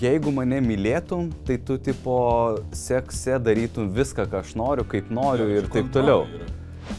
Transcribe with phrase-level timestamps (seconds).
[0.00, 2.16] jeigu mane mylėtum, tai tu tipo
[2.74, 6.26] sekse darytum viską, ką aš noriu, kaip noriu ir taip toliau.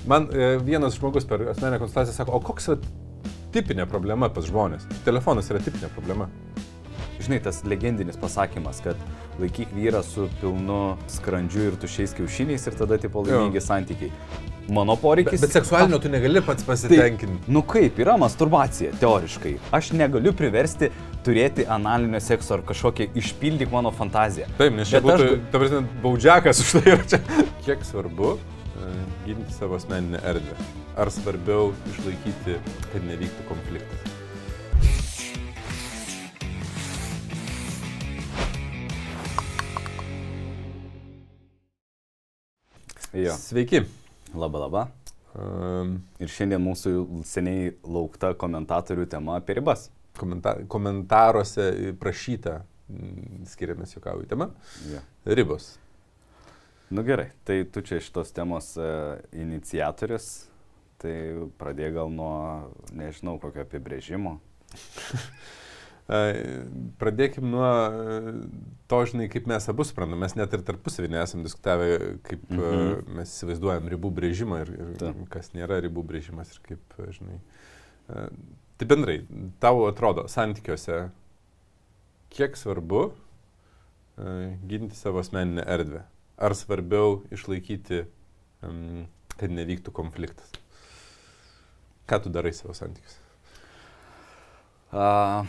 [0.09, 2.79] Man e, vienas žmogus per asmenę konsultaciją sako, o koks yra
[3.55, 4.87] tipinė problema pas žmonės?
[5.05, 6.29] Telefonas yra tipinė problema.
[7.25, 8.99] Žinai, tas legendinis pasakymas, kad
[9.41, 14.11] laikyk vyrą su pilnu skrandžiu ir tušiais kiaušiniais ir tada tipo laimingi santykiai.
[14.69, 15.41] Mano poreikis.
[15.41, 17.41] Bet, bet seksualinio tu negali pats pasitenkinti.
[17.45, 19.51] Tai, nu kaip, yra masturbacija, teoriškai.
[19.77, 20.89] Aš negaliu priversti
[21.25, 24.47] turėti analinio sekso ar kažkokią išpildyk mano fantaziją.
[24.57, 25.45] Taip, nes čia būtų, aš- aš...
[25.53, 27.21] ta prasme, baudžiakas už tai yra čia.
[27.65, 28.91] Kiek svarbu e,
[29.27, 30.57] ginti savo asmeninę erdvę?
[30.97, 32.57] Ar svarbiau išlaikyti,
[32.93, 34.13] kad nevyktų konfliktas?
[43.15, 43.33] Jo.
[43.39, 43.83] Sveiki.
[44.35, 44.85] Labą, labą.
[45.35, 49.89] Um, Ir šiandien mūsų seniai laukta komentatorių tema apie ribas.
[50.15, 54.49] komenta komentaruose prašyta, mm, skiriamės juokauju tema,
[54.87, 54.99] Jo.
[55.25, 55.77] ribos.
[56.89, 60.45] Nu gerai, tai tu čia šitos temos e, iniciatorius,
[60.97, 64.37] tai pradėk gal nuo, nežinau, kokio apibrėžimo.
[66.05, 68.33] Pradėkim nuo e,
[68.91, 70.19] to, žinai, kaip mes abu suprantam.
[70.21, 71.87] Mes net ir tarpusavį nesam diskutavę,
[72.27, 72.61] kaip mhm.
[72.61, 73.17] Mhm.
[73.17, 75.23] mes įsivaizduojam ribų brėžimą ir, ir Taip.
[75.33, 77.39] kas nėra ribų brėžimas ir kaip, e, žinai.
[78.05, 79.23] Tai bendrai,
[79.63, 81.07] tau atrodo, santykiuose,
[82.35, 83.07] kiek svarbu
[84.69, 86.03] ginti savo asmeninę erdvę?
[86.37, 88.03] Ar svarbiau išlaikyti,
[89.39, 90.53] kad nevyktų konfliktas?
[92.05, 93.23] Ką tu darai savo santykiuose?
[94.93, 95.45] A,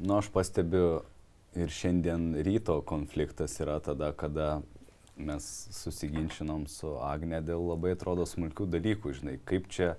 [0.00, 1.02] nu, aš pastebiu
[1.54, 4.60] ir šiandien ryto konfliktas yra tada, kada
[5.20, 5.44] mes
[5.76, 9.94] susiginčinom su Agne dėl labai atrodo smulkių dalykų, žinai, kaip čia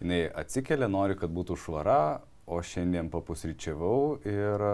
[0.00, 4.64] jinai atsikelia, nori, kad būtų švara, o šiandien papusryčiavau ir,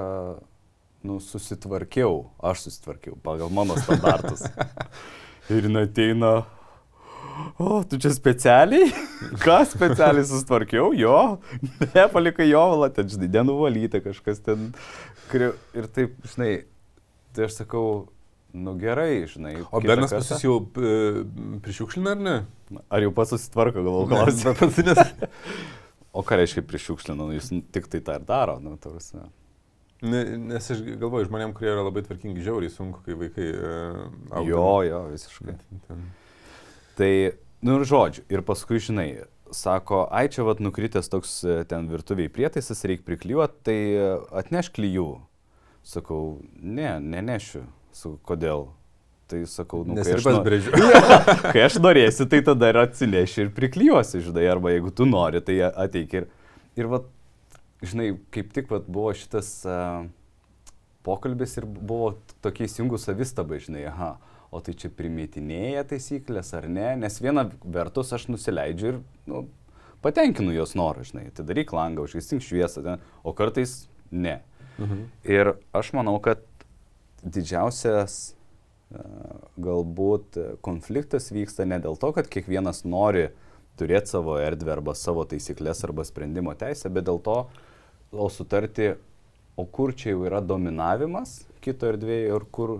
[1.06, 4.46] nu, susitvarkiau, aš susitvarkiau pagal mano standartus.
[5.52, 6.32] ir jinai ateina,
[7.58, 8.90] o, tu čia specialiai?
[9.42, 10.90] Ką specialiai susitvarkiau?
[10.96, 11.38] Jo,
[11.94, 14.70] nepalikai jovalą, ten, žinai, nenuvalyta kažkas ten.
[15.34, 16.52] Ir taip, žinai,
[17.36, 17.86] tai aš sakau,
[18.56, 19.56] nu gerai, žinai.
[19.70, 20.92] O kartą- pas jūs jau e,
[21.64, 22.36] prišiukšlina ar ne?
[22.90, 25.02] Ar jau pats susitvarko, galvoju, klausimas.
[26.16, 29.18] O ką reiškia prišiukšlinu, jis nu, tik tai tą ir daro, nu, tarsi.
[30.00, 33.98] Ne, nes aš galvoju, žmonėm, kurie yra labai tvarkingi, žiauriai sunku, kai vaikai uh,
[34.30, 34.48] auga.
[34.48, 35.56] Jo, jo, visiškai.
[35.88, 36.06] Ten.
[36.96, 37.12] Tai,
[37.64, 39.10] nu ir žodžiu, ir paskui, žinai,
[39.54, 44.08] sako, ai čia vad nukritęs toks e, ten virtuviai prietaisas, reikia priklijuoti, tai e,
[44.40, 45.10] atneš klyjų.
[45.86, 47.66] Sakau, ne, nenešiu.
[47.94, 48.66] Sakau, kodėl?
[49.26, 50.42] Tai sakau, nu, Nes kai aš, pats no...
[50.46, 50.72] brėžiu.
[51.54, 55.58] kai aš norėsiu, tai tada ir atsineši ir priklijuosi, žinai, arba jeigu tu nori, tai
[55.68, 56.28] ateik ir...
[56.78, 57.08] Ir, vat,
[57.82, 60.06] žinai, kaip tik vat, buvo šitas uh,
[61.06, 62.14] pokalbis ir buvo
[62.44, 64.12] tokie įsijungų savistabai, žinai, aha,
[64.54, 69.46] o tai čia primėtinėja taisyklės ar ne, nes viena vertus aš nusileidžiu ir nu,
[70.04, 74.38] patenkinu jos norą, žinai, atidaryk langą, užgeistink šviesą, ten, o kartais ne.
[74.78, 75.06] Mhm.
[75.26, 76.44] Ir aš manau, kad
[77.24, 78.18] didžiausias
[78.92, 79.02] e,
[79.58, 83.30] galbūt konfliktas vyksta ne dėl to, kad kiekvienas nori
[83.76, 87.40] turėti savo erdvę arba savo taisyklės arba sprendimo teisę, bet dėl to,
[88.12, 88.94] o sutarti,
[89.56, 92.78] o kur čia jau yra dominavimas kito erdvėje ir kur...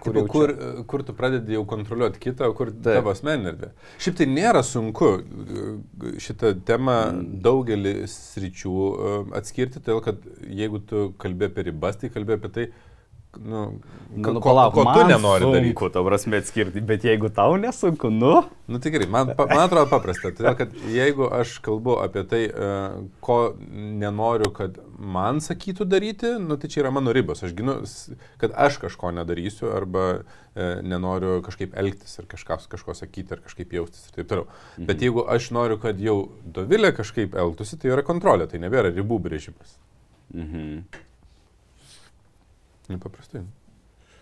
[0.00, 2.82] Kur, jau kur, čia- kur tu pradedi jau kontroliuoti kitą, kur Taip.
[2.98, 3.70] tavo asmeninė.
[3.98, 5.10] Šiaip tai nėra sunku
[6.20, 7.40] šitą temą Mm.
[7.44, 10.16] daugelį sričių e, atskirti, todėl kad
[10.48, 12.66] jeigu tu kalbė apie ribas, tai kalbė apie tai,
[13.42, 13.80] nu,
[14.14, 15.72] Nu, nu, ko, palauk, ko tu man nenori daryti.
[15.72, 19.90] sunku, ta prasme, atskirti, bet jeigu tau nesunku, nu, Nu gerai, man, pa- man atrodo
[19.90, 20.30] paprasta.
[20.30, 22.68] Todėl, kad jeigu aš kalbu apie tai, e,
[23.20, 23.38] ko
[23.74, 27.42] nenoriu, kad man sakytų daryti, nu tai čia yra mano ribos.
[27.42, 27.74] Aš ginu,
[28.38, 30.04] kad aš kažko nedarysiu arba
[30.54, 34.46] e, nenoriu kažkaip elgtis ir kažką, kažko sakyti ar kažkaip jaustis ir taip toliau.
[34.78, 34.86] Mhm.
[34.86, 39.18] Bet jeigu aš noriu, kad jau Dovilė kažkaip elgtųsi, tai yra kontrolė, tai nebėra ribų
[39.26, 39.74] brėžimas.
[40.32, 40.84] mhm.
[42.88, 43.44] Nu, paprastai.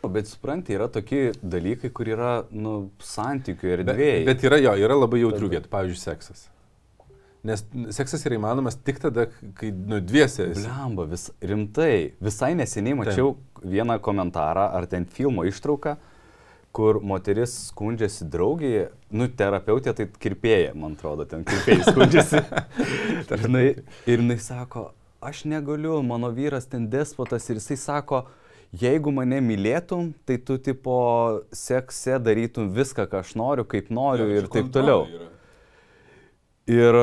[0.03, 4.25] Bet supranti, yra tokie dalykai, kur yra, nu, santykių ir Bet, dviejai.
[4.27, 6.49] bet yra jo, yra labai jautrių vietų, pavyzdžiui, seksas.
[7.47, 7.63] Nes
[7.95, 9.29] seksas yra įmanomas tik tada,
[9.59, 10.63] kai nu, dviese esi.
[10.67, 12.15] Blemba, vis, rimtai.
[12.23, 15.97] Visai neseniai mačiau vieną komentarą ar ten filmo ištrauką,
[16.75, 22.43] kur moteris skundžiasi draugiai, nu, terapeutė tai kirpėja, man atrodo, ten kirpėjai skundžiasi.
[24.07, 24.89] Ir jinai sako,
[25.23, 28.25] aš negaliu, mano vyras ten despotas ir jisai sako,
[28.73, 30.95] jeigu mane mylėtum, tai tu tipo
[31.55, 35.05] sekse darytum viską, ką aš noriu, kaip noriu ir taip toliau.
[36.71, 36.99] Ir,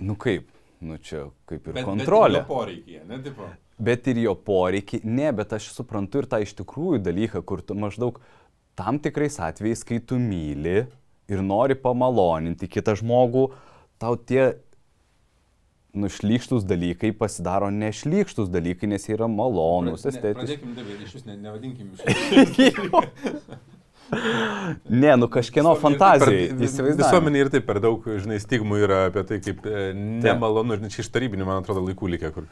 [0.00, 0.48] nu kaip,
[0.80, 2.42] nu čia kaip ir kontrolė.
[2.48, 3.46] poreikiai, ne, tipo.
[3.78, 5.02] bet ir jo poreikį.
[5.04, 8.18] Ne, bet aš suprantu ir tą iš tikrųjų dalyką, kur tu maždaug
[8.76, 10.86] tam tikrais atvejais, kai tu myli
[11.30, 13.50] ir nori pamaloninti kitą žmogų,
[14.02, 14.56] tau tie
[15.98, 20.36] nušlykštus dalykai pasidaro nešlykštus dalykai, nes jie yra malonus, estetiški.
[20.42, 22.00] Pradėkime dabar, iš vis ne, nevadinkim iš
[25.02, 26.54] ne, nu kažkieno fantazija.
[26.56, 31.02] Visuomenė ir taip per daug, žinai, stigmų yra apie tai, kaip e, nemalonu, žinai, čia
[31.04, 32.46] iš tarybinių, man atrodo, laikų likę, kur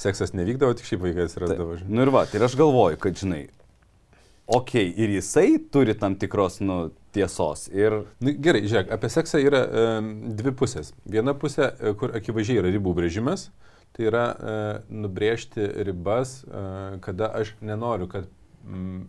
[0.00, 1.80] seksas nevykdavo, tik šiaip vaikai atsirasdavo.
[1.88, 3.42] Nu ir va, ir aš galvoju, kad, žinai,
[4.50, 7.68] okay, ir jisai turi tam tikros, nu, tiesos.
[7.74, 8.02] Ir...
[8.22, 9.84] Nu, gerai, žiūrėk, apie seksą yra e,
[10.38, 10.92] dvi pusės.
[11.10, 13.48] Viena pusė, e, kur akivaizdžiai yra ribų brėžimas,
[13.96, 14.56] tai yra e,
[15.02, 16.64] nubrėžti ribas, e,
[17.04, 18.26] kada aš nenoriu, kad
[18.66, 19.04] mm,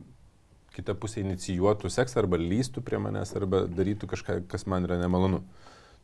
[0.78, 5.42] kita pusė inicijuotų seksą arba lystų prie manęs arba darytų kažką, kas man yra nemalonu.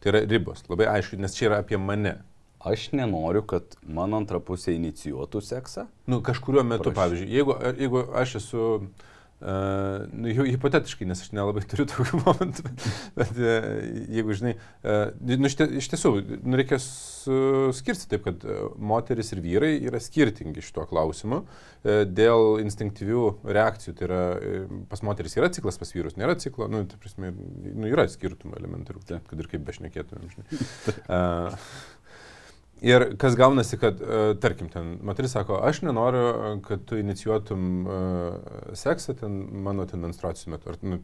[0.01, 2.19] Tai yra ribos, labai aišku, nes čia yra apie mane.
[2.67, 5.85] Aš nenoriu, kad mano antra pusė inicijuotų seksą.
[6.09, 6.97] Nu, kažkurio metu, Praš...
[6.97, 9.06] pavyzdžiui, jeigu, jeigu aš esu uh,
[9.37, 12.71] Uh, nu, jau hipotetiškai, nes aš nelabai turiu tokių momentų,
[13.13, 13.67] bet uh,
[14.09, 19.29] jeigu žinai, uh, nu, iš, tie, iš tiesų, nu, reikia skirti taip, kad uh, moteris
[19.35, 23.93] ir vyrai yra skirtingi šituo klausimu uh, dėl instinktyvių reakcijų.
[23.99, 24.23] Tai yra,
[24.89, 29.05] pas moteris yra ciklas, pas vyrus nėra ciklo, nu, tai prasme, nu, yra skirtumų elementarių,
[29.05, 30.47] kad ir kaip bešnekėtumėm, žinai.
[31.07, 31.53] Uh,
[32.85, 37.93] Ir kas gaunasi, kad, uh, tarkim, ten moteris sako, aš nenoriu, kad tu inicijuotum uh,
[38.77, 40.73] seksą ten mano ten menstruacijų metu.
[40.73, 40.99] Ar, nu,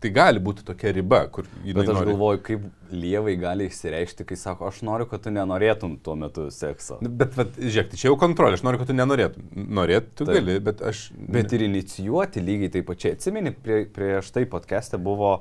[0.00, 1.48] tai gali būti tokia riba, kur...
[1.64, 2.12] Bet aš nori...
[2.12, 6.98] galvoju, kaip lievai gali išsireikšti, kai sako, aš noriu, kad tu nenorėtum tuo metu sekso.
[7.04, 9.50] Nu, bet, bet žiūrėk, tai čia jau kontrolė, aš noriu, kad tu nenorėtum.
[9.80, 10.40] Norėt, tu taip.
[10.40, 11.06] gali, bet aš...
[11.16, 13.16] Bet ir inicijuoti lygiai taip pačiai.
[13.18, 15.38] Atsimeni, prie, prieš tai podcast'e buvo...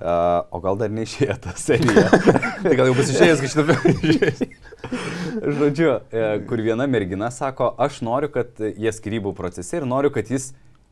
[0.00, 2.06] Uh, o gal dar neišėjo ta serija?
[2.64, 4.46] tai gal jau bus išėjęs, kai šitą.
[5.60, 10.30] Žodžiu, e, kur viena mergina sako, aš noriu, kad jie skirybų procese ir noriu, kad
[10.30, 10.50] jis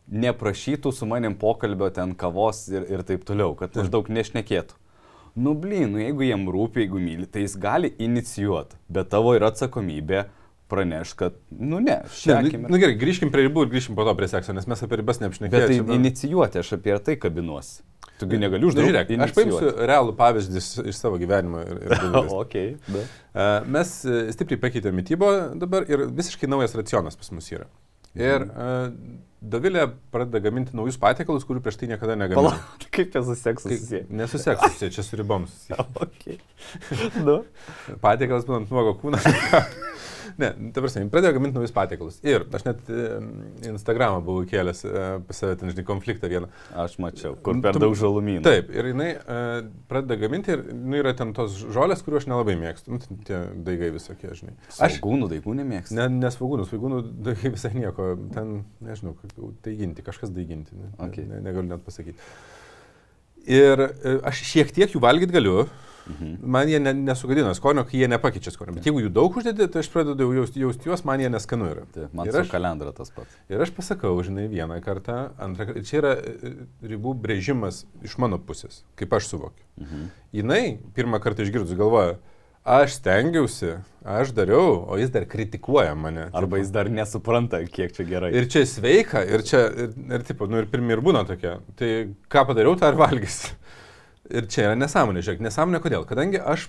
[0.09, 4.77] neprašytų su manim pokalbio ten kavos ir, ir taip toliau, kad maždaug nešnekėtų.
[5.39, 9.53] Nu, blin, nu, jeigu jiem rūpi, jeigu myli, tai jis gali inicijuoti, bet tavo yra
[9.53, 10.25] atsakomybė
[10.69, 12.67] praneš, kad, nu ne, šiandien.
[12.67, 15.01] Na nu, gerai, grįžkim prie ribų ir grįžkim po to prie sekso, nes mes apie
[15.01, 15.69] ribas neapšnekėjome.
[15.79, 17.81] Bet tai inicijuoti, aš apie tai kabinuosi.
[18.19, 18.91] Tugi negali uždaryti.
[18.91, 21.63] Žiūrėk, aš paimsiu realų pavyzdį iš savo gyvenimo.
[21.63, 23.05] Ir, ir okay, be.
[23.71, 25.31] Mes e, stipriai pakeitėme mytybą
[25.61, 27.69] dabar ir visiškai naujas racionas pas mus yra.
[28.19, 28.89] Ir uh,
[29.39, 32.51] Dovilė pradeda gaminti naujus patiekalus, kurių prieš tai niekada negamino.
[32.51, 34.01] Pala, kaip čia su seksu susiję?
[34.11, 35.55] Nesuseksu, čia, čia su riboms.
[36.03, 36.41] okay.
[37.23, 37.45] nu.
[38.03, 39.21] Patiekalas būnant nuogo kūną.
[40.41, 42.19] Ne, ta prasme, pradėjo gaminti naujus patiekalus.
[42.27, 42.91] Ir aš net
[43.69, 46.51] Instagramą buvau kėlęs e, pas save, ten, žinai, konfliktą vieną.
[46.85, 48.43] Aš mačiau, kur per daug žalumynų.
[48.47, 52.59] Taip, ir jinai uh, pradeda gaminti ir nu, yra ten tos žolės, kuriuos aš nelabai
[52.61, 52.95] mėgstu.
[52.95, 54.55] Nu, tie daigai visokie, žinai.
[54.77, 55.97] Aš svagūnų daigų nemėgstu.
[55.99, 58.13] Ne, nesvagūnų, svagūnų daigai visai nieko.
[58.35, 59.17] Ten, nežinau,
[59.65, 60.77] daiginti, kažkas daiginti.
[60.79, 61.27] Ne, okay.
[61.29, 62.19] ne, negaliu net pasakyti.
[63.49, 63.81] Ir
[64.29, 65.63] aš šiek tiek jų valgyti galiu,
[66.09, 66.37] Mhm.
[66.55, 68.75] Man jie ne, nesugadina skonio, kai jie nepakeičia skonio.
[68.79, 71.85] Bet jeigu jų daug uždedi, tai aš pradedu jausti jaust juos, man jie neskanu yra.
[71.95, 73.37] Tai, man ir aš kalendrą tas pats.
[73.53, 75.85] Ir aš pasakau, žinai, vieną kartą, antrą kartą.
[75.89, 76.55] Čia yra e,
[76.95, 79.69] ribų brėžimas iš mano pusės, kaip aš suvokiu.
[79.83, 80.09] Mhm.
[80.41, 80.63] Jinai
[80.97, 82.17] pirmą kartą išgirdus galvoja,
[82.69, 86.29] aš stengiausi, aš dariau, o jis dar kritikuoja mane.
[86.37, 88.33] Arba jis dar nesupranta, kiek čia gerai.
[88.37, 91.57] Ir čia sveika, ir čia, ir, ir, tipo, nu, ir pirmie ir būna tokie.
[91.79, 91.93] Tai
[92.33, 93.55] ką padariau, tą ir valgysi.
[94.29, 96.05] Ir čia yra nesąmonė, žiūrėk, nesąmonė kodėl?
[96.09, 96.69] Kadangi aš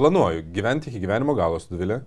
[0.00, 2.02] planuoju gyventi iki gyvenimo galo su Duvilė,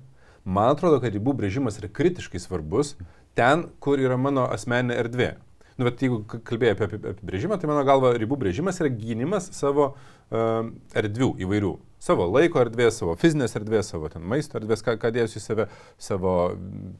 [0.46, 2.94] man atrodo, kad ribų brėžimas yra kritiškai svarbus
[3.38, 5.32] ten, kur yra mano asmeninė erdvė.
[5.80, 10.70] Nu, bet jeigu kalbėjai apie apibrėžimą, tai mano galva ribų brėžimas yra gynimas savo uh,
[10.94, 11.74] erdvių įvairių.
[12.04, 15.68] Savo laiko erdvės, savo fizinės erdvės, savo ten maisto erdvės, ką, ką dėsiu į save,
[16.02, 16.34] savo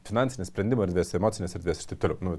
[0.08, 2.18] finansinės sprendimo erdvės, emocinės erdvės ir taip toliau.
[2.24, 2.38] Nu,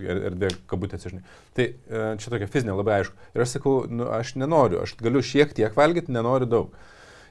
[0.00, 1.22] erdvė kabutėse, žinai.
[1.56, 3.16] Tai uh, čia tokia fizinė labai aišku.
[3.32, 6.78] Ir aš sakau, nu, aš nenoriu, aš galiu šiek tiek valgyti, nenoriu daug.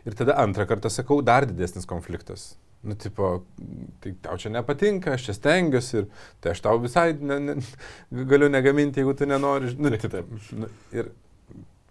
[0.06, 2.52] Ir tada antrą kartą sakau, dar didesnis konfliktas.
[2.82, 3.44] Nu, tipo,
[4.02, 6.08] tai tau čia nepatinka, aš čia stengiuosi ir
[6.42, 7.58] tai aš tau visai ne, ne,
[8.30, 9.76] galiu negaminti, jeigu tu nenori.
[9.78, 10.32] Nu, taip, taip.
[10.58, 11.12] Nu, ir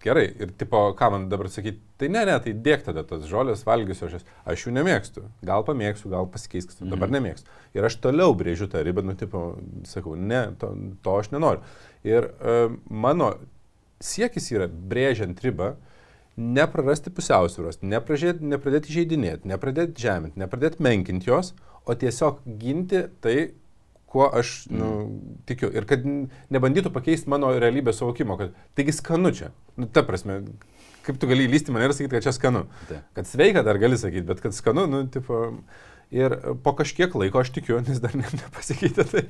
[0.03, 3.63] gerai, ir tipo, ką man dabar sakyti, tai ne, ne, tai dėk tada tas žolės,
[3.67, 5.23] valgysiu aš jas, aš jų nemėgstu.
[5.47, 7.17] Gal pamėgsiu, gal pasikeisk, dabar mhm.
[7.17, 7.55] nemėgstu.
[7.77, 9.45] Ir aš toliau brėžiu tą ribą, nu, tipo,
[9.89, 10.73] sakau, ne, to,
[11.05, 11.63] to aš nenoriu.
[12.07, 13.35] Ir uh, mano
[14.01, 15.75] siekis yra brėžiant ribą,
[16.41, 21.53] neprarasti pusiausvėros, nepradėti žaidinėti, nepradėti žeminti, nepradėti menkinti jos,
[21.85, 23.51] o tiesiog ginti tai,
[24.11, 24.89] kuo aš nu,
[25.47, 25.69] tikiu.
[25.71, 26.03] Ir kad
[26.51, 29.53] nebandytų pakeisti mano realybės suvokimo, kad taigi skanu čia.
[29.79, 30.41] Nu, ta prasme,
[31.07, 32.65] kaip tu gali įlysti mane ir sakyti, kad čia skanu.
[32.89, 32.99] Ta.
[33.15, 35.47] Kad sveika dar gali sakyti, bet kad skanu, nu, tipo.
[36.11, 39.21] Ir po kažkiek laiko aš tikiu, nes dar ne, nepasikeitė tai.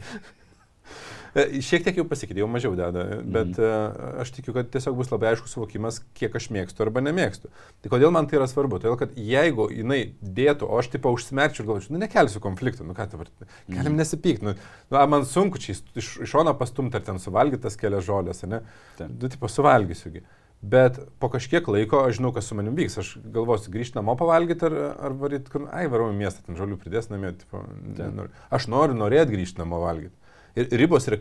[1.35, 4.17] E, Šiek tiek jau pasikeitė, jau mažiau deda, bet mm.
[4.23, 7.51] aš tikiu, kad tiesiog bus labai aiškus suvokimas, kiek aš mėgstu arba nemėgstu.
[7.83, 8.81] Tai kodėl man tai yra svarbu?
[8.83, 12.97] Todėl, kad jeigu jinai dėtų, o aš taip užsimerčiu ir galvočiau, nu nekelsiu konfliktų, nu
[12.97, 13.31] ką dabar,
[13.69, 14.01] galim Mhm.
[14.03, 14.55] nesipykti, nu,
[14.91, 18.61] nu man sunku čia iš, iš šono pastumti ar ten suvalgytas kelias žolės, ne?
[18.99, 19.15] Taip.
[19.21, 20.25] Du tipo suvalgysiugi.
[20.61, 22.99] Bet po kažkiek laiko aš žinau, kas su manim vyks.
[23.01, 24.75] Aš galvosiu, grįžti namo pavalgyti ar,
[25.07, 27.31] ar varyti, kur, ai, varau į miestą, ten žolių pridės namie.
[27.39, 27.63] Tipo,
[27.97, 28.29] nenoriu.
[28.53, 30.13] aš noriu norėti grįžti namo valgyti.
[30.59, 31.17] Ir ribos yra,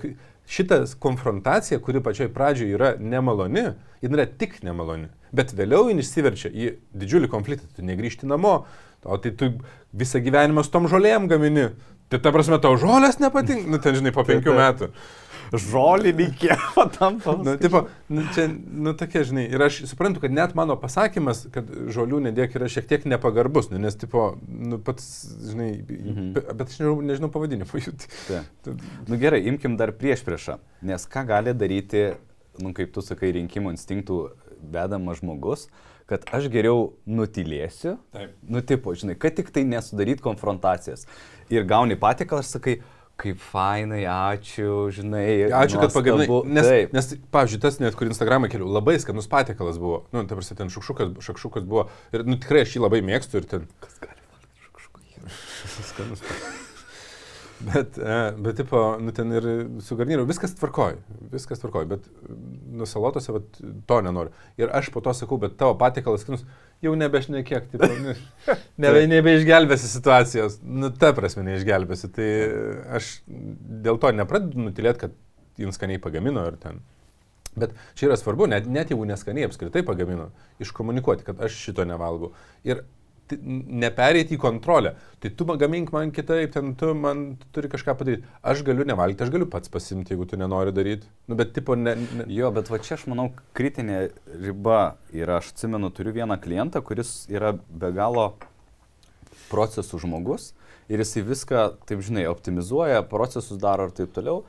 [0.50, 3.68] šitas konfrontacija, kuri pačioj pradžioje yra nemaloni,
[4.02, 5.10] jin yra tik nemaloni.
[5.34, 7.68] Bet vėliau jin išsiverčia į didžiulį konfliktą.
[7.76, 8.64] Tu negrįžti namo,
[9.04, 9.52] o tai tu
[9.94, 11.70] visą gyvenimą su tom žolėm gamini.
[12.10, 14.90] Tai ta prasme, tau žolės nepatinka, nu ten žinai, po penkių metų.
[15.50, 16.54] Žolininkė,
[16.98, 17.34] tampa.
[17.42, 21.68] Nu, tipo, nu, čia, nu, tokia, žinai, ir aš suprantu, kad net mano pasakymas, kad
[21.90, 25.08] žolių nedėk yra šiek tiek nepagarbus, nu, nes, tipo, nu, pats,
[25.50, 26.32] žinai, mhm.
[26.38, 27.84] bet aš nežinau, nežinau pavadinimo.
[28.28, 28.42] Tai.
[29.08, 30.60] Nu gerai, imkim dar prieš priešą.
[30.86, 32.10] Nes ką gali daryti,
[32.62, 34.20] nu kaip tu sakai, rinkimų instinktų
[34.72, 35.66] vedamas žmogus,
[36.10, 37.96] kad aš geriau nutilėsiu.
[38.14, 38.34] Taip.
[38.42, 41.06] Nu tipo, žinai, kad tik tai nesudaryt konfrontacijas.
[41.50, 42.80] Ir gauni patikalą, aš sakai,
[43.20, 45.26] kaip fainai, ačiū, žinai.
[45.60, 46.28] Ačiū, kad pagaminai.
[46.48, 46.94] Nes, Taip.
[46.96, 50.04] nes, pavyzdžiui, tas net, kur Instagramą keliu, labai skanus patiekalas buvo.
[50.14, 51.88] Nu, ta prasme, ten šakšukas, šakšukas buvo.
[52.14, 53.68] Ir, nu, tikrai aš jį labai mėgstu ir ten.
[53.84, 56.26] Kas gali valgyti kažkokį Skanus.
[57.60, 59.46] Bet, e, bet, tipo, nu, ten ir
[59.84, 60.94] su garnyru viskas tvarkoj,
[61.32, 62.06] viskas tvarkoj, bet
[62.72, 64.32] nu, salotose vat, to nenoriu.
[64.60, 66.46] Ir aš po to sakau, bet tavo patiekalas skanus,
[66.80, 68.14] jau nebešnekėk, tipo, ne,
[68.80, 70.60] nebe, nebeišgelbėsi situacijos.
[70.64, 72.08] Nu, ta prasme, neišgelbėsi.
[72.16, 72.30] Tai
[73.00, 76.80] aš dėl to nepradedu nutilėti, kad jin skaniai pagamino ir ten.
[77.58, 80.30] Bet čia yra svarbu, net, net jeigu neskaniai apskritai pagamino,
[80.62, 82.32] iškomunikuoti, kad aš šito nevalgau.
[82.64, 82.86] Ir
[83.38, 84.94] nepereiti į kontrolę.
[85.20, 88.26] Tai tu gamink man kitaip, ten tu man turi kažką padaryti.
[88.42, 91.08] Aš galiu nevalgyti, aš galiu pats pasimti, jeigu tu nenori daryti.
[91.28, 94.08] Nu, bet tipo, ne, ne, Jo, bet va čia aš manau, kritinė
[94.40, 94.80] riba
[95.12, 98.32] yra, aš atsimenu, turiu vieną klientą, kuris yra be galo
[99.50, 100.52] procesų žmogus
[100.90, 104.42] ir jisai viską, taip žinai, optimizuoja, procesus daro ir taip toliau.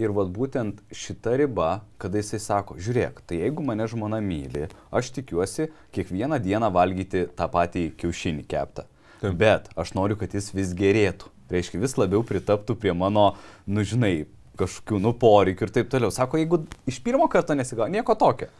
[0.00, 5.12] Ir vad būtent šita riba, kada jisai sako, žiūrėk, tai jeigu mane žmona myli, aš
[5.14, 8.88] tikiuosi kiekvieną dieną valgyti tą patį kiaušinį keptą.
[9.20, 9.36] Taip.
[9.38, 11.30] Bet aš noriu, kad jis vis gerėtų.
[11.52, 13.36] Reiškia, vis labiau pritaptų prie mano,
[13.70, 14.24] nu žinai,
[14.58, 16.10] kažkokių, nu, poreikių ir taip toliau.
[16.14, 18.50] Sako, jeigu iš pirmo karto nesigavo, nieko tokio.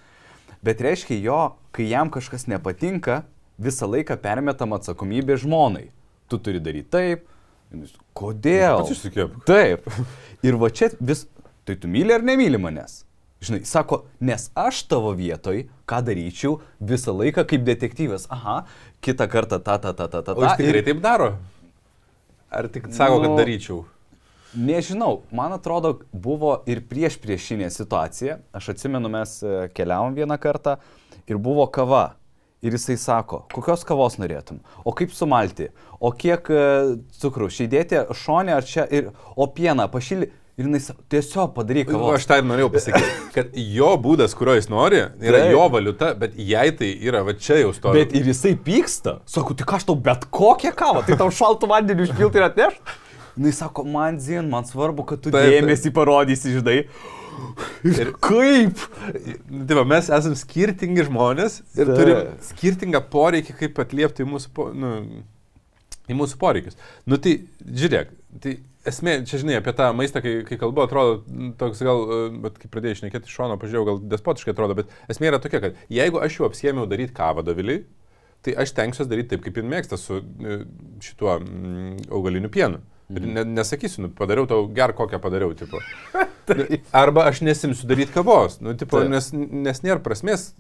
[0.64, 1.41] Bet reiškia, jo,
[1.75, 3.23] kai jam kažkas nepatinka,
[3.61, 5.88] visą laiką permetam atsakomybę žmonai.
[6.31, 7.31] Tu turi daryti taip.
[8.14, 8.85] Kodėl?
[9.49, 9.88] Taip.
[10.45, 11.25] Ir va čia vis,
[11.65, 13.01] tai tu myli ar nemyli manęs?
[13.45, 18.25] Žinai, sako, nes aš tavo vietoj, ką daryčiau visą laiką kaip detektyvas.
[18.33, 18.63] Aha,
[19.05, 20.33] kitą kartą ta, ta, ta, ta, ta.
[20.37, 21.35] O jis ta, tikrai ir- taip daro?
[22.55, 23.83] Ar tik sako, kad Nu, daryčiau?
[24.55, 28.39] Nežinau, man atrodo, buvo ir prieš priešinė situacija.
[28.55, 30.77] Aš atsimenu, mes e, keliavom vieną kartą
[31.27, 32.15] ir buvo kava.
[32.64, 35.66] Ir jisai sako, kokios kavos norėtum, o kaip sumalti,
[36.00, 36.62] o kiek e,
[37.21, 40.30] cukrus, įdėti šonę ar čia, ir, o pieną pašylį.
[40.54, 42.21] Ir jis tiesiog padaryk Nu, kavos.
[42.21, 45.50] aš tai norėjau pasakyti, kad jo būdas, kurio jis nori, yra Taip.
[45.50, 48.04] jo valiuta, bet jai tai yra, va čia jau stovi.
[48.04, 49.16] Bet ir jisai pyksta.
[49.26, 52.78] Sako, tik aš tau bet kokią kavą, tai tau šaltų vandenį išpilti ir atneš.
[53.35, 55.50] Na, jis sako, man zin, man svarbu, kad tu taip.
[55.50, 56.85] dėmesį parodysi, žinai.
[57.85, 58.81] Ir kaip?
[59.69, 61.97] Tai va, mes esame skirtingi žmonės ir Taip.
[61.99, 64.93] turim skirtingą poreikį, kaip atliepti į mūsų, po, nu,
[66.09, 66.79] į mūsų poreikius.
[67.09, 68.14] Nu tai, žiūrėk,
[68.45, 68.57] tai
[68.88, 72.05] esmė, čia žinai, apie tą maistą, kai, kai kalbu, atrodo, nu, toks gal,
[72.45, 75.85] bet kai pradėjai išnekėti iš šono, pažiūrėjau, gal despotiškai atrodo, bet esmė yra tokia, kad
[75.93, 77.85] jeigu aš jau apsiemiau daryti kavą doviliai,
[78.45, 80.59] tai aš tenksiuosi daryti taip, kaip jin mėgsta su e,
[81.05, 82.83] šituo mm, augaliniu pienu.
[83.14, 85.80] Ir ne, nesakysiu, nu, padariau tau ger kokią padariau, tipo.
[87.04, 89.12] Arba aš nesimsiu daryti kavos, nu, tipo, Taip.
[89.12, 90.50] nes, nes nėra prasmės,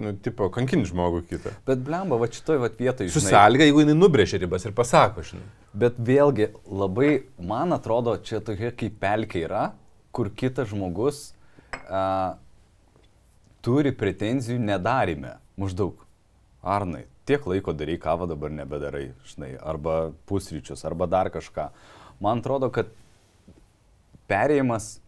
[0.00, 1.54] nu, tipo, kankinti žmogų kitą.
[1.68, 3.10] Bet blemba, va šitoj va vietoj.
[3.12, 3.34] Su žinai.
[3.36, 5.46] sąlyga, jeigu jinai nubrėžia ribas ir pasako, žinai.
[5.80, 7.10] Bet vėlgi, labai,
[7.46, 9.68] man atrodo, čia tokia kaip pelkė yra,
[10.14, 11.28] kur kitas žmogus
[11.86, 12.36] a,
[13.64, 15.36] turi pretenzijų nedarime.
[15.60, 16.06] Maždaug.
[16.60, 21.70] Arnai, tiek laiko darai kavą, dabar nebedarai, žinai, arba pusryčius, arba dar kažką.
[22.20, 22.92] Man atrodo, kad
[24.30, 24.98] perėjimas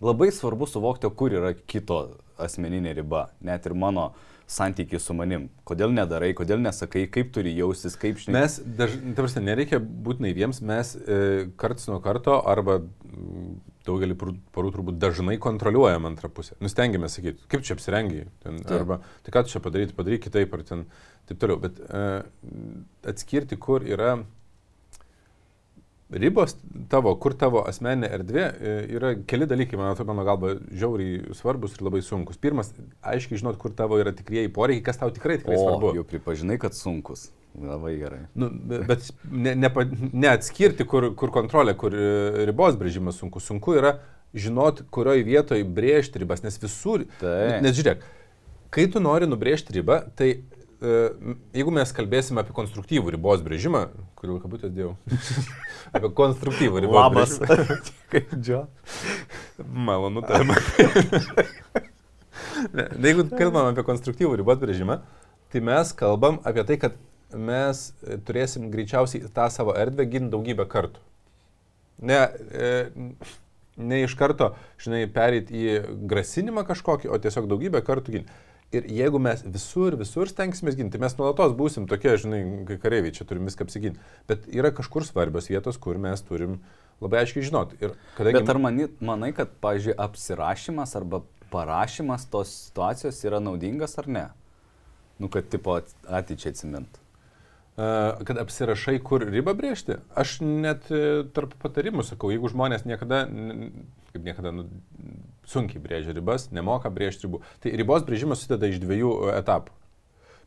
[0.00, 2.02] labai svarbu suvokti, kur yra kito
[2.40, 4.10] asmeninė riba, net ir mano
[4.50, 5.46] santykiai su manim.
[5.68, 8.40] Kodėl nedarai, kodėl nesakai, kaip turi jaustis, kaip žinai.
[8.40, 11.18] Mes, dažnai, ta prasme, nereikia būti naiviems, mes e,
[11.60, 13.52] karts nuo karto arba mm,
[13.86, 16.58] daugelį parų turbūt dažnai kontroliuojam antrą pusę.
[16.64, 18.74] Nustengiamės sakyti, kaip čia apsirengiai, ten, Taip.
[18.80, 20.84] arba tai ką tu čia padaryti, padaryk kitaip, ar ten
[21.30, 21.60] taip toliau.
[21.62, 22.04] Bet e,
[23.14, 24.16] atskirti, kur yra
[26.12, 26.56] ribos
[26.90, 31.76] tavo, kur tavo asmeninė erdvė, e, yra keli dalykai, man atrodo, mano galva, žiauriai svarbus
[31.78, 32.38] ir labai sunkus.
[32.40, 35.92] Pirmas, aiškiai žinot, kur tavo yra tikrieji poreikiai, kas tau tikrai tikrai O, svarbu.
[36.00, 37.28] jau pripažinai, kad sunkus.
[37.58, 38.20] Labai gerai.
[38.38, 39.70] Nu, be- bet ne, ne,
[40.26, 43.42] neatskirti, kur, kur kontrolė, kur e, ribos brėžimas sunku.
[43.42, 43.96] Sunku yra
[44.34, 47.02] žinot, kurioje vietoje brėžti ribas, nes visur.
[47.18, 47.56] Taip.
[47.64, 48.04] Nes žiūrėk,
[48.70, 50.94] kai tu nori nubrėžti ribą, tai e,
[51.58, 53.88] jeigu mes kalbėsime apie konstruktyvų ribos brėžimą,
[54.20, 54.94] kurį kabutės dėjau,
[55.96, 57.36] apie konstruktyvų ribos Labas.
[58.12, 58.66] Kaip džio.
[59.64, 60.58] Malonu tema.
[62.76, 64.98] Ne, Jeigu kalbam apie konstruktyvų ribos brėžimą,
[65.52, 66.96] tai mes kalbam apie tai, kad
[67.32, 71.00] mes e, turėsim greičiausiai tą savo erdvę ginti daugybę kartų.
[72.10, 72.18] Ne,
[72.52, 72.70] e,
[73.80, 74.50] ne iš karto,
[74.82, 75.78] žinai, perėti į
[76.10, 78.38] grasinimą kažkokį, o tiesiog daugybę kartų ginti.
[78.70, 83.24] Ir jeigu mes visur, visur stengsime ginti, mes nuolatos būsim tokie, žinai, kai kareiviai čia
[83.26, 83.98] turim viską apsiginti.
[84.30, 86.60] Bet yra kažkur svarbios vietos, kur mes turim
[87.02, 87.80] labai aiškiai žinoti.
[87.82, 88.38] Ir kadangi...
[88.38, 94.24] Bet ar mani, manai, kad, pavyzdžiui, apsirašymas arba parašymas tos situacijos yra naudingas ar ne?
[95.18, 97.00] Nu, kad tipo at- ateičiai atsimint.
[97.74, 97.88] E,
[98.28, 99.98] kad apsirašai, kur ribą brėžti.
[100.14, 103.24] Aš net e, tarp patarimų sakau, jeigu žmonės niekada,
[104.14, 104.68] kaip niekada, nu,
[105.50, 109.74] sunkiai brėžia ribas, nemoka brėžti ribų, tai ribos brėžimas susideda iš dviejų e, etapų.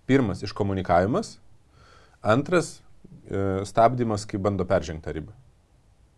[0.10, 1.38] Pirmas- iškomunikavimas,
[2.22, 2.79] antras
[3.29, 5.36] e,- stabdymas, kai bando peržengti tą ribą.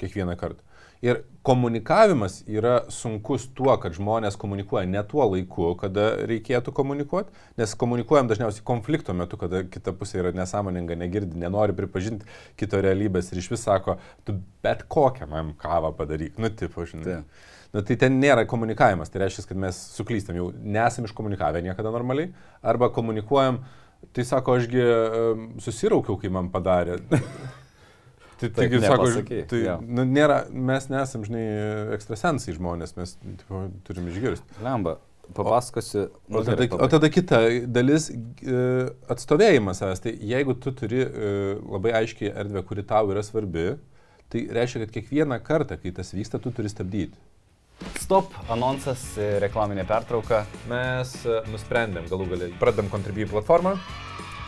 [0.01, 0.61] Kiekvieną kartą.
[1.05, 7.75] Ir komunikavimas yra sunkus tuo, kad žmonės komunikuoja ne tuo laiku, kada reikėtų komunikuoti, nes
[7.77, 12.25] komunikuojam dažniausiai konflikto metu, kada kita pusė yra nesąmoninga, negirdi, nenori pripažinti
[12.57, 17.05] kito realybės ir iš vis sako, tu bet kokią man kavą padaryk, nu, tipo, žinai.
[17.05, 17.43] Taip.
[17.75, 22.29] Nu, tai ten nėra komunikavimas, tai reiškia, kad mes suklystam, jau nesam iškomunikavę niekada normaliai,
[22.63, 23.60] arba komunikuojam,
[24.15, 27.01] tai sako, ašgi em, susiraukiau, kai man padarė.
[28.36, 29.05] Tai, taigi, sako,
[29.48, 29.74] tai, jo.
[29.96, 31.44] nu, nėra, mes nesam, žinai,
[31.96, 34.58] ekstrasensai žmonės, mes tipo, turim išgirsti.
[34.60, 34.98] Lemba,
[35.38, 36.09] papasakosiu.
[36.27, 37.40] O tada, o tada kita
[37.72, 38.57] dalis e,-
[39.16, 40.03] atstovėjimas savęs.
[40.03, 41.29] Tai jeigu tu turi e,
[41.64, 43.77] labai aiškiai erdvę, kuri tau yra svarbi,
[44.27, 47.16] tai reiškia, kad kiekvieną kartą, kai tas vyksta, tu turi stabdyti.
[48.00, 50.44] Stop, anonsas, e, reklaminė pertrauka.
[50.70, 53.75] Mes e, nusprendėm galų galiai, pradedam Contribui platformą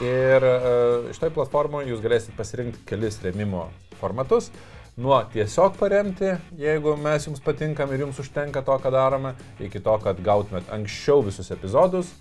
[0.03, 3.67] ir e, šitoj platformoje jūs galėsite pasirinkti kelis remimo
[4.01, 4.51] formatus.
[4.97, 9.93] Nuo tiesiog paremti, jeigu mes jums patinkam ir jums užtenka to, ką darome, iki to,
[10.01, 12.15] kad gautumėt anksčiau visus epizodus,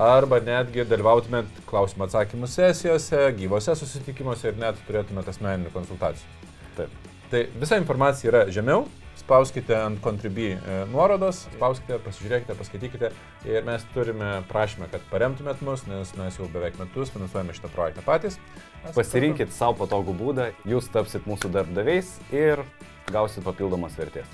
[0.00, 6.48] arba netgi dalyvautumėt klausimų atsakymų sesijose, gyvose susitikimuose ir net turėtumėt asmeninių konsultacijų.
[6.78, 6.96] Taip.
[7.32, 8.86] Tai visa informacija yra žemiau,
[9.20, 13.10] spauskite ant Contribui e, nuorodos, spauskite, pasižiūrėkite, paskaitykite
[13.48, 18.04] ir mes turime prašymą, kad paremtumėt mus, nes mes jau beveik metus finansuojame šitą projektą
[18.06, 18.38] patys.
[18.82, 22.64] Mes Pasirinkit savo patogų būdą, jūs tapsit mūsų darbdaviais ir
[23.12, 24.28] gausit papildomas vertės.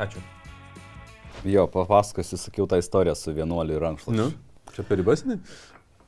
[0.00, 0.22] Ačiū.
[1.44, 4.16] Jo, papasakosiu, sakiau tą istoriją su vienuoliu rankšluočiu.
[4.16, 5.40] Nu, čia per ribas, ne?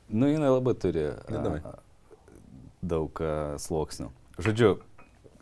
[0.09, 1.73] Nu, jinai labai turi a,
[2.81, 4.07] daug a, sluoksnių.
[4.41, 4.77] Žodžiu,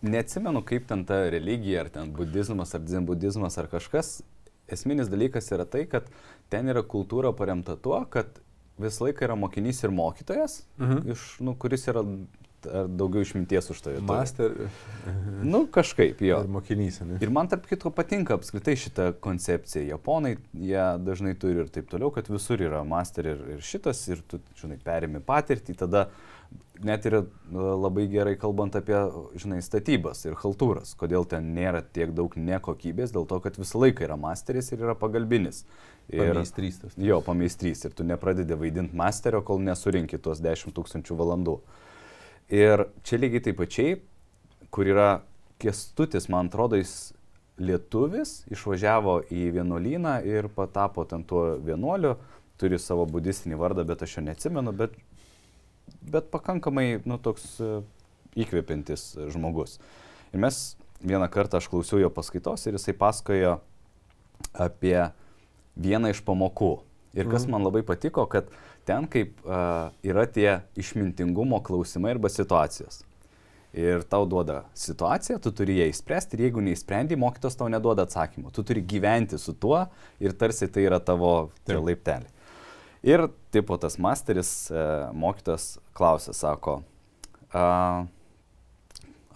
[0.01, 4.21] neatsimenu, kaip ten ta religija, ar ten budizmas, ar dzenbudizmas, ar kažkas.
[4.67, 6.07] Esminis dalykas yra tai, kad
[6.49, 8.39] ten yra kultūra paremta tuo, kad
[8.81, 11.11] visą laiką yra mokinys ir mokytojas, Mhm.
[11.11, 12.01] iš, nu, kuris yra
[12.65, 13.95] ar daugiau išminties už tave.
[14.01, 14.07] turi.
[14.07, 14.51] Master
[15.43, 16.39] Nu, kažkaip jo.
[16.41, 17.19] ir mokinys, ne?
[17.21, 19.85] Ir man tarp kitko patinka apskritai šitą koncepciją.
[19.93, 24.23] Japonai ją dažnai turi ir taip toliau, kad visur yra master ir, ir šitas, ir
[24.27, 26.07] tu, žinai, perimi patirtį, tada
[26.85, 28.97] net yra a, labai gerai kalbant apie,
[29.39, 34.05] žinai, statybas ir haltūras, kodėl ten nėra tiek daug nekokybės, dėl to, kad visą laiką
[34.07, 35.63] yra masteris ir yra pagalbinis.
[36.05, 36.93] Ir, Pameistrystas.
[37.01, 41.55] jo, pameistrys ir tu nepradedi vaidinti masterio, kol nesurinkit tuos 10 tūkstančių valandų.
[42.53, 43.95] Ir čia lygiai taip pačiai,
[44.69, 45.09] kur yra
[45.57, 47.15] kestutis, man atrodo, jis
[47.57, 52.17] lietuvis, išvažiavo į vienuolyną ir patapo ten tuo vienuoliu,
[52.59, 54.95] turi savo budistinį vardą, bet aš jo neatsimenu, bet,
[56.01, 57.81] bet pakankamai, nu, toks e,
[58.45, 59.79] įkvepiantis žmogus.
[60.33, 63.59] Ir mes vieną kartą aš klausiau jo paskaitos ir jisai pasakojo
[64.53, 64.97] apie
[65.75, 66.79] vieną iš pamokų.
[67.15, 67.51] Ir kas Mhm.
[67.51, 68.49] man labai patiko, kad
[68.85, 73.03] ten kaip uh, yra tie išmintingumo klausimai arba situacijos.
[73.75, 78.51] Ir tau duoda situaciją, tu turi ją įspręsti ir jeigu neįsprendi, mokytos tau neduoda atsakymų.
[78.55, 79.87] Tu turi gyventi su tuo
[80.19, 81.83] ir tarsi tai yra tavo tie Taip.
[83.05, 86.79] Ir tipo tas masteris, uh, mokytas klausė, sako,
[87.53, 88.07] uh,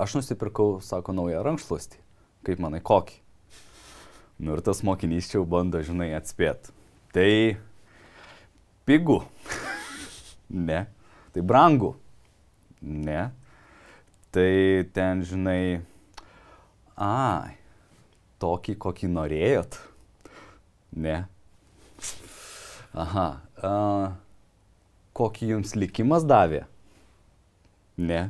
[0.01, 1.99] aš nusipirkau, sako, naują rankšluostį.
[2.47, 3.19] Kaip manai, kokį?
[4.41, 6.73] Nu ir tas mokinys čia jau bando, žinai, atspėti.
[7.13, 7.29] Tai
[8.89, 9.19] pigu.
[10.69, 10.79] ne.
[11.35, 11.91] Tai brangu.
[12.81, 13.27] Ne.
[14.33, 14.49] Tai
[14.95, 15.83] ten, žinai,
[16.97, 17.53] ai,
[18.41, 19.77] tokį, kokį norėjot?
[21.05, 21.19] Ne.
[22.97, 23.27] Aha.
[23.65, 24.15] A,
[25.17, 26.63] kokį jums likimas davė?
[27.99, 28.29] Ne.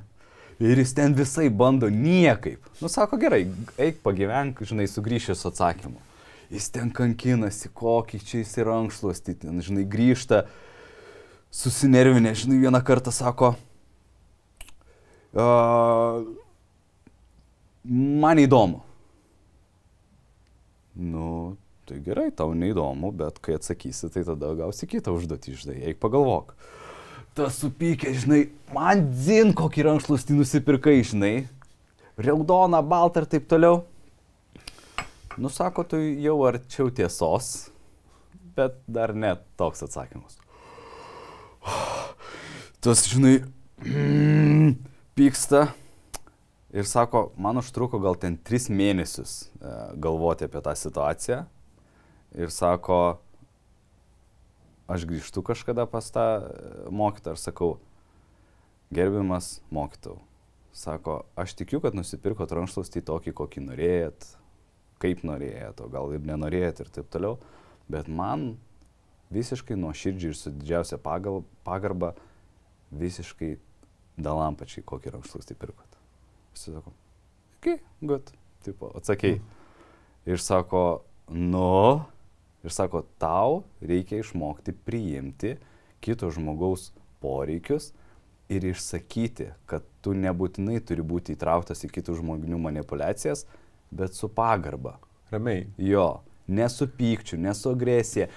[0.59, 2.65] Ir jis ten visai bando niekaip.
[2.81, 3.45] Nu, sako, gerai,
[3.79, 6.01] eik pagyvenk, žinai, sugrįšiu su atsakymu.
[6.49, 10.43] Jis ten kankinasi, kokį čia jis yra ankšluosti, ten, žinai, grįžta,
[11.53, 13.53] susinervinę, žinai, vieną kartą sako,
[15.37, 16.25] uh,
[17.85, 18.81] man įdomu.
[20.99, 21.55] Nu,
[21.89, 26.53] tai gerai, tau neįdomu, bet kai atsakysi, tai tada gausi kitą užduotį, žinai, eik pagalvok.
[27.37, 28.41] Tas supykė, žinai,
[28.75, 31.33] man dzin kokį rankšluostį nusipirkai, žinai,
[32.19, 33.81] raudoną, baltą ir taip toliau.
[35.39, 37.69] Nusako, tu jau arčiau tiesos,
[38.57, 40.39] bet dar net toks atsakymas.
[42.83, 43.39] Tas, žinai,
[43.83, 44.73] mm,
[45.15, 45.69] pyksta,
[46.69, 51.39] Ir sako, man užtruko gal ten tris mėnesius e, galvoti apie tą situaciją.
[52.37, 53.19] Ir sako,
[54.89, 56.43] aš grįžtu kažkada pas tą e,
[56.93, 57.77] mokytą ir sakau,
[58.93, 60.19] gerbiamas mokytau.
[60.73, 64.27] Sako, aš tikiu, kad nusipirkot rankšluostį tokį, kokį norėjot,
[65.01, 67.39] kaip norėjot, o gal ir nenorėjot ir taip toliau.
[67.89, 68.51] Bet man
[69.33, 72.13] visiškai nuo širdžiai ir su didžiausia pagarba
[72.93, 73.55] visiškai
[74.21, 75.97] dalampačiai, kokį rankšluostį pirkot.
[76.53, 76.93] Jis sako,
[77.57, 78.31] okei, okay, good,
[78.65, 79.41] tipo, atsakėjai.
[79.41, 79.57] Mm.
[80.29, 80.83] Ir sako,
[81.33, 82.05] nu,
[82.63, 85.55] ir sako, tau reikia išmokti priimti
[86.03, 86.89] kito žmogaus
[87.23, 87.91] poreikius
[88.49, 93.45] ir išsakyti, kad tu nebūtinai turi būti įtrauktas į kitų žmonių manipulacijas,
[93.93, 94.97] bet su pagarba.
[95.29, 95.67] Ramiai.
[95.77, 98.29] Jo, nesu pykčiu, nesu agresija.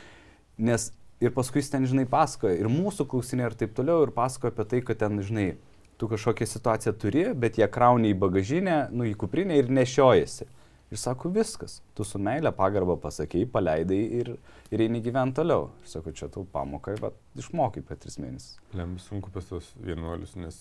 [0.60, 0.90] Nes
[1.22, 4.66] ir paskui jis ten, žinai, pasakoja ir mūsų klausinė ir taip toliau, ir pasakoja apie
[4.68, 5.54] tai, kad ten, žinai,
[5.96, 10.48] tu kažkokią situaciją turi, bet jie krauni į bagažinę, nu į kuprinę ir nešiojasi.
[10.92, 14.28] Ir sako, viskas, tu su meilė pagarbą pasakėjai, paleidai ir,
[14.68, 15.70] ir eini gyventi toliau.
[15.80, 18.58] Ir sako, čia tau pamokai, bet išmokai per tris mėnesius.
[18.76, 20.58] Lem sunku pas tos vienuolius, nes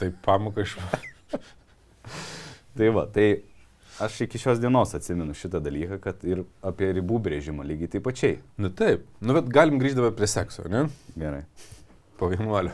[0.00, 1.42] taip pamoka išmokai.
[2.80, 3.26] tai va, tai
[4.08, 8.40] aš iki šios dienos atsimenu šitą dalyką, kad ir apie ribų brėžimą lygiai taip pačiai.
[8.56, 10.86] Na taip, nu bet galim grįždavę prie sekso, ne?
[11.12, 11.44] Gerai.
[12.16, 12.72] Po vienuolio.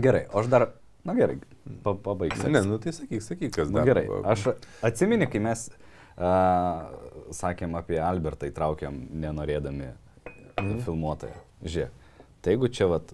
[0.00, 0.70] Gerai, o aš dar
[1.06, 1.36] Na gerai,
[1.84, 2.48] pa, pabaigsiu.
[2.50, 3.84] Ne, nu tai sakyk, sakyk, kas dar.
[3.84, 4.48] Na, gerai, aš
[4.82, 5.68] atsimeni, kai mes
[6.16, 10.80] sakėm apie Albertą įtraukėm nenorėdami mm.
[10.86, 11.36] filmuotoją.
[11.66, 12.10] Žiūrėk,
[12.44, 13.12] tai jeigu čia vat,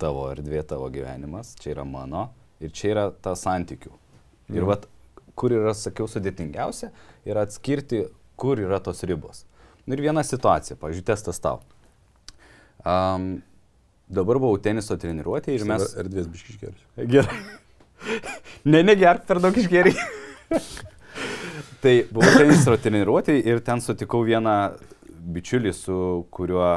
[0.00, 2.28] tavo erdvė, tavo gyvenimas, čia yra mano
[2.60, 3.92] ir čia yra ta santykių.
[3.92, 4.56] Mm.
[4.56, 4.70] Ir mhm.
[4.72, 4.88] vat,
[5.38, 6.90] kur yra, sakiau, sudėtingiausia,
[7.28, 8.06] yra atskirti,
[8.40, 9.44] kur yra tos ribos.
[9.86, 11.62] Nu ir viena situacija, pavyzdžiui, testas tau.
[12.84, 13.38] Um,
[14.10, 15.92] Dabar buvau teniso treniruotė ir mes...
[16.00, 17.10] Erdvės biški išgeriu.
[17.12, 17.36] Gerai.
[18.72, 19.94] ne, negerk per daug išgeriai.
[21.82, 24.56] tai buvau teniso treniruotė ir ten sutikau vieną
[25.34, 25.98] bičiulį, su
[26.32, 26.70] kuriuo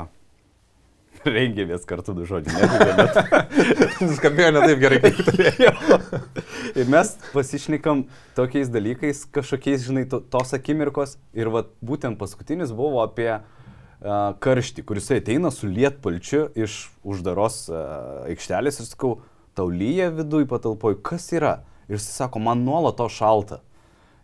[1.23, 2.67] rengėmės kartu du žodžiai.
[4.17, 5.99] Skambėjo ne taip gerai, kaip turėjau.
[6.79, 8.05] ir mes pasišnekam
[8.37, 11.17] tokiais dalykais, kažkokiais, žinai, to, tos akimirkos.
[11.37, 13.43] Ir vat, būtent paskutinis buvo apie uh,
[14.43, 17.65] karštį, kuris ateina su lietpalčiu iš uždaros
[18.27, 19.13] aikštelės ir sakau,
[19.55, 21.61] tau lyja viduje patalpoj, kas yra?
[21.87, 23.61] Ir jis sako, man nuolato šalta.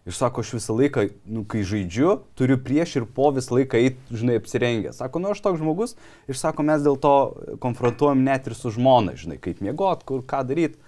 [0.09, 3.99] Ir sako, aš visą laiką, nu, kai žaidžiu, turiu prieš ir po visą laiką eiti,
[4.09, 4.97] žinai, apsirengęs.
[4.97, 5.93] Sako, nu, aš toks žmogus
[6.25, 7.13] ir sako, mes dėl to
[7.61, 10.81] konfrontuojam net ir su žmona, žinai, kaip miegot, kur ką daryti.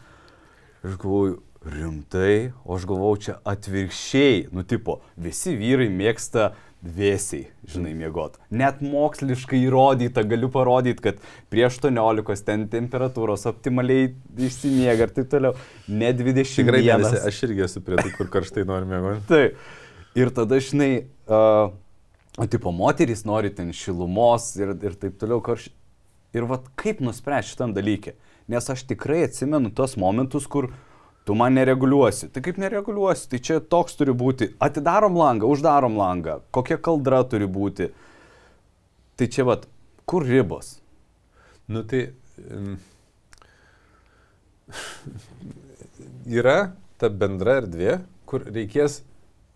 [0.81, 7.45] Ir galvoju, rimtai, o aš galvoju, čia atvirkščiai, nu, tipo, visi vyrai mėgsta uh, vėsiai,
[7.69, 8.39] žinai, miegot.
[8.49, 11.19] Net moksliškai įrodyta, galiu parodyti, kad
[11.53, 14.09] prie 18 ten temperatūros optimaliai
[14.47, 15.53] išsimiega ir taip toliau.
[15.87, 16.57] Ne 20.
[16.63, 19.23] Tikrai ne visi, aš irgi esu prie tų, kur karštai nori miegoti.
[19.31, 19.61] Taip.
[20.17, 21.71] Ir tada, žinai, uh,
[22.51, 25.77] tipo, moterys nori ten šilumos ir, ir taip toliau karštai.
[26.35, 28.17] Ir vad kaip nuspręsti šitam dalykė.
[28.51, 30.90] Nes aš tikrai atsimenu tos momentus, kur uh,
[31.25, 32.29] tu man nereguliuosi.
[32.33, 34.51] Tai kaip nereguliuosi, tai čia toks turi būti.
[34.61, 37.91] Atidarom langą, uždarom langą, kokia kaldra turi būti.
[39.19, 39.67] Tai čia vad,
[40.09, 40.79] kur ribos?
[41.71, 42.07] Nu tai
[42.41, 42.75] um,
[46.41, 49.01] yra ta bendra erdvė, kur reikės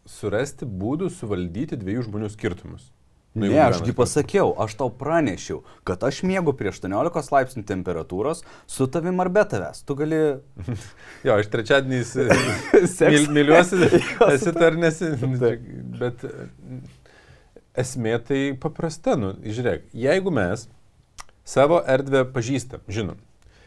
[0.10, 2.92] surasti būdų suvaldyti dviejų žmonių skirtumus.
[3.36, 8.88] Nu, ne, ašgi pasakiau, aš tau pranešiau, kad aš mėgau prie 18 laipsnių temperatūros su
[8.88, 9.82] tavim ar be tavęs.
[9.84, 10.20] Tu gali...
[11.28, 12.14] jo, aš trečiadieniais
[13.12, 13.90] myl, myliuosi,
[14.38, 15.12] esi tarnesi,
[16.00, 16.24] bet
[17.76, 20.70] esmė tai paprasta, nu, žiūrėk, jeigu mes
[21.44, 23.20] savo erdvę pažįstam, žinom,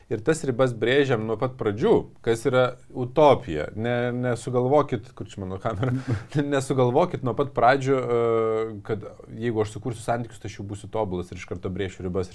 [0.09, 1.95] ir tas ribas brėžiam nuo pat pradžių,
[2.25, 3.69] kas yra utopija.
[3.77, 5.93] Ne, nesugalvokit, kur čia mano kamera,
[6.55, 8.21] nesugalvokit nuo pat pradžių, e,
[8.87, 9.05] kad
[9.37, 12.33] jeigu aš sukursiu santykius, tai aš jau būsiu tobulas ir iš karto brėšiu ribas.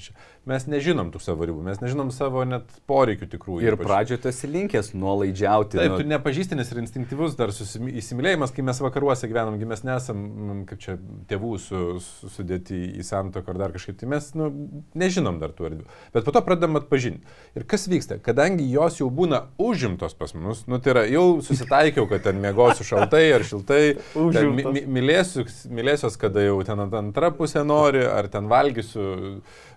[0.49, 3.65] Mes nežinom tų savo ribų, mes nežinom savo net poreikių tikrųjų.
[3.65, 5.79] Ir pradžioje tu esi linkęs nuolaidžiauti.
[5.81, 6.01] Taip, nu...
[6.01, 10.23] tu nepažįstinis ir instinktyvus dar įsimylėjimas, kai mes vakaruose gyvenam, kai mes nesam,
[10.69, 10.97] kaip čia,
[11.29, 14.51] tėvų su, su, sudėti į santoką ar dar kažkaip, tai mes nu,
[14.99, 15.89] nežinom dar tų erdvių.
[16.13, 17.25] Bet po to pradedam atpažinti.
[17.57, 18.19] Ir kas vyksta?
[18.23, 22.85] Kadangi jos jau būna užimtos pas mus, nu tai yra, jau susitaikiau, kad ten mėgosiu
[22.87, 23.81] šaltai ar šiltai,
[24.15, 29.05] mi, mi, mylėsiu, mylėsiuos, kada jau ten antra pusė nori, ar ten valgysiu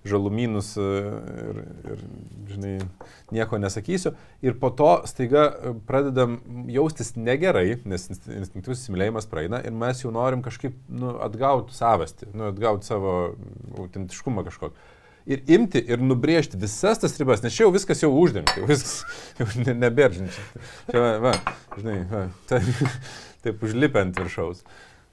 [0.07, 2.03] žalumynus ir, ir,
[2.53, 2.75] žinai,
[3.35, 4.15] nieko nesakysiu.
[4.47, 5.49] Ir po to staiga
[5.89, 6.39] pradedam
[6.71, 12.51] jaustis negerai, nes instinktyvus įsimylėjimas praeina ir mes jau norim kažkaip nu, atgauti savastį, nu,
[12.53, 13.17] atgauti savo
[13.83, 14.95] autentiškumą kažkokį
[15.27, 19.03] ir imti ir nubrėžti visas tas ribas, nes čia jau viskas jau uždengta, jau viskas
[19.41, 20.47] jau ne, neberžinčia.
[20.91, 22.85] Čia, va, va, žinai, va, taip,
[23.47, 24.63] taip užlipę ant viršaus.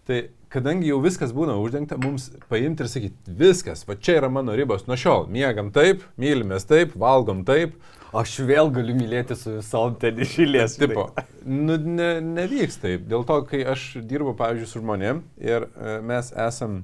[0.04, 0.20] Tai
[0.52, 4.86] kadangi jau viskas būna uždengta, mums paimti ir sakyti, viskas, va čia yra mano ribos
[4.90, 5.30] nuo šiol.
[5.32, 7.78] Miegam taip, mylimės taip, valgom taip.
[8.14, 10.76] Aš vėl galiu mylėti su visom ten išėlės.
[10.78, 11.08] Tipo,
[11.50, 13.08] nu, ne, nevyks taip.
[13.10, 16.84] Dėl to, kai aš dirbu, pavyzdžiui, su žmonėm ir e, mes esam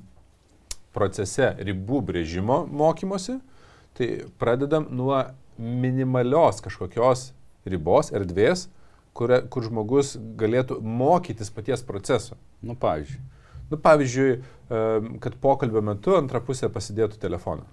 [1.00, 3.40] procese ribų brėžimo mokymosi,
[3.96, 4.10] tai
[4.42, 5.24] pradedam nuo
[5.60, 7.30] minimalios kažkokios
[7.70, 8.68] ribos, erdvės,
[9.16, 12.38] kur, kur žmogus galėtų mokytis paties proceso.
[12.62, 13.22] Nu, pavyzdžiui.
[13.70, 14.30] Nu, pavyzdžiui,
[15.22, 17.68] kad pokalbio metu antra pusė pasidėtų telefoną.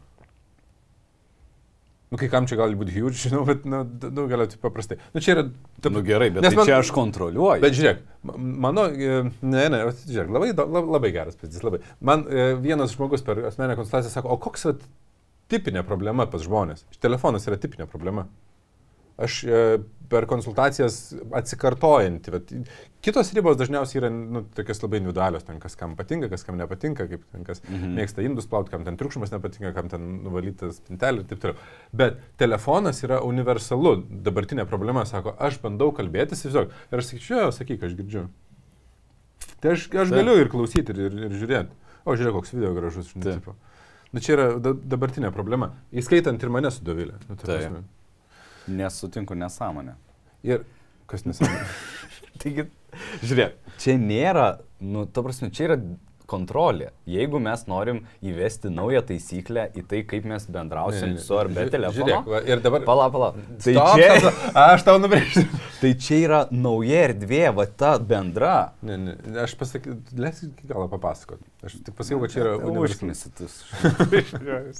[2.07, 5.01] Nu, kai kam čia gali būti huge, žinau, bet, nu, nu gali tai paprastai.
[5.15, 5.47] Nu, čia yra...
[5.83, 7.63] Ta, nu, gerai, bet tai man, čia aš kontroliuoju.
[7.65, 8.05] Bet žiūrėk,
[8.37, 11.83] mano, e, ne, ne, žiūrėk, labai, labai, labai geras pavyzdys, labai.
[11.99, 14.79] Man e, vienas žmogus per asmenę konsultaciją sako, o koks yra
[15.51, 16.87] tipinė problema pas žmonės?
[17.03, 18.29] Telefonas yra tipinė problema
[19.17, 19.61] aš e,
[20.11, 20.97] per konsultacijas
[21.37, 22.33] atsikartojanti.
[22.35, 22.53] Bet
[23.05, 27.09] kitos ribos dažniausiai yra nu, tokios labai individualios, ten kas kam patinka, kas kam nepatinka,
[27.11, 27.95] kaip ten kas mhm.
[27.99, 31.69] mėgsta indus plauti, kam ten triukšmas nepatinka, kam ten nuvalytas pintelė ir taip toliau.
[32.03, 33.97] Bet telefonas yra universalu.
[34.27, 36.75] Dabartinė problema, sako, aš bandau kalbėtis, tiesiog.
[36.91, 38.27] Ir aš sakyčiau, sakyk, aš girdžiu.
[39.63, 41.77] Tai aš, aš galiu ir klausyti, ir, ir, ir žiūrėti.
[42.07, 43.39] O žiūrėk, koks video gražus, žinai.
[44.15, 47.19] Nu, čia yra dabartinė problema, įskaitant ir mane su Dovilė.
[47.29, 47.83] Nu.
[48.69, 49.97] Nesutinku nesąmonę.
[50.47, 50.65] Ir
[51.11, 51.69] kas nesąmonė?
[52.43, 52.67] Taigi,
[53.23, 54.49] žiūrėk, čia nėra,
[54.85, 55.79] nu, ta prasme, čia yra
[56.27, 56.91] kontrolė.
[57.09, 61.51] Jeigu mes norim įvesti naują taisyklę į tai, kaip mes bendrausim ne, ne, su ar
[61.53, 62.01] be telefono.
[62.01, 62.83] Žiūrėk, va, ir dabar...
[62.87, 63.29] Pala, pala.
[63.63, 64.33] Tai Stop, čia...
[64.65, 65.45] Aš tau nubrėžiu.
[65.83, 68.57] tai čia yra nauja erdvė, va ta bendra.
[68.87, 71.47] Ne, ne, aš pasakysiu, leisk iki galo papasakoti.
[71.67, 72.57] Aš tik pasakiau, kad čia yra...
[72.83, 73.63] Užknisitus.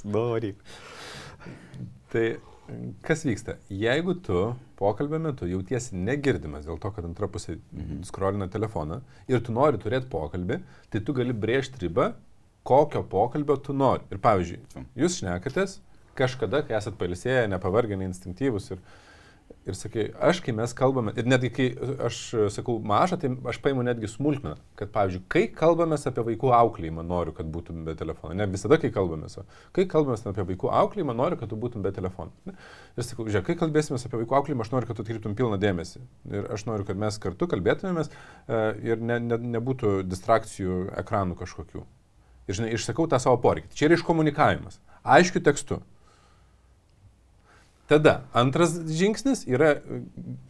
[0.07, 0.53] Nori.
[2.11, 2.27] tai
[3.05, 3.57] kas vyksta?
[3.71, 4.43] Jeigu tu
[4.79, 8.03] pokalbio metu jautiesi negirdimas dėl to, kad antra pusė mhm.
[8.07, 9.01] skrolina telefoną
[9.31, 10.61] ir tu nori turėti pokalbį,
[10.93, 12.11] tai tu gali brėžti ribą,
[12.67, 14.03] kokio pokalbio tu nori.
[14.11, 15.79] Ir pavyzdžiui, jūs šnekatės
[16.17, 18.81] kažkada, kai esat palisėję, nepavargę, neinstinktyvus ir
[19.67, 21.65] Ir sakai, aš kai mes kalbame, ir netgi kai
[22.07, 22.17] aš
[22.55, 27.33] sakau mažą, tai aš paimu netgi smulkmeną, kad pavyzdžiui, kai kalbame apie vaikų auklėjimą, noriu,
[27.35, 28.37] kad būtum be telefono.
[28.37, 29.27] Ne visada, kai kalbame,
[29.75, 32.31] kai kalbame apie vaikų auklėjimą, noriu, kad tu būtum be telefono.
[32.47, 32.55] Ne?
[32.95, 36.03] Ir sakau, žiūrėk, kai kalbėsime apie vaikų auklėjimą, aš noriu, kad tu atkreiptum pilną dėmesį.
[36.31, 41.83] Ir aš noriu, kad mes kartu kalbėtumėmės e, ir ne, ne, nebūtų distrakcijų ekranų kažkokių.
[42.47, 43.75] Ir žinai, išsakau tą savo poreikį.
[43.75, 44.79] Čia yra iškomunikavimas.
[45.03, 45.81] Aiškiu tekstu.
[47.87, 50.01] Tada antras žingsnis yra e,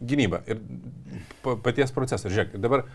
[0.02, 0.58] gynyba ir
[1.42, 2.32] paties procesas.
[2.32, 2.88] Žiūrėk, dabar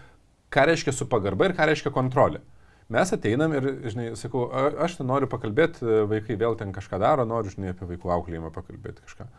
[0.53, 2.43] ką reiškia su pagarba ir ką reiškia kontrolė.
[2.91, 4.49] Mes ateinam ir, žinai, sakau,
[4.83, 8.51] aš ten noriu pakalbėti, e, vaikai vėl ten kažką daro, noriu, žinai, apie vaikų auklėjimą
[8.53, 9.29] pakalbėti kažką.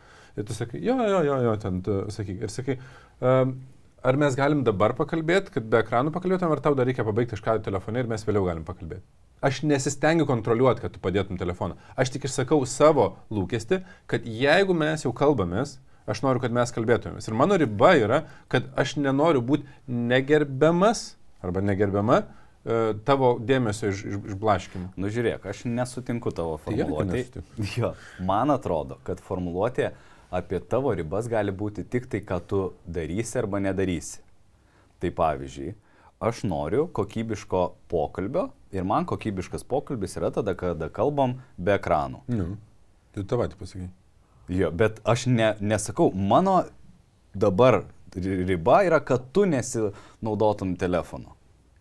[0.40, 2.40] Ir tu sakai, jo, jo, jo, jo, ten, tu sakyk.
[2.46, 2.78] Ir sakai,
[3.20, 3.52] um,
[4.02, 7.60] ar mes galim dabar pakalbėti, kad be ekranų pakalbėtum, ar tau dar reikia pabaigti kažką
[7.68, 9.04] telefone ir mes vėliau galim pakalbėti.
[9.44, 11.76] Aš nesistengiu kontroliuoti, kad tu padėtum telefoną.
[12.00, 15.76] Aš tik išsakau savo lūkesti, kad jeigu mes jau kalbamės,
[16.09, 17.28] aš noriu, kad mes kalbėtumėmės.
[17.28, 21.11] Ir mano riba yra, kad aš nenoriu būti negerbiamas
[21.44, 22.26] arba negerbiama e,
[23.04, 24.90] tavo dėmesio iš, iš, išblaškimo.
[25.00, 27.44] Nu žiūrėk, aš nesutinku tavo formuluotė.
[27.44, 27.92] Tai jo,
[28.24, 29.92] man atrodo, kad formuluotė
[30.35, 34.22] apie tavo ribas gali būti tik tai, ką tu darysi arba nedarysi.
[35.02, 35.74] Tai pavyzdžiui,
[36.24, 42.24] aš noriu kokybiško pokalbio ir man kokybiškas pokalbis yra tada, kada kalbam be ekranų.
[42.30, 42.48] Nu,
[43.14, 43.90] tu tą patį pasakai.
[44.52, 46.64] Jo, bet aš ne, nesakau, mano
[47.34, 47.84] dabar
[48.14, 51.32] riba yra, kad tu nesinaudotum telefonu.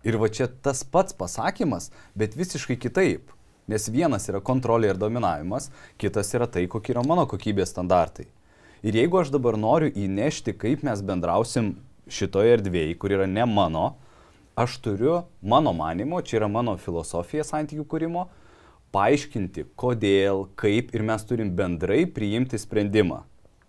[0.04, 3.32] Ir va čia tas pats pasakymas, bet visiškai kitaip.
[3.72, 8.26] Nes vienas yra kontrolė ir dominavimas, kitas yra tai, kokie yra mano kokybės standartai.
[8.84, 11.78] Ir jeigu aš dabar noriu įnešti, kaip mes bendrausim
[12.12, 13.94] šitoje erdvėje, kur yra ne mano,
[14.56, 18.28] aš turiu, mano manimo, čia yra mano filosofija santykių kūrimo,
[18.94, 23.24] paaiškinti, kodėl, kaip ir mes turim bendrai priimti sprendimą.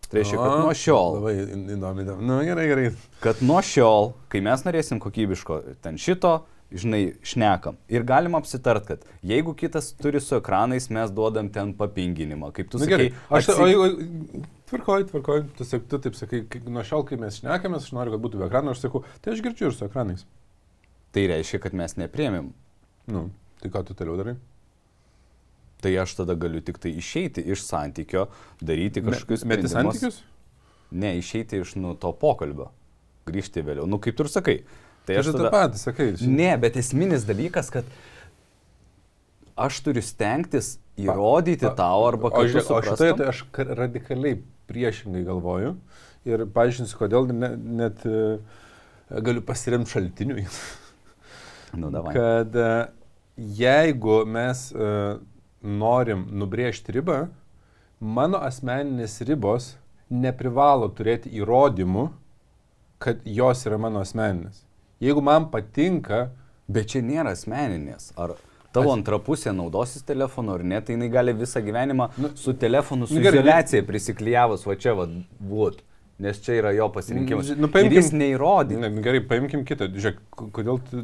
[0.05, 1.14] Tai reiškia, kad nuo šiol.
[1.16, 1.33] Labai
[1.75, 2.27] įdomi, įdomi.
[2.29, 2.88] Nu, gerai, gerai.
[3.25, 6.35] Kad nuo šiol, kai mes norėsim kokybiško ten šito,
[6.75, 7.79] žinai, šnekam.
[7.90, 12.53] Ir galim apsitart, kad jeigu kitas turi su ekranais, mes duodam ten papinginimą.
[12.55, 13.09] Kaip tu Na, sakai.
[13.31, 15.42] Aš, atsik- o, jeigu, tvarkoj, tvarkoj.
[15.57, 18.49] Tu, tu taip sakai, kai- nuo šiol, kai mes šnekamės, aš noriu, kad būtų be
[18.53, 20.27] ekranų, aš sakau, tai aš girdžiu ir su ekranais.
[21.14, 22.50] Tai reiškia, kad mes nepriemėm.
[23.14, 23.29] Nu,
[23.62, 24.35] tai ką tu toliau darai?
[25.85, 28.27] Tai aš tada galiu tik tai išeiti iš santykio,
[28.64, 30.00] daryti kažkokius Meti sprendimus.
[30.00, 30.22] santykius?
[30.94, 32.70] Ne, išeiti iš nu, to pokalbio.
[33.29, 33.87] Grįžti vėliau.
[33.88, 34.57] Nu, kaip tu ir sakai.
[35.05, 35.50] Tai Tai aš aš tą tada...
[35.53, 36.07] patį sakai.
[36.33, 37.88] Ne, bet esminis dalykas, kad
[39.61, 43.18] aš turiu stengtis įrodyti Pa- tau arba O, žiūrėk, o šitoje suprastum.
[43.20, 44.38] tai aš ka- radikaliai
[44.70, 45.74] priešingai galvoju
[46.24, 47.50] ir paaiškinsiu, kodėl ne,
[47.83, 48.38] net e,
[49.20, 50.46] galiu pasiremti šaltiniui.
[51.76, 52.14] Nu, davai.
[52.14, 52.68] kad e,
[53.37, 54.90] jeigu mes e,
[55.62, 57.24] norim nubrėžti ribą,
[58.00, 59.74] mano asmeninės ribos
[60.10, 62.08] neprivalo turėti įrodymų,
[63.02, 64.62] kad jos yra mano asmeninės.
[65.02, 66.28] Jeigu man patinka,
[66.68, 68.12] Bet čia nėra asmeninės.
[68.16, 68.37] Ar
[68.72, 72.54] tavo As- antra pusė naudosis telefonu ar ne, tai jinai gali visą gyvenimą Nu, su
[72.56, 75.06] telefonu, su nu izolacija prisiklyjavus, va čia, va,
[75.40, 75.82] būt.
[76.22, 77.48] Nes čia yra jo pasirinkimas.
[77.59, 78.77] Nu, ir paimkim- jis neįrodė.
[78.79, 79.88] Ne, gerai, paimkim kitą.
[79.90, 80.20] Žiūrėk,
[80.55, 81.03] kodėl, tu-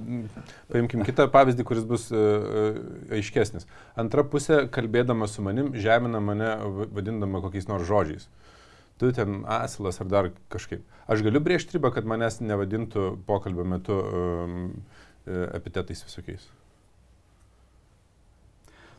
[0.70, 2.76] paimkim kitą pavyzdį, kuris bus uh,
[3.10, 3.66] aiškesnis.
[3.98, 8.28] Antra pusė, kalbėdama su manim, žemina mane, va- vadindama kokiais nors žodžiais.
[9.02, 10.84] Tu ten asilas ar dar kažkaip.
[11.10, 14.70] Aš galiu brėžti ribą, kad manęs nevadintų pokalbio metu um,
[15.26, 16.46] epitetais visokiais.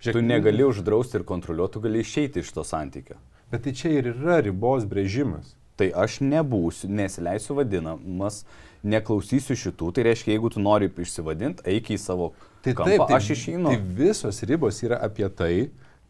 [0.01, 3.15] Tu negali uždrausti ir kontroliuoti, tu gali išeiti iš to santykio.
[3.51, 5.53] Bet tai čia ir yra ribos brėžimas.
[5.81, 8.43] Tai aš nebūsiu, nesileisiu vadinamas,
[8.85, 13.17] neklausysiu šitų, tai reiškia, jeigu tu nori išsivadinti, eik į savo Tai kampą, taip, tai,
[13.17, 13.71] aš išeinu.
[13.71, 15.53] Tai visos ribos yra apie tai,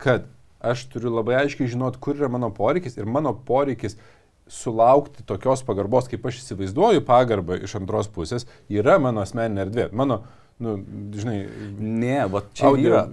[0.01, 0.27] kad
[0.59, 3.95] aš turiu labai aiškiai žinot, kur yra mano poreikis ir mano poreikis
[4.51, 9.87] sulaukti tokios pagarbos, kaip aš įsivaizduoju pagarbą iš antros pusės, yra mano asmeninė erdvė.
[9.95, 10.21] Mano,
[10.59, 10.75] nu,
[11.15, 11.39] žinai,
[11.79, 13.05] Ne, va čia audio, yra.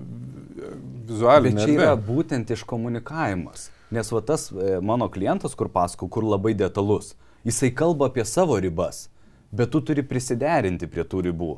[1.08, 1.84] vizualinė Bet čia erdvė.
[1.86, 3.68] yra būtent iškomunikavimas.
[3.90, 7.14] Nes va tas e, mano klientas, kur pasakau, kur labai detalus,
[7.46, 9.06] jisai kalba apie savo ribas,
[9.52, 11.54] bet tu turi prisiderinti prie tų ribų.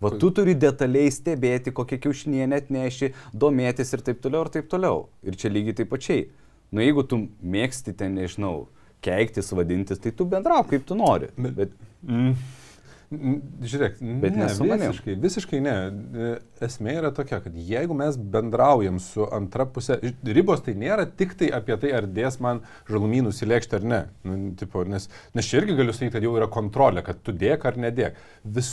[0.00, 5.06] Va tu turi detaliai stebėti, kokią kiaušinienę atneši, domėtis ir taip toliau, ir taip toliau.
[5.24, 6.26] Ir čia lygiai taip pačiai.
[6.70, 8.66] Nu jeigu tu mėgsti ten, nežinau,
[9.02, 11.30] keiktis, vadintis, tai tu bendrauk kaip tu nori.
[11.36, 11.70] Bet- Bet,
[12.06, 12.34] Mm.
[13.06, 15.74] Žiūrėk, Bet ne, visiškai, visiškai ne.
[16.26, 16.30] E,
[16.66, 21.52] Esmė yra tokia, kad jeigu mes bendraujam su antra pusė, ribos tai nėra tik tai
[21.54, 24.00] apie tai, ar dės man žalumynus į lėkštę ar ne.
[24.26, 25.06] Nu, tipo, nes,
[25.38, 28.18] nes čia irgi galiu sakyti, kad jau yra kontrolė, kad tu dėk ar nedėk.
[28.58, 28.72] Vis,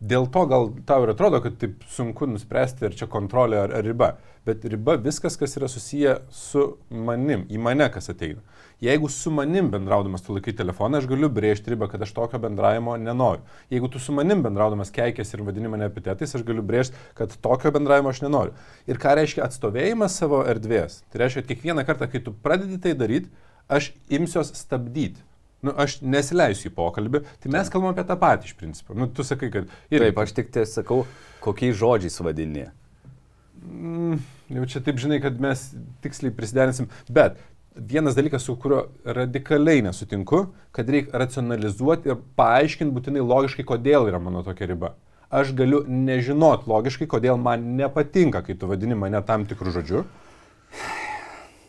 [0.00, 3.86] dėl to gal tau ir atrodo, kad taip sunku nuspręsti, ar čia kontrolė ar, ar
[3.86, 4.14] riba.
[4.46, 8.40] Bet riba viskas, kas yra susiję su manim, į mane kas ateina.
[8.80, 12.94] Jeigu su manim bendraudamas tu laikai telefoną, aš galiu brėžti ribą, kad aš tokio bendravimo
[13.02, 13.42] nenoriu.
[13.74, 17.74] Jeigu tu su manim bendraudamas keikės ir vadini mane epitetais, aš galiu brėžti, kad tokio
[17.74, 18.54] bendravimo aš nenoriu.
[18.86, 21.02] Ir ką reiškia atstovėjimas savo erdvės?
[21.10, 23.34] Tai reiškia, kad kiekvieną kartą, kai tu pradedi tai daryti,
[23.68, 25.26] aš imsiuos stabdyti.
[25.62, 28.94] Nu, aš nesileisiu į pokalbį, tai mes kalbam apie tą patį iš principo.
[28.94, 29.70] Nu, tu sakai, kad...
[29.90, 31.00] taip, aš tik tai sakau,
[31.42, 32.68] kokiais žodžiais vadini.
[33.66, 34.20] Mm,
[34.54, 35.64] jau čia taip žinai, kad mes
[36.04, 36.86] tiksliai prisiderinsim.
[37.10, 37.40] Bet
[37.74, 38.84] vienas dalykas, su kuriuo
[39.18, 40.44] radikaliai nesutinku,
[40.74, 44.92] kad reikia racionalizuoti ir paaiškinti būtinai logiškai, kodėl yra mano tokia riba.
[45.28, 50.04] Aš galiu nežinot logiškai, kodėl man nepatinka, kai tu vadini mane tam tikrų žodžių.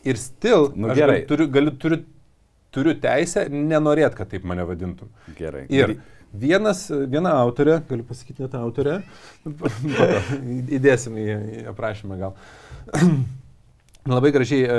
[0.07, 1.25] Ir still, Nu, gerai.
[1.25, 2.03] galiu- turiu, galiu, turiu,
[2.75, 5.09] turiu teisę nenorėt, kad taip mane vadintum.
[5.37, 5.65] Gerai.
[5.73, 5.97] Ir
[6.33, 8.99] vienas, viena autorė, galiu pasakyti net autorė,
[10.77, 12.37] įdėsim į, į aprašymą gal.
[14.09, 14.77] Labai gražiai e,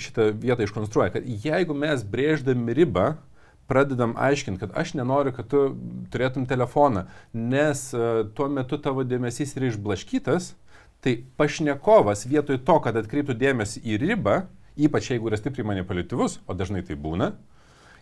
[0.00, 3.10] šitą vietą iškonstruoja, kad jeigu mes brėždami ribą,
[3.70, 5.64] pradedam aiškinti, kad aš nenoriu, kad tu
[6.10, 10.54] turėtum telefoną, nes e, tuo metu tavo dėmesys yra išblaškytas,
[11.04, 14.40] tai pašnekovas vietoj to, kad atkreiptų dėmesį į ribą,
[14.78, 17.32] ypač jeigu yra stipriai manipuliatyvus, o dažnai tai būna,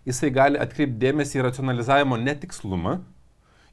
[0.09, 2.99] jisai gali atkreipti dėmesį į racionalizavimo netikslumą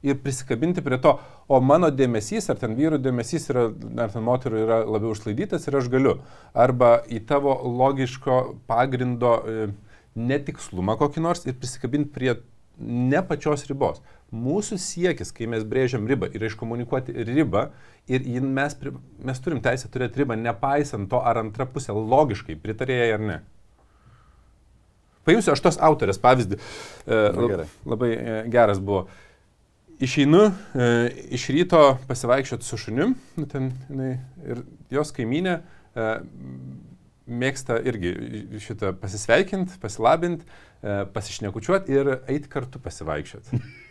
[0.06, 1.16] ir prisikabinti prie to,
[1.48, 3.68] o mano dėmesys, ar ten vyrų dėmesys, yra,
[4.02, 6.18] ar ten moterų yra labiau užlaidytas ir aš galiu.
[6.54, 8.40] Arba į tavo logiško
[8.70, 9.70] pagrindo e,
[10.16, 12.36] netikslumą kokį nors ir prisikabinti prie
[12.78, 14.02] ne pačios ribos.
[14.34, 17.68] Mūsų siekis, kai mes brėžiam ribą, yra iškomunikuoti ribą
[18.10, 18.74] ir mes,
[19.22, 23.36] mes turim teisę turėti ribą, nepaisant to, ar antra pusė logiškai pritarė jai ar ne.
[25.26, 26.58] Paimsiu aš tos autorės pavyzdį.
[26.58, 27.68] E, Na, gerai.
[27.86, 29.06] labai e, geras buvo.
[30.02, 30.90] Išeinu e,
[31.38, 34.12] iš ryto pasivaikščioti su šunim, nu, ten, jinai,
[34.42, 34.66] ir
[34.98, 36.10] jos kaiminė e,
[37.26, 38.12] mėgsta irgi
[38.62, 40.46] šitą pasisveikinti, pasilabinti,
[41.14, 43.58] pasišnekučiuoti ir eiti kartu pasivaikščioti.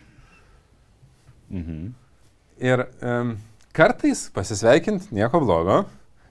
[1.51, 1.93] Mhm.
[2.65, 3.35] Ir um,
[3.75, 5.81] kartais pasisveikinti nieko blogo,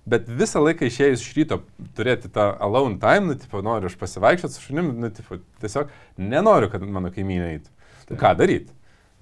[0.08, 1.58] bet visą laiką išėjus iš ryto
[1.96, 6.70] turėti tą alone time, nu, tipo, noriu aš pasivaikščioti su šunim, nu, tipo, tiesiog nenoriu,
[6.72, 7.72] kad mano kaimynė eitų.
[8.10, 8.74] Nu, ką daryti?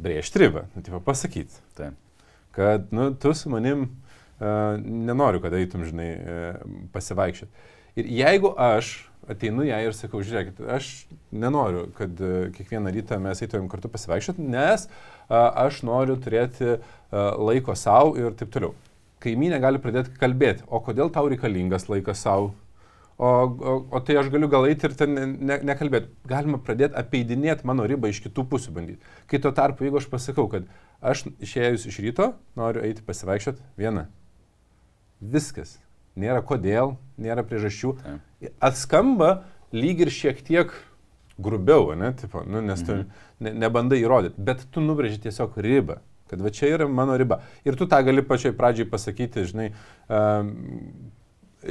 [0.03, 1.99] Brėžti ribą, nu, tipo, pasakyti, Taip.
[2.57, 7.71] kad, nu, tu su manim uh, nenoriu, kad eitum, žinai, uh, pasivaikščioti.
[8.01, 8.95] Ir jeigu aš
[9.31, 10.89] ateinu ją ir sakau, žiūrėkit, aš
[11.31, 14.89] nenoriu, kad uh, kiekvieną rytą mes eitumėm kartu pasivaikščioti, nes
[15.29, 16.79] aš noriu turėti
[17.13, 18.75] laiko savo ir taip toliau.
[19.23, 22.51] Kaimynė gali pradėti kalbėti, o kodėl tau reikalingas laikas savo,
[23.19, 26.11] o, o, o tai aš galiu gal eiti ir ten ne, ne, nekalbėti.
[26.27, 29.13] Galima pradėti apeidinėti mano ribą iš kitų pusių bandyti.
[29.31, 30.67] Kai tuo tarpu, jeigu aš pasakau, kad
[30.99, 34.09] aš išėjus iš ryto noriu eiti pasivaikščioti vieną.
[35.23, 35.77] Viskas.
[36.19, 37.95] Nėra kodėl, nėra priežasčių.
[38.61, 40.75] Atskamba lyg ir šiek tiek
[41.43, 43.23] grubiau, ne, tipo, nu, nes tu Mhm.
[43.41, 45.99] ne, nebandai įrodyti, bet tu nubrėži tiesiog ribą,
[46.31, 47.41] kad va čia yra mano riba.
[47.65, 49.73] Ir tu tą gali pačioj pradžiai pasakyti, žinai,
[50.09, 50.55] um,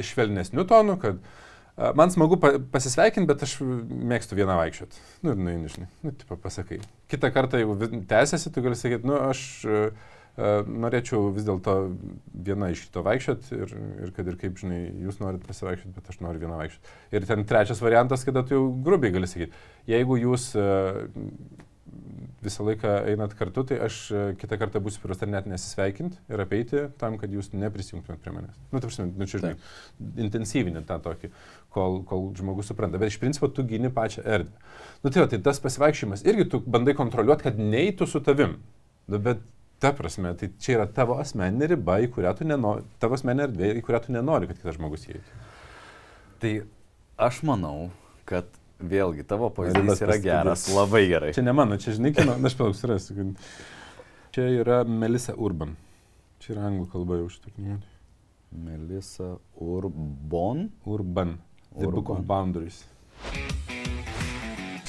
[0.00, 5.02] švelnesniu tonu, kad uh, man smagu pa pasisveikinti, bet aš mėgstu vieną vaikščioti.
[5.24, 6.80] Nu, ir, nu, žinai, nu, tipo, pasakai.
[7.12, 7.76] Kitą kartą, jeigu
[8.08, 11.74] tęsiasi, tu gali sakyti, nu, aš uh, norėčiau vis dėlto
[12.46, 13.74] vieną iš kito vaikščioti ir,
[14.06, 16.94] ir kad ir kaip, žinai, jūs norit pasivaikščioti, bet aš noriu vieną vaikščioti.
[17.18, 19.52] Ir ten trečias variantas, kada tu jau grubiai gali sakyti,
[19.92, 21.04] jeigu jūs uh,
[22.42, 26.84] visą laiką einat kartu, tai aš e, kitą kartą būsiu priverstas net nesisveikinti ir apeiti
[26.98, 28.58] tam, kad jūs neprisijungtumėt prie manęs.
[28.72, 29.52] Nu, taip, nu, čia žinai,
[30.26, 31.30] intensyvinį tą tokį,
[31.74, 33.00] kol, kol žmogus supranta.
[33.02, 34.70] Bet iš principo tu gini pačią erdvę.
[35.04, 38.58] Nu, tai, va, tai tas pasivaikščiojimas irgi tu bandai kontroliuoti, kad neįtų su tavim.
[39.06, 39.44] Nu, bet
[39.82, 43.70] ta prasme, tai čia yra tavo asmeninė riba, į kurią tu nenori, tavo asmeninė erdvė,
[43.80, 45.40] į kurią tu nenori, kad kitas žmogus įeitų.
[46.42, 46.52] Tai
[47.28, 47.90] aš manau,
[48.30, 48.46] kad
[48.82, 51.32] vėlgi tavo pavyzdys yra geras, labai gerai.
[51.36, 53.18] Čia ne mano, čia žinai, kino, na, aš palauk, surasiu.
[53.18, 53.46] kad-
[54.32, 55.74] Čia yra Melisa Urban.
[56.40, 57.80] Čia yra anglų kalba jau šitą knygą.
[58.64, 60.70] Melisa Urbon.
[60.86, 61.34] Urban.
[61.76, 62.26] The Book of Urban.
[62.30, 62.84] Boundaries.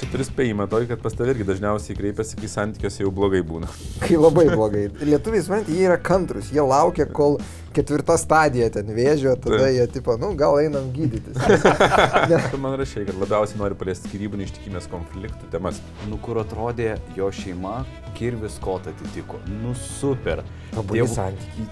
[0.04, 3.70] Čia turi spėjimą tokį, kad pas tave irgi dažniausiai kreipiasi, kai santykiuose jau blogai būna.
[4.04, 4.82] Kai labai blogai.
[5.00, 7.38] Lietuviai, suprantate, jie yra kantrus, jie laukia, kol
[7.74, 9.78] ketvirta stadija ten vėžio, tada Taip.
[9.78, 11.40] jie tipo, nu gal einam gydytis.
[12.52, 15.80] Tu man rašai, kad labiausiai nori paliesti skirybų neištikimės konfliktų temas.
[16.12, 17.80] Nu, kur atrodė jo šeima,
[18.20, 19.40] kirvis kot atitiko.
[19.64, 20.44] Nu, super.
[20.92, 21.70] Dievu- santykiai.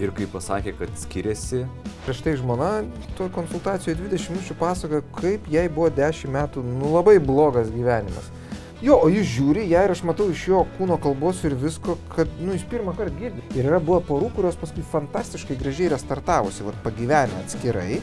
[0.00, 1.66] Ir kai pasakė, kad skiriasi,
[2.02, 2.82] Prieš tai žmona
[3.14, 8.26] to konsultacijoje 20 minučių pasakoja, kaip jai buvo 10 metų, nu labai blogas gyvenimas.
[8.82, 12.26] Jo, o jis žiūri ją ir aš matau iš jo kūno kalbos ir visko, kad,
[12.42, 13.44] nu, jis pirmą kartą girdi.
[13.54, 18.02] Ir yra buvo porų, kurios paskui fantastiškai gražiai restartavosi, vad pagyvenę atskirai.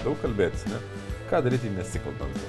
[0.00, 0.80] Daug kalbėtis, ne?
[1.28, 2.40] Ką daryti nesikalbant?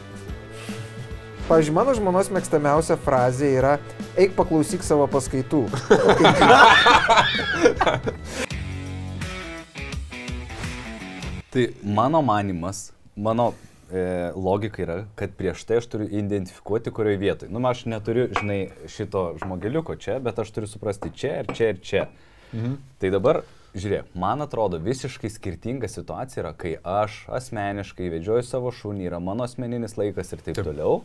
[1.49, 3.75] Pavyzdžiui, mano žmonos mėgstamiausia frazė yra
[4.15, 5.67] eik paklausyk savo paskaitų.
[11.49, 13.53] Tai mano manimas, mano
[13.91, 17.51] e, logika yra, kad prieš tai aš turiu identifikuoti, kurioje vietoje.
[17.51, 21.79] Nu, aš neturiu, žinai, šito žmogeliuko čia, bet aš turiu suprasti čia ir čia ir
[21.79, 22.07] čia.
[22.51, 22.75] Mhm.
[22.99, 23.41] Tai dabar,
[23.77, 29.47] žiūrėk, man atrodo visiškai skirtinga situacija yra, kai aš asmeniškai vedžioju savo šunį, yra mano
[29.47, 30.67] asmeninis laikas ir taip, Taip.
[30.67, 31.01] toliau,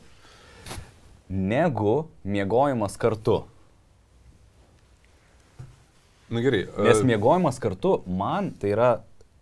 [1.29, 3.45] negu miegojimas kartu.
[6.33, 6.65] Na gerai.
[6.81, 8.91] Nes e, miegojimas kartu man tai yra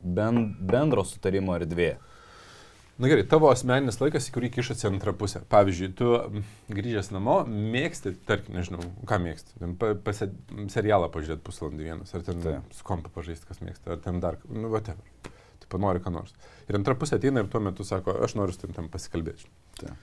[0.02, 1.94] ben, bendro sutarimo erdvė.
[3.00, 5.40] Na gerai, tavo asmeninis laikas, į kurį kišasi antrą pusę.
[5.48, 6.10] Pavyzdžiui, tu
[6.68, 9.56] grįžęs namo mėgsti, tarkim, nežinau, ką mėgsti.
[9.80, 10.28] Pa, pase,
[10.74, 12.74] serialą pažiūrėti pusvalandį vienas, ar ten Taip.
[12.76, 15.00] su kompa pažaisti, kas mėgsta, ar ten dar, nu, whatever.
[15.62, 16.36] Taip, nori ką nors.
[16.68, 19.48] Ir antra pusė ateina ir tuo metu sako, aš noriu su tam pasikalbėti.
[19.80, 19.96] Taip.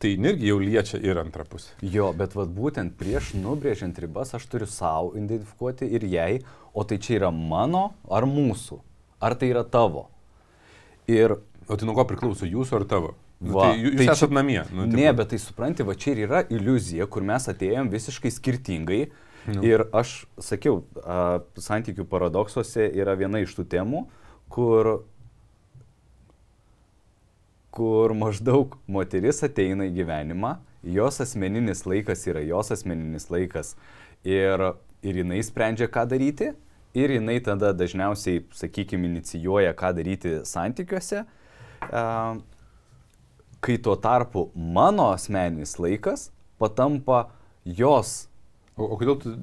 [0.00, 1.72] Tai irgi jau liečia ir antrą pusę.
[1.84, 6.30] Jo, bet vat būtent prieš nubrėžiant ribas aš turiu savo identifikuoti ir jai,
[6.72, 8.78] o tai čia yra mano ar mūsų,
[9.20, 10.08] ar tai yra tavo.
[11.10, 11.36] Ir
[11.70, 13.10] O tai nuo ko priklauso jūsų ar tavo?
[13.40, 14.58] Nu, Va, tai jūs tai esate namie.
[14.74, 19.04] Nu, ne, bet tai supranti, va čia ir yra iliuzija, kur mes atėjom visiškai skirtingai.
[19.48, 19.62] Nu.
[19.64, 24.02] Ir aš sakiau, a, santykių paradoksuose yra viena iš tų temų,
[24.52, 24.90] kur,
[27.72, 33.76] kur maždaug moteris ateina į gyvenimą, jos asmeninis laikas yra jos asmeninis laikas
[34.26, 34.72] ir,
[35.06, 36.50] ir jinai sprendžia, ką daryti.
[36.98, 41.24] Ir jinai tada dažniausiai, sakykime, inicijuoja, ką daryti santykiuose.
[43.60, 47.26] Kai tuo tarpu mano asmeninis laikas patampa
[47.64, 48.26] jos.
[48.80, 49.34] O, o kodėl tu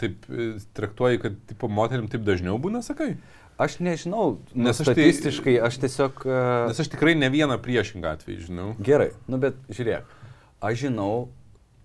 [0.00, 3.14] taip e, traktuoji, kad tipo, moterim taip dažniau būna, sakai?
[3.60, 6.22] Aš nežinau, Nes nes aš tai- statistiškai aš tiesiog...
[6.24, 6.38] e,
[6.70, 8.70] Nes aš tikrai ne vieną priešingą atvejį žinau.
[8.80, 10.08] Gerai, nu bet žiūrėk,
[10.64, 11.28] aš žinau,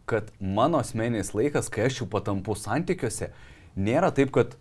[0.07, 3.33] kad mano asmeninis laikas, kai aš jau patampu santykiuose,
[3.75, 4.55] nėra taip, kad,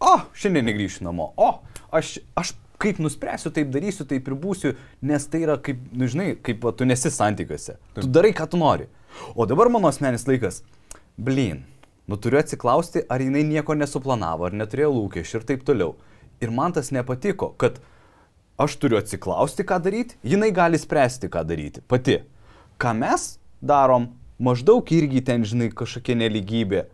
[0.00, 1.52] o, šiandien negrįšiu namo, o,
[1.96, 4.72] aš, aš kaip nuspręsiu, taip darysiu, taip ir būsiu,
[5.04, 7.76] nes tai yra kaip, nu, žinai, kaip va, tu nesi santykiuose.
[7.98, 8.88] Tu darai, ką tu nori.
[9.36, 10.62] O dabar mano asmeninis laikas,
[11.20, 11.64] blin,
[12.08, 15.96] nu turiu atsiklausti, ar jinai nieko nesuplanavo, ar neturėjo lūkesčių ir taip toliau.
[16.40, 17.82] Ir man tas nepatiko, kad
[18.60, 22.22] aš turiu atsiklausti, ką daryti, jinai gali spręsti, ką daryti pati.
[22.80, 24.08] Ką mes darom,
[24.40, 26.86] maždaug irgi ten, žinai, kažkokia neligybė.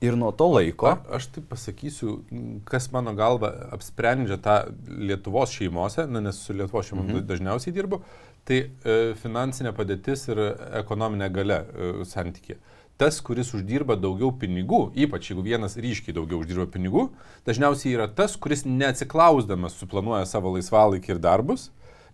[0.00, 0.92] Ir nuo to laiko.
[0.92, 2.20] A, aš taip pasakysiu,
[2.68, 7.24] kas mano galva apsprendžia tą Lietuvos šeimose, nu, nes su Lietuvos šeimom mhm.
[7.26, 7.98] dažniausiai dirbu,
[8.46, 10.42] tai e, finansinė padėtis ir
[10.84, 12.60] ekonominė gale e, santykė.
[12.98, 17.08] Tas, kuris uždirba daugiau pinigų, ypač jeigu vienas ryškiai daugiau uždirba pinigų,
[17.46, 21.68] dažniausiai yra tas, kuris neatsiklausdamas suplanuoja savo laisvalaikį ir darbus,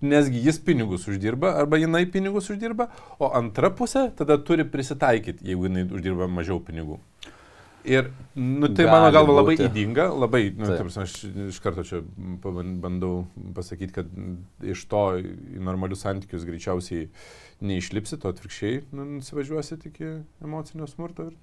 [0.04, 5.70] nesgi jis pinigus uždirba arba jinai pinigus uždirba, o antra pusė tada turi prisitaikyti, jeigu
[5.70, 7.00] jinai uždirba mažiau pinigų.
[7.84, 9.66] Ir, nu, tai Gali mano galva labai būti.
[9.68, 10.86] įdinga, labai, nu, Taip.
[10.88, 11.16] taip, aš
[11.52, 11.98] iš karto čia
[12.80, 13.26] bandau
[13.56, 14.14] pasakyti, kad
[14.64, 17.10] iš to į normalius santykius greičiausiai
[17.60, 20.08] neišlipsit, o atvirkščiai nu, nusivažiuosit iki
[20.44, 21.36] emocinio smurto ir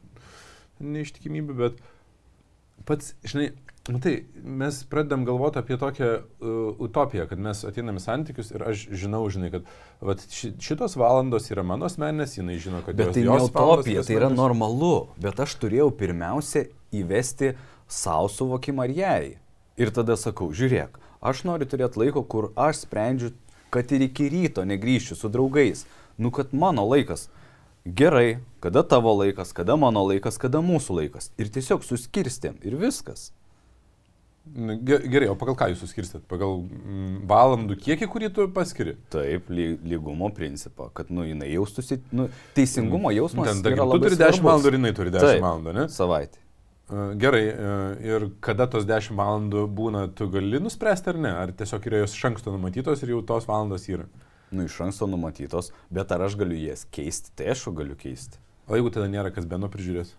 [0.82, 1.78] neištikimybė, bet
[2.90, 3.52] pats, žinai,
[3.90, 8.86] matai, mes pradedam galvoti apie tokią uh, utopiją, kad mes ateinam į santykius ir aš
[9.04, 9.66] žinau, žinai, kad
[10.06, 13.50] vat, ši, šitos valandos yra mano asmenės, jinai žino, kad Bet jos, tai ne jos
[13.50, 14.42] valandos utopija, tai yra asmeninės.
[14.44, 14.94] normalu.
[15.22, 17.56] Bet aš turėjau pirmiausia įvesti
[17.90, 19.26] savo suvokimą ir jai.
[19.82, 23.34] Ir tada sakau, žiūrėk, aš noriu turėti laiko, kur aš sprendžiu,
[23.74, 25.88] kad ir iki ryto negrįšiu su draugais.
[26.22, 27.30] Nu, kad mano laikas.
[27.86, 31.32] Gerai, kada tavo laikas, kada mano laikas, kada mūsų laikas.
[31.42, 33.32] Ir tiesiog suskirstėm ir viskas.
[34.46, 36.24] Nu, ge- Gerai, o pagal ką jūs suskirstėt?
[36.28, 38.96] Pagal mm, valandų kiekį, kurį tu paskiri?
[39.14, 42.26] Taip, ly, lygumo principą, kad, nu, jinai jaustųsi, nu,
[42.58, 43.52] teisingumo jausmas.
[43.52, 44.48] Ten, yra tu labai turi 10 svarbus.
[44.50, 45.86] valandų ir jinai turi 10 Taip, valandų, ne?
[45.94, 46.42] Savaitė.
[46.92, 47.76] E, Gerai, e,
[48.10, 51.32] ir kada tos 10 valandų būna, tu gali nuspręsti ar ne?
[51.46, 54.10] Ar tiesiog yra jos iš anksto numatytos ir jau tos valandos yra?
[54.52, 58.36] nu, iš anksto numatytos, bet ar aš galiu jas keisti, tai aš galiu keisti.
[58.68, 60.12] O jeigu tada nėra, kas beno prižiūrės?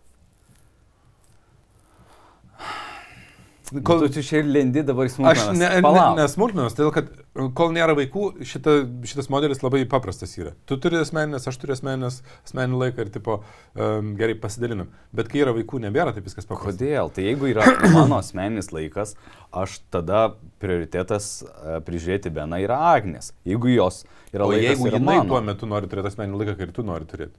[3.87, 5.59] Kol tu čia ir lendi dabar į Aš smulkmenas.
[5.59, 6.17] ne, ne, Palauk.
[6.19, 7.11] nesmulkmenos, todėl kad
[7.57, 8.75] kol nėra vaikų, šita,
[9.09, 10.53] šitas modelis labai paprastas yra.
[10.69, 14.91] Tu turi asmeninės, aš turiu asmeninės, asmeninį laiką ir tipo um, gerai pasidalinam.
[15.15, 16.75] Bet kai yra vaikų, nebėra taip viskas paprasta.
[16.75, 17.13] Kodėl?
[17.15, 17.65] Tai jeigu yra
[17.97, 19.15] mano asmeninis laikas,
[19.55, 23.33] aš tada prioritetas e, prižiūrėti Beną yra Agnes.
[23.49, 24.03] Jeigu jos
[24.35, 26.77] yra O laikas, jeigu yra jinai mano, tuo metu nori turėti asmeninį laiką, kai ir
[26.77, 27.39] tu nori turėti.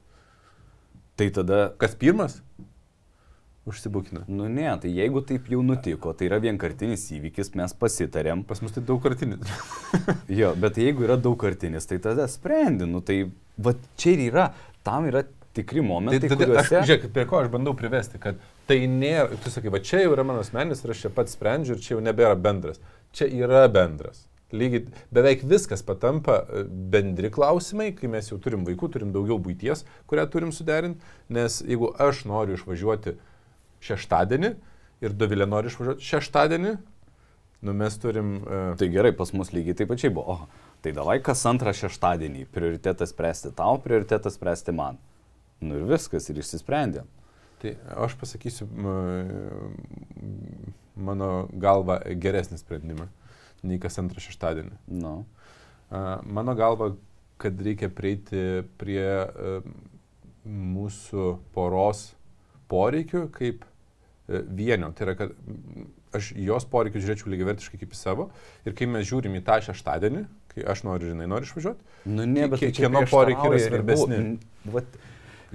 [1.20, 2.40] tai tada, Kas pirmas?
[3.64, 4.26] Užsibūkina.
[4.28, 8.42] nu ne, tai jeigu taip jau nutiko, tai yra vienkartinis įvykis, mes pasitarėm.
[8.48, 9.40] Pas mus tai daug kartinį.
[10.40, 13.22] Jo, bet jeigu yra daugkartinis, tai tada sprendi, nu tai
[13.56, 14.50] va čia ir yra,
[14.84, 16.84] tam yra tikri Tai momentai, tada, aš, kuriuose...
[16.90, 20.26] žiūrėk, prie ko aš bandau privesti, kad tai nėra, tu sakai, va čia jau yra
[20.28, 22.82] mano asmenis ir aš čia pats sprendžiu ir čia jau nebėra bendras.
[23.16, 24.26] Čia yra bendras.
[24.54, 29.82] Lygiai beveik viskas patampa e, bendri klausimai, kai mes jau turim vaikų, turim daugiau būties,
[30.10, 31.02] kurią turim suderinti,
[31.34, 33.16] nes jeigu aš noriu išvažiuoti
[33.84, 34.52] šeštadienį
[35.04, 36.74] ir Dovilė nori išvažiuoti šeštadienį,
[37.68, 38.36] nu mes turim...
[38.44, 40.36] Uh, Tai gerai, pas mus lygiai taip pačiai buvo.
[40.36, 42.48] O, tai davai kas antrą šeštadienį.
[42.54, 45.00] Prioritetas spręsti tau, prioritetas spręsti man.
[45.64, 47.08] Nu ir viskas, ir išsisprendėm.
[47.64, 48.68] Tai aš pasakysiu
[51.00, 53.08] mano galva geresnį sprendimą
[53.64, 54.76] nei kas antrą šeštadienį.
[55.00, 55.22] Nu.
[55.88, 56.92] A, Mano galva,
[57.40, 59.54] kad reikia prieiti prie e,
[60.44, 62.10] mūsų poros
[62.72, 63.64] poreikių kaip
[64.28, 64.92] vienio.
[64.96, 68.30] Tai yra, kad mm, aš jos poreikius žiūrėčiau lygiai vertiškai kaip į savo.
[68.68, 72.48] Ir kai mes žiūrim į tą šeštadienį, kai aš noriu, žinai, noriu išvažiuoti, Nu ne,
[72.52, 74.22] bet Kie- čia kieno poreikiai yra svarbesni?
[74.74, 74.98] Vat,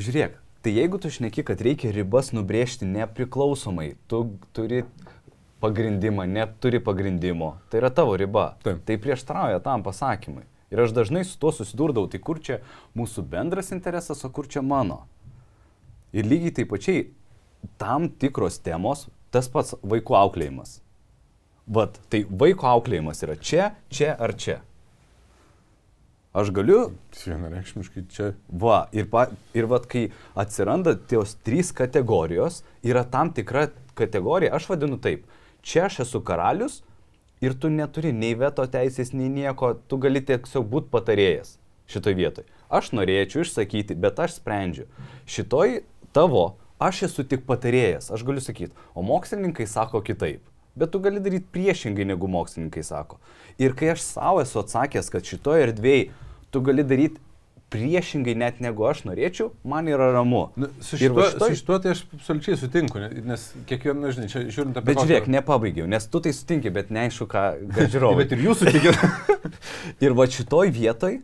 [0.01, 4.23] žiūrėk, tai jeigu tu šneki, kad reikia ribas nubrėžti nepriklausomai, tu
[4.57, 4.83] turi
[5.61, 8.53] pagrindimą, neturi pagrindimo, tai yra tavo riba.
[8.62, 8.81] Taip.
[8.87, 10.45] Tai prieštarauja tam pasakymui.
[10.71, 12.61] Ir aš dažnai su tuo susidurdavau, tai kur čia
[12.97, 15.07] mūsų bendras interesas, o kur čia mano.
[16.12, 17.07] Ir lygiai taip pačiai
[17.78, 20.78] tam tikros temos, tas pats vaikų auklėjimas.
[21.68, 24.61] Vat, tai vaiko auklėjimas yra čia, čia ar čia.
[26.38, 28.32] Aš galiu vienareikšmiškai čia.
[28.48, 34.68] Va, ir, pa, ir vat, kai atsiranda tos trys kategorijos, yra tam tikra kategorija, aš
[34.70, 35.24] vadinu taip,
[35.66, 36.82] čia aš esu karalius
[37.44, 41.56] ir tu neturi nei veto teisės, nei nieko, tu gali tiesiog būti patarėjas.
[41.88, 42.44] šitoj vietoj.
[42.68, 44.84] Aš norėčiau išsakyti, bet aš sprendžiu.
[45.24, 45.78] Šitoj
[46.12, 50.43] tavo, aš esu tik patarėjas, aš galiu sakyti, o mokslininkai sako kitaip.
[50.79, 53.18] Bet tu gali daryti priešingai, negu mokslininkai sako.
[53.59, 56.11] Ir kai aš savo esu atsakęs, kad šitoje erdvėje
[56.55, 57.18] tu gali daryti
[57.68, 60.47] priešingai net negu aš norėčiau, man yra ramu.
[60.57, 64.45] Nu, su, šituo, šitoj- su šituo tai aš absoliučiai sutinku, ne- nes kiekvieną, žinai, čia
[64.47, 64.87] žiūrint apie...
[64.89, 67.43] Bet kokią- žiūrėk, nepabaigiau, nes tu tai sutinki, bet neaišku, ką
[67.93, 68.22] žiūrovai.
[68.22, 68.97] Bet ir jūs sutikėt.
[70.07, 71.18] Ir va šitoj vietoj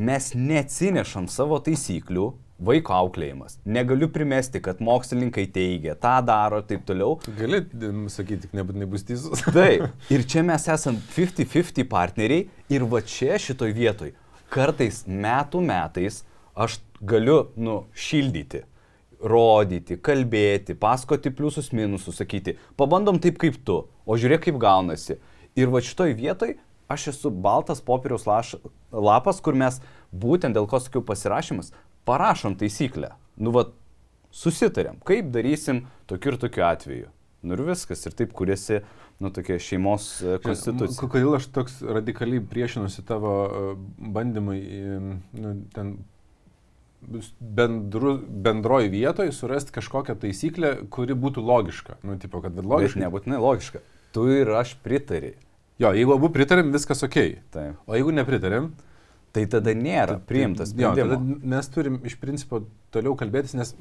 [0.00, 3.58] mes neatsinešam savo taisyklių, vaiko auklėjimas.
[3.68, 7.18] Negaliu primesti, kad mokslininkai teigia, tą daro ir taip toliau.
[7.38, 7.62] Gali
[8.12, 9.44] sakyti, tik nebūtinai bus teisus.
[9.56, 9.90] Taip.
[10.14, 14.14] Ir čia mes esam 50-50 partneriai ir va čia šitoj vietoj
[14.52, 16.22] kartais metų metais
[16.56, 18.62] aš galiu, nu, šildyti,
[19.20, 25.18] rodyti, kalbėti, pasakoti pliusus minusus, sakyti, pabandom taip kaip tu, o žiūrėk kaip gaunasi.
[25.56, 26.56] Ir va šitoj vietoj
[26.92, 29.80] aš esu baltas popieriaus lapas, kur mes
[30.14, 31.72] būtent dėl ko sakiau pasirašymas,
[32.08, 33.12] parašom taisyklę.
[33.36, 33.66] Nu, va,
[34.34, 37.12] susitarėm, kaip darysim tokiu ir tokiu atveju.
[37.46, 38.80] Nu ir viskas, ir taip kuriasi,
[39.22, 41.08] nu, tokia šeimos e, konstitucija.
[41.12, 43.72] Kodėl aš toks radikaliai priešinusi tavo e,
[44.16, 44.60] bandymui
[45.36, 45.96] nu, ten
[47.38, 52.00] bendru, bendroji vietoje surasti kažkokią taisyklę, kuri būtų logiška.
[52.06, 53.00] Nu, tipo, kad logiška.
[53.04, 53.82] nebūtinai logiška.
[54.16, 55.36] Tu ir aš pritari.
[55.82, 57.18] Jo, jeigu abu pritarėm, viskas ok.
[57.52, 57.80] Taip.
[57.86, 58.70] O jeigu nepritarėm,
[59.36, 62.62] Tai tada nėra priimtas Jo, tada mes turim iš principo
[62.94, 63.74] toliau kalbėtis, nes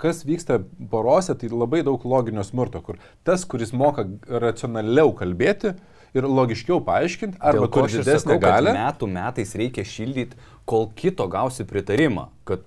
[0.00, 5.74] kas vyksta porose, tai labai daug loginio smurto, kur tas, kuris moka racionaliau kalbėti
[6.16, 8.72] ir logiškiau paaiškinti, arba turi didesnę galę.
[8.76, 10.38] metų metais reikia šildyti,
[10.68, 12.28] kol kito gausi pritarimą.
[12.48, 12.64] Kad,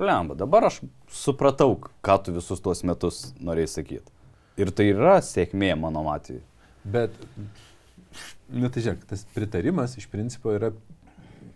[0.00, 4.16] plemba, dabar aš supratau, ką tu visus tuos metus norėjai sakyti.
[4.60, 6.40] Ir tai yra sėkmė mano atveju.
[6.86, 7.16] Bet,
[8.52, 10.72] nu tai žiūrėk, tas pritarimas iš principo yra,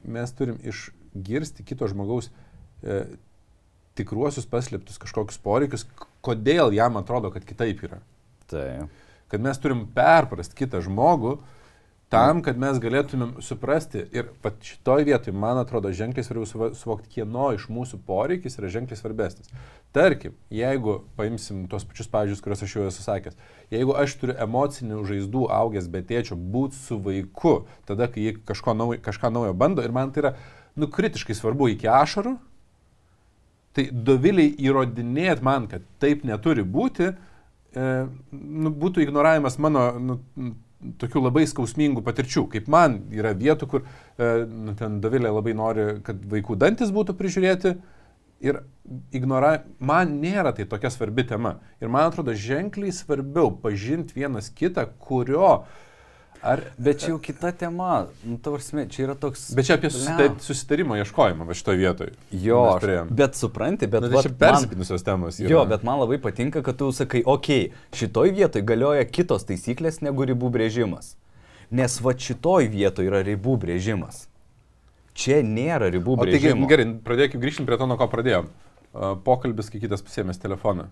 [0.05, 2.31] mes turim išgirsti kito žmogaus
[2.83, 3.03] e,
[3.99, 5.87] tikruosius paslėptus kažkokius poreikius,
[6.25, 8.01] kodėl jam atrodo, kad kitaip yra.
[8.51, 8.67] Tai.
[9.31, 11.37] Kad mes turim perprasti kitą žmogų
[12.11, 17.53] tam, kad mes galėtumėm suprasti ir pat šitoj vietoj, man atrodo, ženkliai svarbiau suvokti, kieno
[17.55, 19.51] iš mūsų poreikis yra ženkliai svarbesnis.
[19.95, 23.39] Tarkim, jeigu paimsim tuos pačius pavyzdžius, kuriuos aš jau esu sakęs,
[23.71, 27.55] jeigu aš turiu emocinių žaizdų augęs be tėčio būti su vaiku,
[27.87, 28.35] tada, kai jie
[28.75, 30.33] naujo, kažką naujo bando ir man tai yra,
[30.75, 32.35] nu, kritiškai svarbu iki ašarų,
[33.79, 37.87] tai doviliai įrodinėt man, kad taip neturi būti, e,
[38.35, 40.19] nu, būtų ignoravimas mano nu,
[41.01, 42.47] tokių labai skausmingų patirčių.
[42.53, 47.17] Kaip man yra vietų, kur e, nu, ten dovilė labai nori, kad vaikų dantis būtų
[47.19, 47.75] prižiūrėti.
[48.41, 48.63] Ir
[49.13, 51.59] ignora, man nėra tai tokia svarbi tema.
[51.83, 55.67] Ir man atrodo ženkliai svarbiau pažinti vienas kitą, kurio
[56.43, 56.63] ar...
[56.79, 58.07] Bet čia jau kita tema.
[58.25, 59.51] Nu, tavarsime, čia yra toks...
[59.57, 60.05] Bet čia apie Blemba.
[60.05, 62.15] susita- susitarimo ieškojimą va šitoje vietoje.
[62.33, 64.05] Jo, aš, bet supranti, bet...
[64.05, 65.41] Nu, tai čia persipinusios temos.
[65.43, 65.53] yra.
[65.53, 70.01] Jo, bet man labai patinka, kad tu sakai, okei, okay, šitoj vietoj galioja kitos taisyklės
[70.07, 71.15] negu ribų brėžimas.
[71.71, 74.25] Nes va šitoj vietoj yra ribų brėžimas.
[75.15, 76.69] Čia nėra ribų O taigi, brėžimo.
[76.71, 78.51] gerai, pradėkime grįžti prie to, nuo ko pradėjom.
[78.91, 80.89] Uh, pokalbis, kai kitas pasėmės telefoną.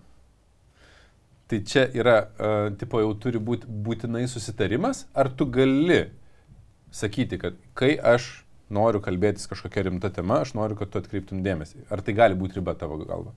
[1.49, 6.03] Tai čia yra, uh, tipo, jau turi būti būtinai susitarimas, ar tu gali
[6.93, 8.27] sakyti, kad kai aš
[8.69, 11.87] noriu kalbėtis kažkokia rimta tema, aš noriu, kad tu atkreiptum dėmesį.
[11.89, 13.33] Ar tai gali būti riba tavo galva?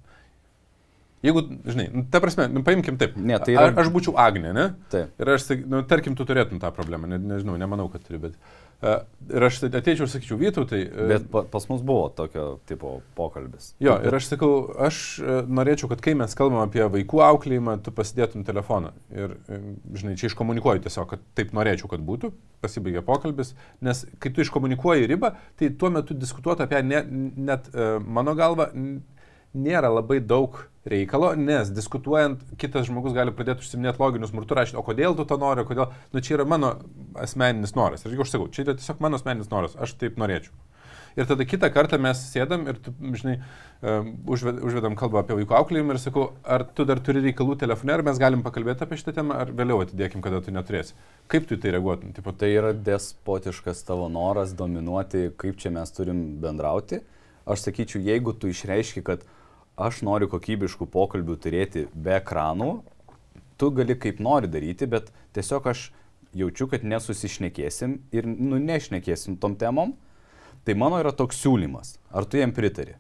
[1.25, 3.15] Jeigu, žinai, nu, ta prasme, nu, paimkim taip.
[3.17, 4.67] Ne, tai yra- A- Aš būčiau Agnė, ne?
[4.93, 5.15] Taip.
[5.23, 8.37] Ir aš, nu, tarkim, tu turėtum tą problemą, ne, nežinau, nemanau, kad turi, bet...
[8.37, 10.81] Uh, ir aš ateičiau ir sakyčiau, Vytau, tai...
[10.89, 13.73] Uh, Bet pa, pas mus buvo tokio tipo pokalbis.
[13.83, 14.51] Jo, ir aš sakau,
[14.89, 18.93] aš e, norėčiau, kad kai mes kalbam apie vaikų auklėjimą, tu pasidėtum telefoną.
[19.15, 19.61] Ir, e,
[20.01, 22.33] žinai, čia iškomunikuoju tiesiog, kad taip norėčiau, kad būtų,
[22.65, 23.55] pasibaigė pokalbis,
[23.85, 27.03] nes kai tu iškomunikuoji ribą, tai tuo metu diskutuoti apie ją ne,
[27.51, 28.73] net e, mano galva
[29.55, 34.87] nėra labai daug reikalo, nes diskutuojant, kitas žmogus gali pradėti užsiminėti loginius smurtų, rašyti, o
[34.87, 36.75] kodėl tu to nori, kodėl, nu čia yra mano
[37.23, 38.03] asmeninis noras.
[38.03, 40.55] Ir jeigu aš sakau, čia yra tiesiog mano asmeninis noras, aš taip norėčiau.
[41.13, 42.79] Ir tada kitą kartą mes sėdam ir,
[43.21, 43.35] žinai,
[44.33, 48.05] užved, užvedam kalbą apie vaikų auklėjimą ir sakau, ar tu dar turi reikalų telefone, ar
[48.07, 50.97] mes galim pakalbėti apie šitą temą, ar vėliau atidėkim, kada tu neturėsi.
[51.33, 52.15] Kaip tu į tai reaguotum?
[52.17, 57.03] Tipo, Tai yra despotiškas tavo noras dominuoti, kaip čia mes turim bendrauti.
[57.45, 59.27] Aš sakyčiau, jeigu tu išreiški, kad
[59.81, 62.73] aš noriu kokybiškų pokalbių turėti be ekranų,
[63.61, 65.91] tu gali kaip nori daryti, bet tiesiog aš
[66.37, 69.95] jaučiu, kad nesusišnekėsim ir nu, nešnekėsim tom temom.
[70.63, 71.97] Tai mano yra toks siūlymas.
[72.15, 72.95] Ar tu jam pritari?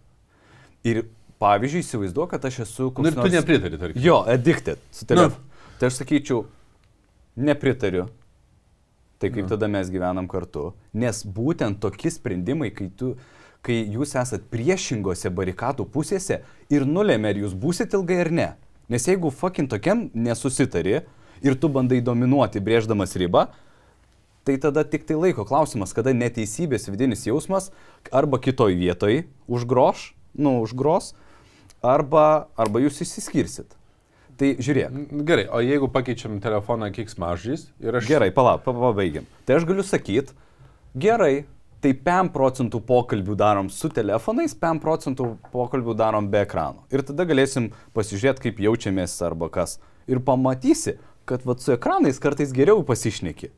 [0.82, 1.04] Ir
[1.42, 2.88] pavyzdžiui, įsivaizduoju, kad aš esu...
[2.98, 4.02] nu, ir tu nepritari, tarkim.
[4.02, 5.38] Jo, addicted su telefonu.
[5.38, 5.68] Nu.
[5.78, 6.42] Tai aš sakyčiau,
[7.38, 8.08] nepritariu.
[9.22, 10.72] Tai kaip tada mes gyvenam kartu?
[10.98, 13.12] Nes būtent tokie sprendimai, kai, tu,
[13.62, 16.40] kai jūs esat priešingose barikadų pusėse
[16.72, 18.48] ir nulėmė, ar jūs būsit ilgai ar ne.
[18.90, 21.02] Nes jeigu fucking tokiam nesusitari
[21.42, 23.46] ir tu bandai dominuoti brėždamas ribą,
[24.42, 27.70] tai tada tik tai laiko klausimas, kada neteisybės vidinis jausmas
[28.10, 31.12] arba kitoj vietoj užgroš, nu, užgros,
[31.82, 33.78] arba, arba jūs išsiskirsit.
[34.40, 34.94] Tai žiūrėk.
[35.28, 38.08] Gerai, o jeigu pakeičiam telefoną kiks mažys ir aš...
[38.10, 39.26] Gerai, palauk, pa- pabaigiam.
[39.46, 40.34] Tai aš galiu sakyti,
[40.98, 41.44] gerai,
[41.82, 46.84] tai 5 procentų pokalbių darom su telefonais, 5 procentų pokalbių darom be ekrano.
[46.94, 49.78] Ir tada galėsim pasižiūrėti, kaip jaučiamės arba kas.
[50.10, 50.96] Ir pamatysi,
[51.28, 53.50] kad vat, su ekranais kartais geriau pasišneki.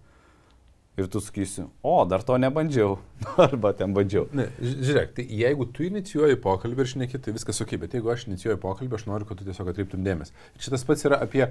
[0.95, 2.99] Ir tu sakysi, o, dar to nebandžiau.
[3.49, 4.29] arba ten bandžiau.
[4.37, 8.13] Ne, ži- žiūrėk, tai jeigu tu inicijuoji pokalbį ir šneki, tai viskas ok, bet jeigu
[8.15, 10.37] aš inicijuoju pokalbį, aš noriu, kad tu tiesiog atkreiptum dėmesį.
[10.55, 11.49] Ir šitas pats yra apie,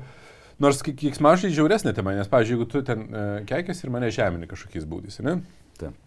[0.63, 4.47] nors kiek mažai žiauresnė tema, nes, pavyzdžiui, jeigu tu ten e, keikės ir mane žemini
[4.47, 5.41] kažkokiais būdais, ne?
[5.81, 5.99] Taip.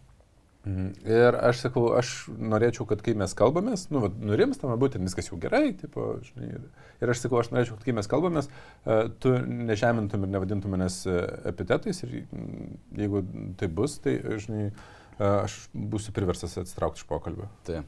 [0.67, 0.87] Mhm.
[1.07, 5.39] Ir aš sakau, aš norėčiau, kad kai mes kalbamės, nu, vat, nurimstama būtent viskas jau
[5.39, 6.64] gerai, tipo, žinai, ir,
[7.05, 11.05] ir aš sakau, aš norėčiau, kad kai mes kalbamės, uh, tu nežemintum ir nevadintum manęs
[11.07, 13.23] uh, epitetais ir mm, jeigu
[13.61, 17.47] tai bus, tai, žinai, uh, aš būsiu priverstas atsitraukti iš pokalbio.
[17.69, 17.85] Tai.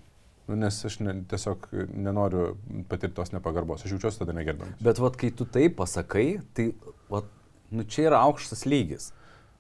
[0.46, 2.52] Nu, nes aš ne, tiesiog nenoriu
[2.88, 4.78] patirti tos nepagarbos, aš jaučiuosi tada negerbiamas.
[4.80, 6.70] Bet vat, kai tu tai pasakai, tai
[7.10, 7.26] vat,
[7.74, 9.10] nu, čia yra aukštas lygis.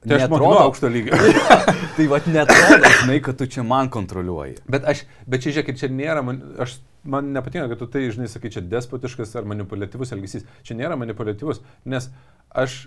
[0.06, 1.16] Tai aš mokinu Neatrodo- aukšto lygio.
[1.96, 4.60] Tai vad netrodo, žinai, kad tu čia man kontroliuoji.
[4.70, 8.28] Bet aš, bet čia žiūrėk, čia nėra, man, aš, man nepatinka, kad tu tai, žinai,
[8.30, 10.46] sakai, čia despotiškas ar manipuliatyvus elgesys.
[10.62, 12.06] Čia nėra manipuliatyvus, nes
[12.54, 12.84] aš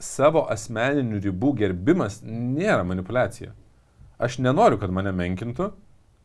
[0.00, 3.52] savo asmeninių ribų gerbimas nėra manipulacija.
[4.18, 5.68] Aš nenoriu, kad mane menkintų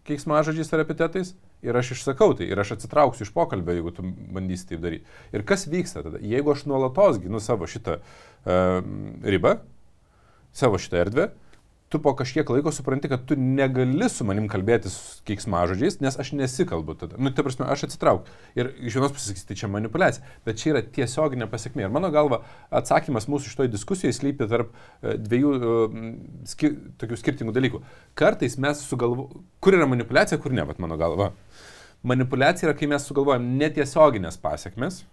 [0.07, 4.67] keiksmažodžiais ar epitetais ir aš išsakau tai ir aš atsitrauksiu iš pokalbio, jeigu tu bandysi
[4.71, 5.05] taip daryti.
[5.35, 6.19] Ir kas vyksta tada?
[6.23, 8.81] Jeigu aš nuolatos ginu savo šitą uh,
[9.23, 9.57] ribą,
[10.53, 11.31] savo šitą erdvę,
[11.93, 14.95] tu po kažkiek laiko supranti, kad tu negali su manim kalbėtis
[15.29, 17.19] keiksmažodžiais, nes aš nesikalbu tada.
[17.21, 18.33] Nu, tai prasme, aš atsitraukiu.
[18.57, 21.85] Ir iš vienos pusės tai čia manipulacija, bet čia yra tiesioginė pasiekmė.
[21.85, 22.41] Ir mano galva,
[22.73, 25.75] atsakymas mūsų šitoje diskusijoje slypi tarp e, dviejų e,
[26.49, 26.73] skir
[27.03, 27.83] tokių skirtingų dalykų.
[28.17, 29.29] Kartais mes sugalvo,
[29.61, 31.29] kur yra manipulacija, kur ne, bet mano galva.
[32.01, 35.03] Manipulacija yra, kai mes sugalvojam netiesioginės pasiekmes,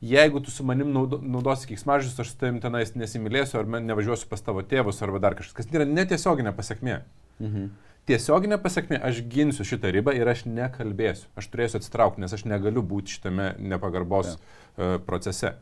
[0.00, 4.42] jeigu tu su manim naudo, naudosi kiksmažys, aš su tavim tenais nesimylėsiu, ar nevažiuosiu pas
[4.44, 7.00] tavo tėvus, arba dar kažkas, kas yra netiesioginė pasiekmė.
[7.40, 7.68] Mhm.
[8.06, 11.26] Tiesioginė pasiekmė, aš ginsiu šitą ribą ir aš nekalbėsiu.
[11.34, 15.56] Aš turėsiu atsitraukti, nes aš negaliu būti šitame nepagarbos uh, procese.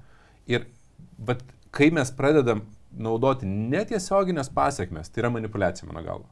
[0.44, 0.66] Ir
[1.16, 1.40] bet,
[1.72, 6.28] kai mes pradedam naudoti netiesioginės pasiekmes, tai yra manipulacija mano galva.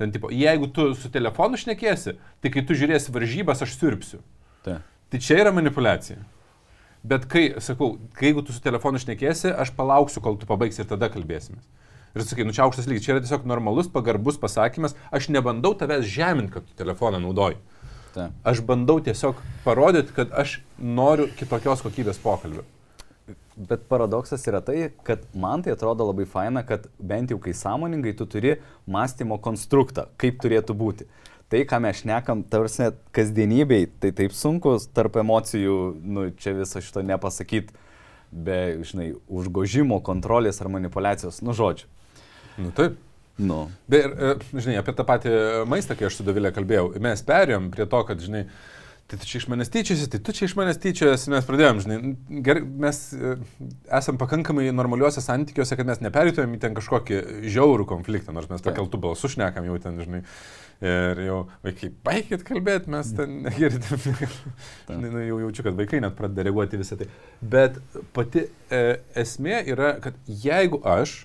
[0.00, 4.22] Ten, tipo, jeigu tu su telefonu šnekėsi, tai kai tu žiūrėsi varžybas, aš sirpsiu.
[4.64, 4.78] Tai.
[5.12, 6.22] Tai čia yra manipulacija.
[7.06, 10.88] Bet kai, sakau, kai jeigu tu su telefonu šnekėsi, aš palauksiu, kol tu pabaigsi ir
[10.90, 11.60] tada kalbėsime.
[12.16, 16.08] Ir sakai, nu čia aukštas lygis, čia yra tiesiog normalus, pagarbus pasakymas, aš nebandau tavęs
[16.08, 17.60] žeminti, kad tu telefoną naudoji.
[18.14, 18.30] Tai.
[18.48, 22.64] Aš bandau tiesiog parodyti, kad aš noriu kitokios kokybės pokalbio.
[23.58, 28.14] Bet paradoksas yra tai, kad man tai atrodo labai faina, kad bent jau kai sąmoningai
[28.18, 31.08] tu turi mąstymo konstruktą, kaip turėtų būti.
[31.48, 37.00] Tai, ką mes šnekam, tarsi kasdienybei, tai taip sunku tarp emocijų, nu, čia viso šito
[37.08, 37.72] nepasakyti
[38.28, 41.88] be, žinai, užgožimo, kontrolės ar manipulacijos, nu, žodžiu.
[42.60, 42.98] Nu taip.
[43.38, 45.32] Nu, Bet, ir, e, žinai, apie tą patį
[45.70, 48.40] maistą, kai aš su Dovilė kalbėjau, mes perėjom prie to, kad, žinai,
[49.08, 51.98] tai tu čia iš manęs tyčiasi, tai tu čia iš manęs tyčiasi, mes pradėjom, žinai,
[52.44, 53.36] ger, mes e,
[54.00, 59.00] esam pakankamai normaliuose santykiuose, kad mes neperėtumėm į ten kažkokį žiaurų konfliktą, nors mes pakeltų
[59.06, 60.24] balsų šnekam jau ten, žinai.
[60.78, 64.02] Ir jau vaikai, baigit kalbėti, mes ten negirdėm.
[64.86, 67.08] Žinai, nu, jau jaučiu, kad vaikai net pradeda reaguoti visą tai.
[67.42, 67.80] Bet
[68.14, 68.82] pati e,
[69.18, 71.24] esmė yra, kad jeigu aš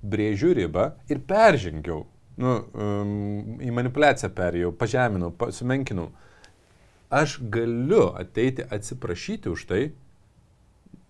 [0.00, 2.06] brėžiu ribą ir peržengiau,
[2.40, 6.08] nu, um, į manipulaciją perėjau, pažeminau, pa, sumenkinau,
[7.12, 9.82] aš galiu ateiti atsiprašyti už tai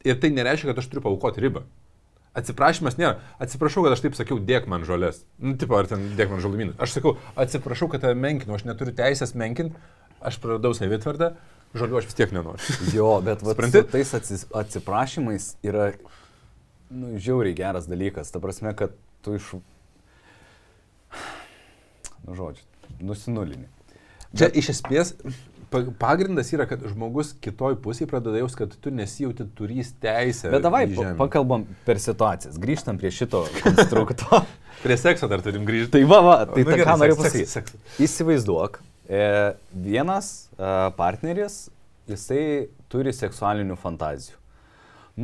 [0.05, 1.63] ir tai nereiškia, kad aš turiu paukoti ribą.
[2.35, 3.21] Atsiprašymas nėra.
[3.43, 5.21] Atsiprašau, kad aš taip sakiau, dėk man žolės.
[5.39, 6.75] Nu, tipo, ar ten dėk man žalumynus.
[6.83, 9.79] Aš sakau, atsiprašau, kad tave menkinu, aš neturiu teisės menkinti,
[10.19, 11.31] aš praradau savitvardą,
[11.79, 12.75] žolių aš vis tiek nenoriu.
[12.99, 13.85] jo, bet va, Supranti?
[13.85, 15.93] su tais atsiprašymais yra,
[16.91, 18.35] nu, žiauriai geras dalykas.
[18.35, 19.55] Ta prasme, kad tu iš...
[22.25, 22.63] Nu, žodžiu,
[23.05, 23.67] nusinulini.
[24.33, 25.11] Čia iš esmės
[26.01, 30.51] pagrindas yra, kad žmogus kitoj pusėje pradeda jaus, kad tu nesijauti turys teisę.
[30.55, 30.85] Bet davai,
[31.19, 32.59] pakalbam per situacijas.
[32.61, 34.45] Grįžtam prie šito konstrukto.
[34.85, 35.95] Prie sekso dar turim grįžti.
[35.95, 37.79] tai va, va, tai Nu, ta, ką noriu pasakyti.
[38.05, 38.75] Įsivaizduok,
[39.09, 39.23] e,
[39.87, 40.27] vienas
[40.59, 41.55] e, partneris,
[42.11, 42.43] jisai
[42.93, 44.37] turi seksualinių fantazijų.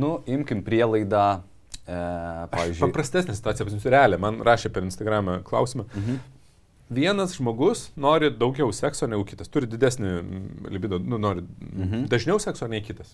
[0.01, 1.43] Nu, imkim prielaidą
[1.81, 1.97] E,
[2.51, 5.87] pavyzdžiui, Paprastesnė situacija, pas jums realiai, man rašė per Instagramą klausimą.
[5.89, 6.19] Mhm.
[6.91, 12.07] Vienas žmogus nori daugiau sekso negu kitas, turi didesnį mm, libido, nu, nori Mhm.
[12.11, 13.13] dažniau sekso nei kitas.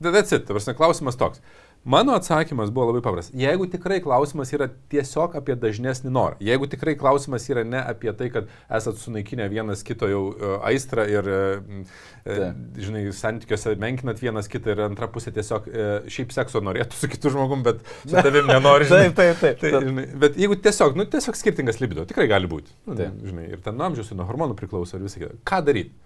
[0.00, 1.40] That's it, ta prasme, klausimas toks.
[1.84, 3.32] Mano atsakymas buvo labai paprastas.
[3.38, 8.28] Jeigu tikrai klausimas yra tiesiog apie dažnesnį norą, jeigu tikrai klausimas yra ne apie tai,
[8.34, 12.58] kad esat sunaikinę vienas kito jau uh, aistrą ir, uh, Taip.
[12.84, 17.32] žinai, santykiuose menkinat vienas kitą ir antra pusė tiesiog uh, šiaip sekso norėtų su kitu
[17.32, 18.90] žmogum, bet su tavim nenori.
[18.90, 19.14] žinai.
[19.16, 19.62] taip, taip.
[19.62, 22.74] Tai, žinai, bet jeigu tiesiog, nu, tiesiog skirtingas libido, tikrai gali būti.
[22.90, 23.16] Nu, Taip.
[23.30, 25.40] žinai, ir ten nuo amžiaus, ir nuo hormonų priklauso ir visą kitą.
[25.48, 25.96] Ką daryti?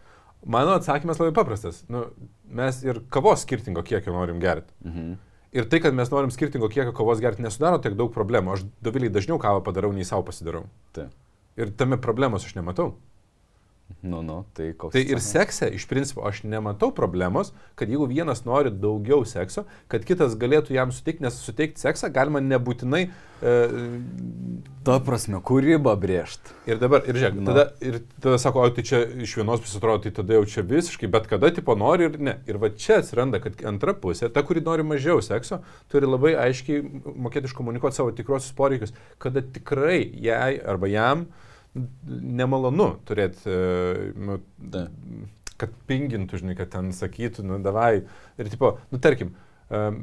[0.46, 1.82] Mano atsakymas labai paprastas.
[1.90, 2.06] Nu,
[2.50, 4.74] mes ir kavos skirtingo kiekio norim gerti.
[4.86, 5.12] Mhm.
[5.52, 8.54] Ir tai, kad mes norim skirtingo kiekio kavos gerti, nesudaro tiek daug problemų.
[8.54, 10.64] Aš doviliai dažniau kavą padarau, nei savo pasidarau.
[10.96, 11.12] Taip.
[11.60, 12.94] Ir tame problemos aš nematau.
[14.02, 14.96] Nu, nu, tai koks.
[14.96, 20.02] Tai ir sekse, iš principo, aš nematau problemos, kad jeigu vienas nori daugiau sekso, kad
[20.02, 23.04] kitas galėtų jam suteikti, nes suteikti seksą galima nebūtinai...
[23.42, 23.52] E,
[24.82, 26.50] Ta prasme, kur ribą brėžti?
[26.66, 30.02] Ir dabar, ir žiūrėk, tada, ir tada sako, o tai čia iš vienos pusės atrodo,
[30.02, 32.34] tai tada jau čia visiškai, bet kada tipo nori ir ne.
[32.50, 35.60] Ir va čia atsiranda, kad antra pusė, ta, kuri nori mažiau sekso,
[35.94, 41.26] turi labai aiškiai mokėti iškomunikuoti savo tikrosius poreikius, kada tikrai jai arba jam
[41.74, 44.38] nemalonu turėti, e, nu,
[44.72, 44.90] Taip.
[45.60, 48.04] kad pingintų, žinai, kad ten sakytų, nu davai.
[48.40, 49.51] Ir tipo, nu tarkim, e,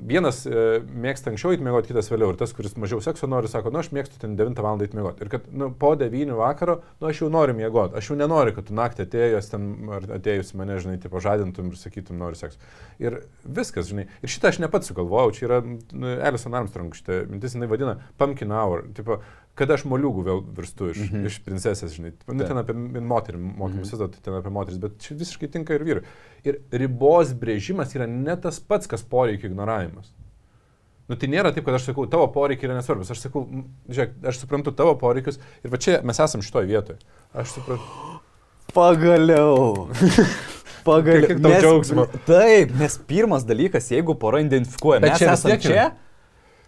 [0.09, 2.31] vienas e, mėgsta anksčiau įtmėgoti, kitas vėliau.
[2.33, 4.81] Ir tas, kuris mažiau sekso nori, sako, nu aš mėgstu ten 9 val.
[4.81, 5.21] įtmėgoti.
[5.25, 7.97] Ir kad nu, po 9 vakaro, nu aš jau noriu mėgoti.
[7.99, 11.77] Aš jau nenoriu, kad tu naktį atėjęs ten ar atėjus mane, žinai, tipo žadintum ir
[11.77, 12.57] sakytum, noriu sekso.
[13.03, 14.07] Ir viskas, žinai.
[14.23, 17.99] Ir šitą aš ne pats sugalvojau, čia yra nu, Alison Armstrong, šitą mintis jinai vadina
[18.17, 18.87] pumpkin hour.
[18.97, 19.21] Tipo,
[19.59, 21.11] kada aš moliūgų vėl virstu iš, mm.
[21.11, 21.29] -hmm.
[21.29, 22.13] iš princesės, žinai.
[22.27, 24.13] Nu, ten apie moterį mokymus, mm -hmm.
[24.15, 26.05] tai ten apie moteris, bet čia visiškai tinka ir vyrui.
[26.47, 30.13] Ir ribos brėžimas yra ne tas pats, kas poreikio ignoravimas.
[31.09, 33.09] Nu, tai nėra taip, kad aš sakau, tavo poreikiai yra nesvarbus.
[33.09, 33.41] Aš sakau,
[33.89, 36.99] žiūrėk, aš suprantu tavo poreikius ir va čia mes esam šitoje vietoje.
[37.33, 38.19] Aš suprantu.
[38.75, 39.87] Pagaliau.
[40.87, 41.31] Pagaliau.
[41.31, 42.05] Kiek tau džiaugsmo.
[42.27, 45.87] Taip, nes pirmas dalykas, jeigu pora identifikuoja, Bet mes čia esame čia,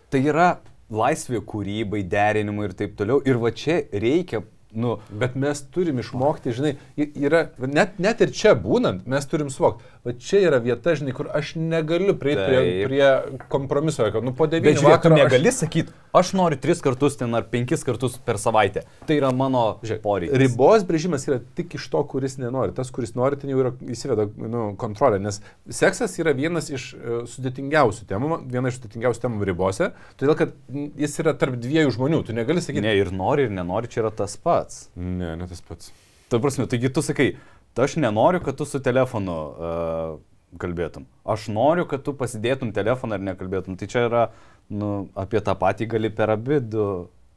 [0.10, 0.50] tai yra
[0.92, 3.22] laisvė kūrybai, derinimui ir taip toliau.
[3.30, 4.42] Ir va čia reikia,
[4.74, 9.88] nu, Bet mes turim išmokti, žinai, yra, net, net ir čia būnant, mes turim suvokti.
[10.06, 14.48] Va čia yra vieta, žinai, kur aš negaliu prieiti prie, prie kompromiso, kad, nu, po
[14.50, 18.86] devynių žiūrėk, tu negali sakyti, aš noriu tris kartus ten ar penkis kartus per savaitę.
[19.08, 19.64] Tai yra mano
[20.04, 20.34] poreikis.
[20.42, 22.74] Ribos brėžimas yra tik iš to, kuris nenori.
[22.78, 25.22] Tas, kuris nori, ten jau yra įsiveda nu, kontrolė.
[25.22, 30.56] Nes seksas yra vienas iš uh, sudėtingiausių temų, viena iš sudėtingiausių temų ribose, todėl kad
[31.00, 32.24] jis yra tarp dviejų žmonių.
[32.28, 34.61] Tu negali sakyti, Ne, ir nori, ir nenori, čia yra tas pats.
[34.96, 35.92] Ne, ne tas pats.
[36.32, 37.34] Tai prasme, taigi tu sakai,
[37.74, 40.20] "Tai aš nenoriu, kad tu su telefonu uh,
[40.60, 41.06] kalbėtum.
[41.28, 43.78] Aš noriu, kad tu pasidėtum telefoną ir nekalbėtum.
[43.80, 44.26] Tai čia yra,
[44.74, 46.88] nu, apie tą patį gali per abi du,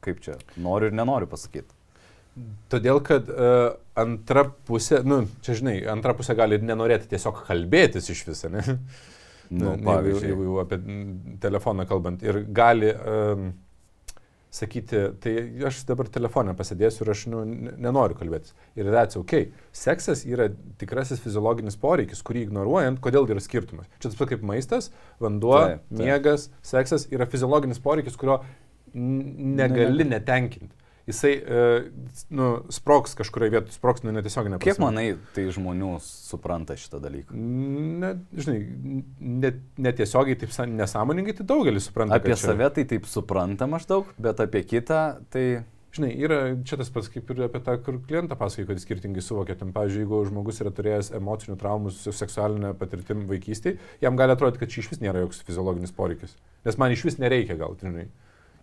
[0.05, 1.71] kaip čia, noriu ir nenoriu pasakyti.
[2.71, 8.11] Todėl, kad uh, antra pusė, nu, čia žinai, antra pusė gali ir nenorėti tiesiog kalbėtis
[8.11, 8.63] iš viso, ne?
[9.45, 10.29] Nu, jeigu, pavyzdžiui.
[10.31, 10.79] jeigu jau apie
[11.43, 12.23] telefoną kalbant.
[12.25, 13.51] Ir gali um,
[14.55, 15.33] sakyti, tai
[15.67, 18.53] aš dabar telefoną pasidėsiu ir aš nu, ne- nenoriu kalbėtis.
[18.79, 19.49] Ir that's ok.
[19.75, 20.47] Seksas yra
[20.79, 23.89] tikrasis fiziologinis poreikis, kurį ignoruojant, kodėl yra skirtumas.
[23.99, 25.99] Čia tas pats kaip maistas, vanduo, Taip, taip.
[25.99, 28.39] miegas, seksas yra fiziologinis poreikis, kurio
[28.95, 30.73] negali netenkinti.
[31.05, 31.65] Jisai, e,
[32.33, 37.35] nu, sproks kažkurioje vietoje, sproks, nu, netiesioginė Kiek manai, tai žmonių supranta šitą dalyką?
[37.35, 38.57] Ne, žinai,
[39.21, 42.17] net, netiesiogiai, taip nesąmoningai, tai daugelis supranta.
[42.17, 45.45] Apie čia- save tai taip supranta maždaug, bet apie kitą tai...
[45.95, 46.37] Žinai, yra
[46.67, 49.55] čia tas pats kaip ir apie tą, kur klientą pasakoja, kad skirtingai suvokia.
[49.55, 54.59] Tam, pavyzdžiui, jeigu žmogus yra turėjęs emocinių traumų su seksualinė patirtim vaikystėje, jam gali atrodyti,
[54.59, 56.35] kad čia iš vis nėra joks fiziologinis poreikis.
[56.67, 58.09] Nes man iš vis nereikia gal, tai žinai.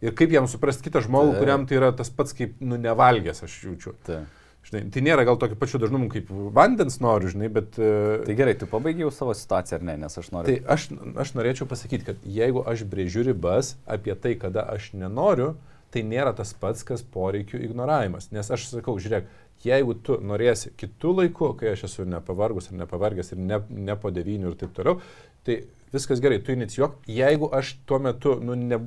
[0.03, 1.43] Ir kaip jam suprasti kitą žmogų, Taip.
[1.45, 3.97] kuriam tai yra tas pats kaip, nu, nevalgęs, aš jaučiu.
[4.07, 4.23] tai.
[4.63, 7.75] Žinai, tai nėra gal tokio pačiu dažnumu kaip vandens noriu, žinai, bet...
[7.83, 10.53] e, Tai gerai, tu pabaigiau savo situaciją ar ne, nes aš noriu...
[10.53, 10.85] Tai aš,
[11.19, 15.57] aš norėčiau pasakyti, kad jeigu aš brėžiu ribas apie tai, kada aš nenoriu,
[15.93, 18.31] tai nėra tas pats, kas poreikių ignoravimas.
[18.31, 19.27] Nes aš sakau, žiūrėk,
[19.67, 23.59] jeigu tu norėsi kitų laikų, kai aš esu nepavargus ar nepavargęs ir ne,
[23.91, 25.01] ne po devynių ir taip toliau,
[25.47, 26.97] tai viskas gerai, tu inicijuok.
[27.11, 28.79] Jeigu aš tuo metu nu, ne,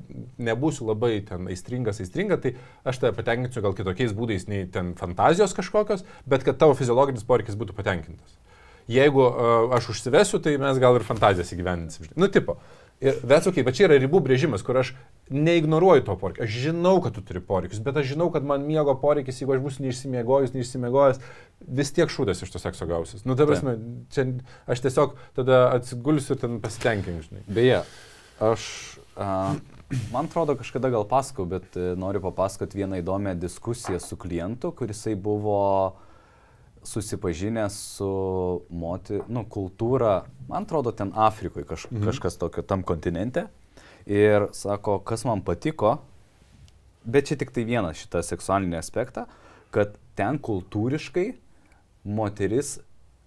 [0.42, 2.56] nebūsiu labai ten aistringas, aistringa, tai
[2.88, 7.58] aš tave patenkinsiu gal kitokiais būdais nei ten fantazijos kažkokios, bet kad tavo fiziologinis poreikis
[7.60, 8.40] būtų patenkintas.
[8.92, 12.12] Jeigu uh, aš užsivesiu, tai mes gal ir fantazijas įgyvendinsim.
[12.18, 12.60] Nu, tipo.
[13.04, 14.94] Ir that's ok, bet čia yra ribų brėžimas, kur aš
[15.30, 16.46] neignoruoju to poreikio.
[16.46, 19.64] Aš žinau, kad tu turi poreikius, bet aš žinau, kad man miego poreikis, jeigu aš
[19.64, 21.22] būsiu neišsimiegojus, neišsimiegojęs,
[21.80, 23.26] vis tiek šūdas iš to sekso gausis.
[23.26, 23.78] Nu, ta prasme,
[24.14, 24.28] čia
[24.70, 27.46] aš tiesiog tada atsigulsiu ir ten pasitenkink, žinai.
[27.50, 27.82] Beje,
[28.44, 28.70] aš
[29.16, 29.56] Uh,
[30.12, 35.14] man atrodo, kažkada gal pasakau, bet uh, noriu papasakoti vieną įdomią diskusiją su klientu, kurisai
[35.16, 35.96] buvo
[36.84, 38.10] susipažinęs su
[38.70, 42.10] moti, nu, kultūra, man atrodo, ten Afrikoje kaž, mhm.
[42.10, 43.48] kažkas tokio tam kontinente.
[44.06, 45.98] Ir sako, kas man patiko,
[47.06, 49.26] bet čia tik tai vienas šitą seksualinį aspektą,
[49.74, 51.32] kad ten kultūriškai
[52.06, 52.78] moteris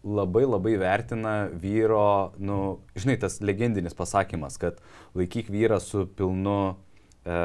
[0.07, 4.79] labai labai vertina vyro, nu, žinai, tas legendinis pasakymas, kad
[5.19, 7.39] laikyk vyrą su pilnu e,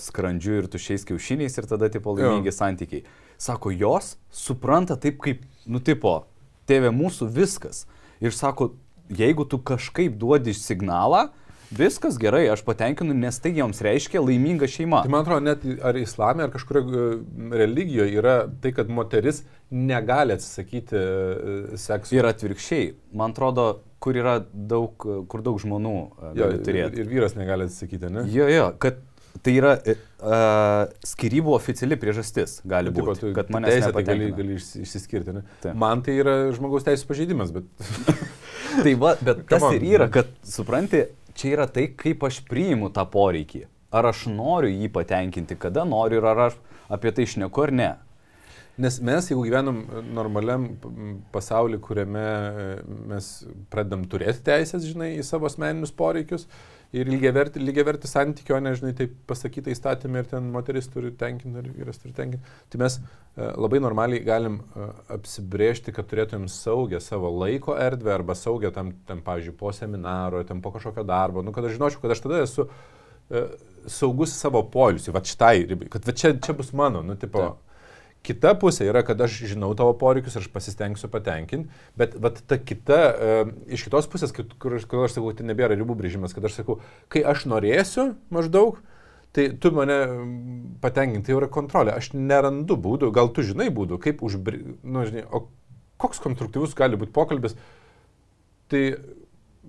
[0.00, 2.56] skrandžiu ir tušiais kiaušiniais ir tada tipo laimingi jo.
[2.58, 3.06] santykiai.
[3.40, 6.26] Sako, jos supranta taip kaip, nu, tipo,
[6.68, 7.84] tėvė mūsų viskas.
[8.20, 8.74] Ir sako,
[9.12, 11.30] jeigu tu kažkaip duodi signalą,
[11.70, 15.02] viskas gerai, aš patenkinu, nes tai joms reiškia laiminga šeima.
[15.06, 21.00] Tai man atrodo, net ar islamė, ar kažkurioje religijoje yra tai, kad moteris negali atsisakyti
[21.00, 22.14] e, sekso.
[22.16, 23.66] Ir atvirkščiai, man atrodo,
[24.02, 24.94] kur yra daug,
[25.30, 27.02] kur daug žmonių e, jo, turėti.
[27.02, 28.26] Ir, vyras negali atsisakyti, ne?
[28.32, 29.02] Jo, jo, kad
[29.44, 34.30] tai yra uh, skirybų oficiali priežastis, gali būti, Tipo, tu, kad manęs teisė, tai gali,
[34.36, 35.34] gali išsiskirti.
[35.36, 35.42] Ne?
[35.64, 35.76] Taip.
[35.78, 37.68] Man tai yra žmogaus teisų pažeidimas, bet...
[38.84, 41.04] tai va, bet tas ir yra, kad supranti,
[41.36, 43.66] čia yra tai, kaip aš priimu tą poreikį.
[43.96, 46.58] Ar aš noriu jį patenkinti, kada noriu ir ar aš
[46.92, 47.90] apie tai išneku ar ne.
[48.76, 49.78] Nes mes, jeigu gyvenam
[50.12, 50.66] normaliam
[51.32, 52.64] pasauliu, kuriame e,
[53.08, 53.28] mes
[53.72, 58.92] pradedam turėti teisės, žinai, į savo asmeninius poreikius, uh, ir lygiavertį, lygiavertį santykį, o nežinai,
[58.96, 62.56] taip pasakyta įstatymė ir ten moteris turi tenkinti ir vyras turi tenkinti.
[62.72, 68.38] Tai mes uh, labai normaliai galim uh, apsibriežti, kad turėtumėm saugę savo laiko erdvę arba
[68.38, 72.16] saugę tam, tam pavyzdžiui, po seminaro, tam po kažkokio darbo, nu, kad aš žinočiau, kad
[72.16, 73.46] aš tada esu uh,
[73.90, 77.65] saugus savo poliusiui, va šitai kad va čia, čia bus mano, nu, tipo, Taip.
[78.26, 82.58] Kita pusė yra, kad aš žinau tavo poreikius ir aš pasistengsiu patenkinti, bet vat, ta
[82.58, 83.38] kita, e,
[83.76, 86.80] iš kitos pusės, kur, kur, kur aš sakau, tai nebėra ribų brėžimas, kad aš sakau,
[87.12, 88.80] kai aš norėsiu maždaug,
[89.36, 89.98] tai tu mane
[90.82, 91.94] patenkinti, tai yra kontrolė.
[91.94, 95.46] Aš nerandu būdų, gal tu žinai būdų, kaip užbrėžti, nu, žinai, o
[96.00, 97.56] koks konstruktyvus gali būti pokalbis.
[98.72, 98.82] Tai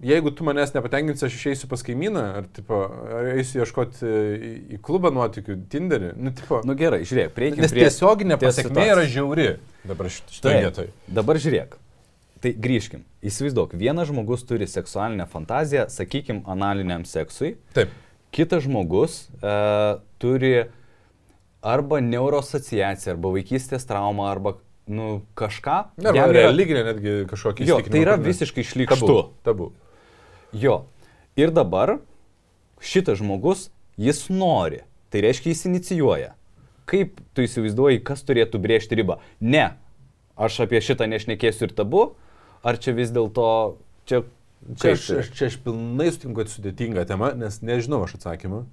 [0.03, 2.79] jeigu tu manęs nepatenkinsi, aš išeisiu pas kaimyną, ar, tipo,
[3.17, 6.13] ar eisiu ieškoti į, į klubą nuotikių, Tinderį.
[6.19, 7.65] Nu, tipo, nu gerai, žiūrėk, prieikime.
[7.65, 9.49] Nes prie tiesioginė pasiekmė yra žiauri
[9.87, 10.95] dabar šitoje vietoje.
[11.19, 11.77] Dabar žiūrėk.
[12.43, 13.01] Tai grįžkim.
[13.25, 17.55] Įsivaizduok, vienas žmogus turi seksualinę fantaziją, sakykim, analiniam seksui.
[17.73, 17.93] Taip.
[18.35, 19.55] Kitas žmogus e,
[20.21, 20.53] turi
[21.65, 25.79] arba neuroasociaciją, arba vaikystės traumą, arba nu, kažką.
[26.03, 27.67] Ne, arba religinė netgi kažkokį.
[27.67, 29.07] Jo, tai yra visiškai šlikštu.
[29.07, 29.19] Tabu.
[29.47, 29.71] tabu.
[30.55, 30.85] Jo.
[31.37, 31.97] Ir dabar
[32.81, 33.67] šitas žmogus,
[33.97, 34.83] jis nori.
[35.11, 36.33] Tai reiškia, jis inicijuoja.
[36.87, 39.19] Kaip tu įsivaizduoji, kas turėtų brėžti ribą?
[39.43, 39.73] Ne,
[40.39, 42.03] aš apie šitą nešnekėsiu ir tabu,
[42.63, 43.45] ar čia vis dėlto,
[44.07, 44.23] čia...
[44.67, 48.63] Čia aš, aš, čia aš pilnai sutinku, kad sudėtinga tema, nes nežinau aš atsakymą.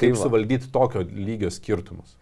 [0.00, 2.16] Kaip tai suvaldyti tokio lygio skirtumus?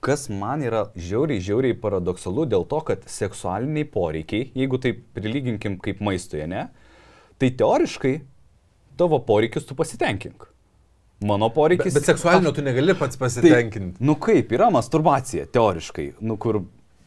[0.00, 6.00] Kas man yra žiauriai, žiauriai paradoksalu dėl to, kad seksualiniai poreikiai, jeigu tai prilyginkim kaip
[6.04, 6.66] maistuje, ne,
[7.38, 8.18] tai teoriškai
[8.96, 10.46] tavo poreikius tu pasitenkink.
[11.24, 11.94] Mano poreikis.
[11.94, 13.98] Bet, bet seksualinio tu negali pats pasitenkinti.
[13.98, 16.60] Tai, nu kaip, yra masturbacija, teoriškai, nu kur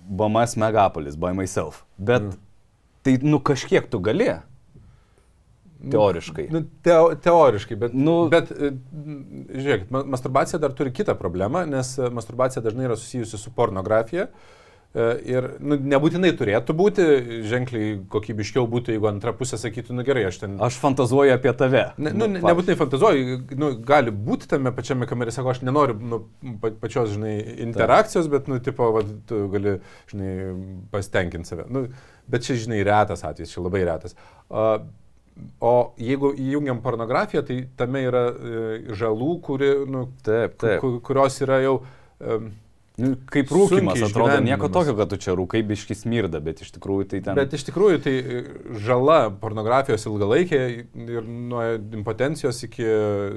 [0.09, 1.84] BMS megapolis, by myself.
[1.97, 2.39] Bet mm.
[3.05, 4.32] tai nu kažkiek tu gali.
[5.80, 6.49] Teoriškai.
[6.51, 8.73] Nu, teo, teoriškai, bet, nu, bet e,
[9.53, 14.25] žiūrėkit, masturbacija dar turi kitą problemą, nes masturbacija dažnai yra susijusi su pornografija.
[14.27, 14.59] Uh, E,
[14.98, 17.04] ir nu, nebūtinai turėtų būti,
[17.46, 20.56] ženkliai kokybiškiau būtų, jeigu antra pusė sakytų, nu gerai, aš ten...
[20.66, 21.84] Aš fantazuoju apie tave.
[22.02, 26.22] Ne, nu, ne, nebūtinai fantazuoju, nu, gali būti tame pačiame kamerė, sako, aš nenoriu nu,
[26.82, 27.36] pačios, žinai,
[27.68, 29.76] interakcijos, bet, nu, tipo, va, tu gali,
[30.10, 30.32] žinai,
[30.96, 31.68] pasitenkinti save.
[31.70, 31.86] Nu,
[32.30, 34.18] bet čia, žinai, retas atvejis, čia labai retas.
[34.50, 34.80] Uh,
[35.64, 38.64] O jeigu įjungiam pornografiją, tai tame yra e,
[39.00, 40.84] žalų, kuri, nu, taip, taip.
[41.06, 41.78] kurios yra jau...
[42.20, 42.68] Um, Nu,
[43.32, 47.22] kaip rūkimas, atrodo, nieko tokio, kad tu čia rūkai biški smirda, bet iš tikrųjų tai
[47.26, 47.38] ten...
[47.39, 48.41] Bet iš tikrųjų tai e,
[48.86, 50.62] žala pornografijos ilgalaikė
[51.06, 51.64] ir nuo
[52.00, 52.88] impotencijos iki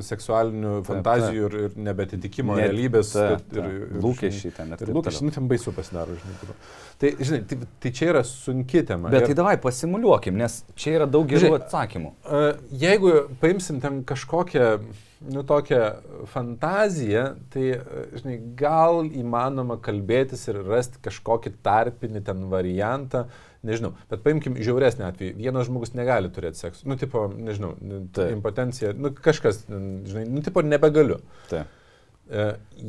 [0.07, 1.61] seksualinių ta, fantazijų ta.
[1.63, 3.13] ir, ir nebetitikimo Net, realybės.
[3.15, 3.61] Ta, ta.
[3.61, 4.75] Ir, ir, lūkesčiai ten.
[4.79, 6.57] Ir lūkesčiai, nu ten baisu pasidaro, žinai.
[7.03, 9.13] Tai, žinai, tai, tai čia yra sunki tema.
[9.13, 9.33] Bet ir...
[9.33, 12.13] tai davai pasimuliuokim, nes čia yra daug gerų žinai, atsakymų.
[12.83, 14.69] Jeigu paimsim ten kažkokią
[15.31, 15.81] nu, tokią
[16.31, 17.65] fantaziją, tai,
[18.19, 23.27] žinai, gal įmanoma kalbėtis ir rasti kažkokį tarpinį ten variantą,
[23.67, 27.75] nežinau, bet paimkim žiauresnį atvejį, vienas žmogus negali turėti sekso, nu, tipo, nežinau,
[28.15, 28.31] tai.
[28.35, 31.21] impotencija, nu, kažkas, žinai, nu, tipo, nebegaliu.
[31.51, 31.65] Tai.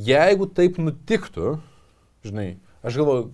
[0.08, 1.58] Jeigu taip nutiktų,
[2.26, 2.48] žinai,
[2.86, 3.30] aš galvoju,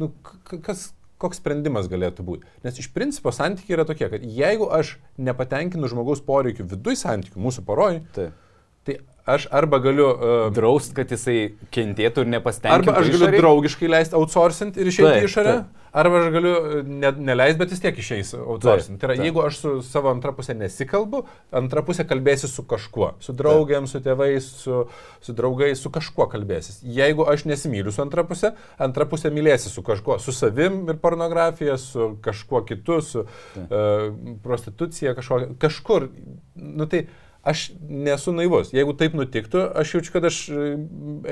[0.00, 0.12] nu,
[0.44, 0.90] kas,
[1.22, 2.48] koks sprendimas galėtų būti.
[2.66, 7.64] Nes iš principo santykiai yra tokie, kad jeigu aš nepatenkinu žmogaus poreikių viduj santykių, mūsų
[7.68, 8.42] poroj, Taip.
[8.86, 10.06] Tai aš arba galiu...
[10.06, 12.92] Uh, Draust, kad jisai kentėtų ir nepasitenkintų.
[12.92, 13.42] Arba aš galiu išorėj.
[13.42, 15.88] draugiškai leisti outsourcing ir išeiti Taip, į išorę, taip.
[16.02, 16.52] arba aš galiu
[16.86, 19.00] ne, neleisti, bet vis tiek išeis outsourcing.
[19.00, 19.26] Tai yra, taip.
[19.26, 21.24] jeigu aš su savo antra pusė nesikalbu,
[21.62, 23.10] antra pusė kalbėsi su kažkuo.
[23.26, 24.84] Su draugiam, su tėvais, su,
[25.26, 26.80] su draugais, su kažkuo kalbėsis.
[26.86, 30.20] Jeigu aš nesimyliu su antra pusė, antra pusė mylėsi su kažkuo.
[30.22, 34.08] Su savim ir pornografija, su kažkuo kitu, su uh,
[34.46, 36.10] prostitucija, kažkuo, kažkur.
[36.56, 37.08] Nu, tai,
[37.46, 38.72] Aš nesu naivus.
[38.74, 40.62] Jeigu taip nutiktų, aš jaučiu, kad aš e,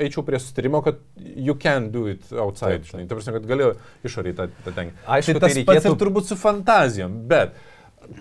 [0.05, 2.79] eičiau prie sustarimo, kad you can do it outside.
[2.85, 3.09] Taip, taip.
[3.09, 3.73] Ta prasme, kad galiu
[4.07, 4.95] išoriai tą, tenkinti.
[5.17, 5.73] Aišku, tai tas reikėtų...
[5.73, 7.57] pats ir turbūt su fantazijom, bet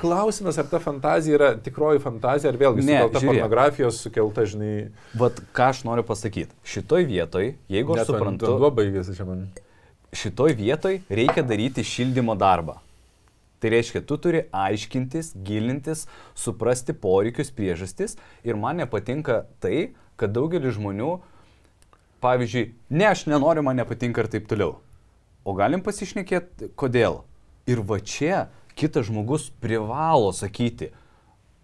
[0.01, 3.31] klausimas, ar ta fantazija yra tikroji fantazija, ar vėlgi Ne, sukelta žiūrėk.
[3.31, 4.73] pornografijos, sukelta, žinai,
[5.21, 6.51] Vat ką aš noriu pasakyti.
[6.75, 9.47] Šitoj vietoj, jeigu aš suprantu, Vanduo baigėsi čia man.
[10.15, 12.81] šitoj vietoj reikia daryti šildymo darbą.
[13.65, 16.03] Tai reiškia, tu turi aiškintis, gilintis,
[16.37, 21.15] suprasti poreikius, priežastis ir man nepatinka tai, kad daugelis žmonių,
[22.21, 24.75] pavyzdžiui, ne, aš nenoriu, man nepatinka ir taip toliau.
[25.49, 27.23] O galim pasišnekėti, kodėl.
[27.65, 30.91] Ir va čia kitas žmogus privalo sakyti,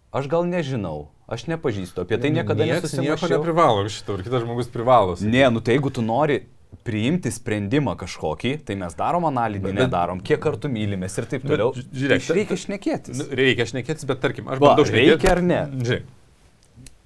[0.09, 3.37] aš gal nežinau, aš nepažįstu, apie tai niekada Niekas nieko nesusimąsčiau.
[3.37, 5.21] neprivalo šito, ir kitas žmogus privalo.
[5.21, 5.37] sakyti.
[5.37, 6.47] Ne, nu tai jeigu tu nori
[6.87, 11.51] priimti sprendimą kažkokį, tai mes darom analizę, Bet- nedarom, kiek kartų mylimės ir taip Bet
[11.53, 11.73] toliau.
[11.75, 13.19] ži- žiūrėk, Tai reikia šnekėtis.
[13.19, 15.11] Nu, reikia šnekėtis, bet tarkim, aš bandau šnekėtis.
[15.19, 15.61] reikia ar ne?
[15.83, 16.05] Žiūrėk,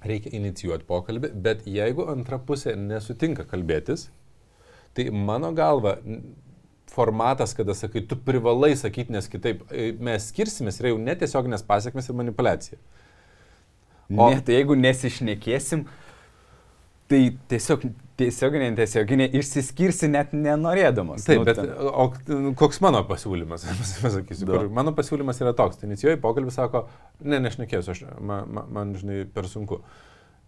[0.05, 4.07] reikia inicijuoti pokalbį, bet jeigu antra pusė nesutinka kalbėtis,
[4.93, 5.97] tai mano galva
[6.87, 12.07] formatas, kada sakai, tu privalai sakyti, nes kitaip e, mes skirsimės, yra jau netiesioginės pasiekmes
[12.09, 12.77] ir manipulacija.
[14.15, 15.85] O- Ne, tai jeigu nesišnekėsim,
[17.09, 17.87] tai tiesiog
[18.19, 21.25] tiesioginė, netiesioginė išsiskirsi net nenorėdamas.
[21.27, 23.65] Taip, Nu, bet ten- o koks mano pasiūlymas,
[24.05, 26.85] pasakysiu, kur mano pasiūlymas yra toks, inicijuoji pokalbį, sako,
[27.23, 29.81] ne, nešnekėsiu, aš, man, man, man, žinai, per sunku.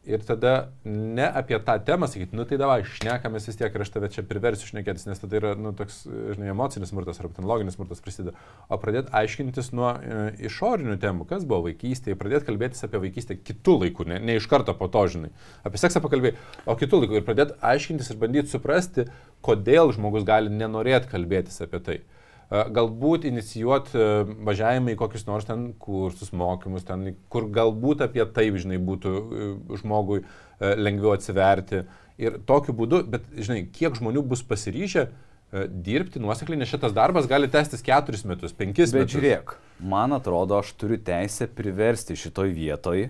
[0.08, 3.92] Ir tada ne apie tą temą sakyti, nu tai davai, šnekamės vis tiek ir aš
[3.92, 7.76] tave čia priversiu šnekėtis, nes tada yra, nu, toks, žinai, emocinis smurtas arba ten loginis
[7.76, 8.32] smurtas prisideda.
[8.72, 13.80] O pradėti aiškintis nuo e, išorinių temų, kas buvo vaikystėje, pradėti kalbėtis apie vaikystę kitų
[13.84, 15.34] laikų, ne, ne iš karto po to, žinai.
[15.68, 19.10] Apie seksą pakalbėjai, o kitų laikų ir pradėti aiškintis ir bandyti suprasti,
[19.44, 22.00] kodėl žmogus gali nenorėti kalbėtis apie tai.
[22.00, 22.17] E,
[22.48, 24.00] Galbūt inicijuoti
[24.48, 29.48] važiavimą į kokius nors ten kursus, mokymus, ten, kur galbūt apie tai, žinai, būtų e,
[29.82, 31.82] žmogui e, lengviau atsiverti.
[32.24, 37.28] Ir tokiu būdu, bet, žinai, kiek žmonių bus pasiryžę e, dirbti nuosekliai, nes šitas darbas
[37.28, 39.18] gali tęstis keturis metus, penkis Bet metus.
[39.18, 43.10] žiūrėk, man atrodo, aš turiu teisę priversti šitoj vietoj,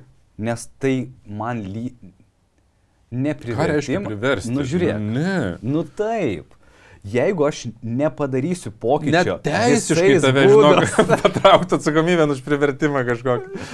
[0.50, 0.96] nes tai
[1.30, 1.92] man ly...
[3.14, 3.62] Nepriversti.
[3.62, 4.52] Ką reiškia priversti?
[4.52, 4.98] Nu žiūrėk.
[5.00, 5.36] Ne.
[5.64, 6.57] Nu taip.
[7.08, 13.68] Jeigu aš nepadarysiu pokyčio, Net teisiškai tave, būdais- žinok, patraukti atsakomybę už privertimą kažkokį.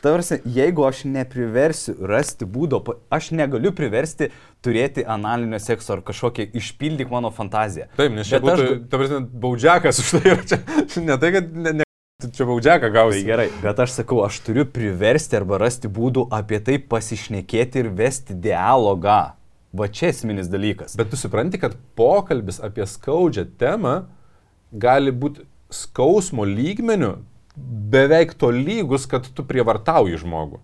[0.00, 2.78] Tarsi, jeigu aš nepriversiu rasti būdo,
[3.12, 4.30] aš negaliu priversti
[4.64, 7.90] turėti analinio sekso ar kažkokią išpildyk mano fantaziją.
[7.98, 10.58] Taip, nes čia aš būtų, ga- ta prasme, baudžiakas už tai yra čia.
[11.04, 11.88] Ne tai, kad ne, ne,
[12.22, 13.26] tu čia baudžiaką Tai gausi.
[13.28, 18.38] gerai, bet aš sakau, aš turiu priversti arba rasti būdų apie tai pasišnekėti ir vesti
[18.40, 19.20] dialogą.
[19.72, 20.96] Va čia esminis dalykas.
[20.98, 24.04] Bet tu supranti, kad pokalbis apie skaudžią temą
[24.72, 27.12] gali būti skausmo lygmenių
[27.90, 30.58] beveik to lygus, kad tu prievartauji žmogų.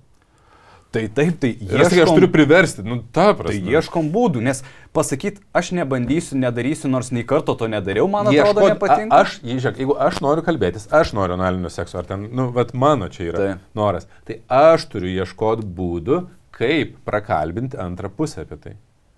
[0.95, 3.69] Tai taip, tai Ir aš, turiu priversti, nu ta Tai prasme.
[3.75, 4.63] ieškom būdų, nes
[4.97, 9.11] pasakyti, aš nebandysiu, nedarysiu, nors nei karto to nedariau, man atrodo, Ieškot- nepatinka.
[9.17, 12.73] a- Aš, žiūrėk, jeigu aš noriu kalbėtis, aš noriu analinio sekso, ar ten, nu, vat
[12.73, 13.59] mano čia yra Taip.
[13.75, 18.73] noras, tai aš turiu ieškoti būdų, kaip prakalbinti antrą pusę apie tai.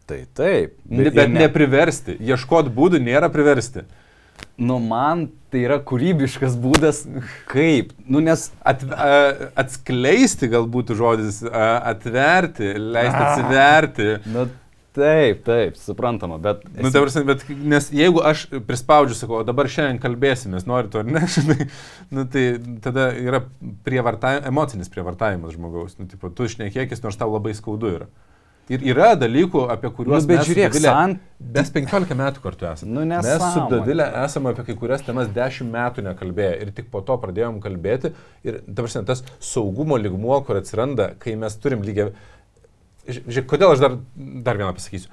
[0.09, 0.77] Tai taip.
[0.89, 2.17] Bet, bet ne- nepriversti.
[2.31, 3.85] Ieškoti būdų nėra priversti.
[4.59, 7.03] Nu, man tai yra kūrybiškas būdas,
[7.51, 7.93] kaip.
[8.09, 14.09] Nu, nes At, a, atskleisti galbūt žodis, a, atverti, leisti atsiverti.
[14.33, 14.47] Nu,
[14.99, 16.65] taip, taip, suprantama, bet...
[16.75, 21.05] Nu, ta prasme, bet, nes jeigu aš prispaudžiu, sakau, o dabar šiandien kalbėsimės, nori to
[21.05, 21.69] ar ne, žinai,
[22.15, 22.47] nu, tai
[22.85, 23.45] tada yra
[23.87, 25.99] prievartavimas, emocinis prievartavimas žmogaus.
[26.01, 28.11] Nu, tipo, tu išnekėkis, nors tau labai skaudu yra.
[28.69, 31.19] Ir yra dalykų, apie kuriuos Nu, bet mes žiūrėk, Dovile- san-
[31.55, 32.91] Mes 15 metų kartu esame.
[32.93, 33.25] Nu, mes
[33.55, 33.63] su.
[33.71, 38.11] Davilė esame apie kai kurias temas 10 metų nekalbėję ir tik po to pradėjom kalbėti.
[38.45, 42.13] Ir ta prasme, tas saugumo ligmuo, kur atsiranda, kai mes turim lygiai...
[43.09, 43.95] Ži- Žiūrėk, kodėl aš dar,
[44.45, 45.09] dar vieną pasakysiu.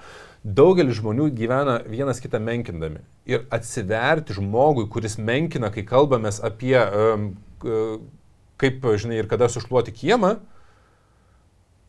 [0.46, 3.00] Daugelis žmonių gyvena vienas kitą menkindami.
[3.26, 7.32] Ir atsiverti žmogui, kuris menkina, kai kalbamės apie, um,
[8.62, 10.36] kaip, žinai, ir kada sušluoti kiemą,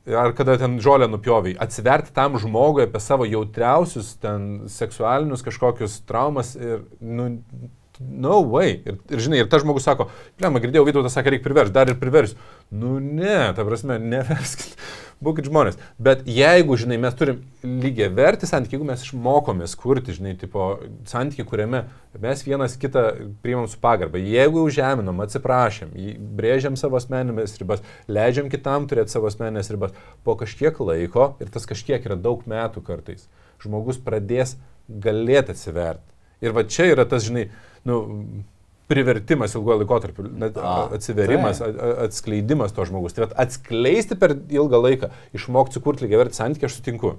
[0.06, 6.54] ar kada ten žolę nupjoviai, atsiverti tam žmogui apie savo jautriausius ten seksualinius kažkokius traumas
[6.54, 7.30] ir, nu,
[8.00, 8.82] No way.
[8.84, 10.10] Ir, ir žinai, ir tas žmogus sako,
[10.40, 12.36] blema, girdėjau, Vytautas sakė, reikia priversti, dar ir priversiu.
[12.68, 14.74] Nu ne, ta prasme, neverskit,
[15.24, 15.78] būkit žmonės.
[16.02, 20.66] Bet jeigu, žinai, mes turim lygiai verti santykių, jeigu mes išmokomės kurti, žinai, tipo
[21.08, 21.84] santykių, kuriame
[22.20, 23.06] mes vienas kitą
[23.44, 25.94] priimam su pagarba, jeigu jau žeminom, atsiprašėm,
[26.36, 31.68] brėžiam savo asmeninės ribas, leidžiam kitam turėti savo asmeninės ribas, po kažkiek laiko, ir tas
[31.68, 33.24] kažkiek yra daug metų kartais,
[33.64, 34.58] žmogus pradės
[34.88, 36.12] galėti atsiverti.
[36.44, 37.46] Ir va čia yra tas, žinai,
[37.86, 38.00] nu,
[38.90, 40.28] privertimas ilgojo laikotarpiu,
[40.94, 43.16] atsiverimas, a- atskleidimas to žmogus.
[43.16, 47.16] Tai atskleisti per ilgą laiką, išmokti sukurti lygiai verti santykių, aš sutinku,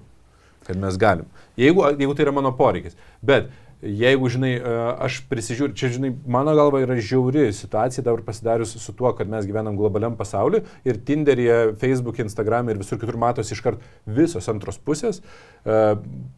[0.68, 1.28] kad mes galim.
[1.60, 2.96] Jeigu, jeigu tai yra mano poreikis.
[3.22, 3.52] Bet
[3.82, 4.76] jeigu, žinai, e,
[5.06, 9.46] aš prisižiūriu, čia, žinai, mano galva yra žiauri situacija dabar pasidarius su tuo, kad mes
[9.46, 13.84] gyvenam globaliam pasauliu ir Tinderyje, Facebook, Instagram ir visur kitur matosi iškart
[14.18, 15.22] visos antros pusės.
[15.62, 15.78] E,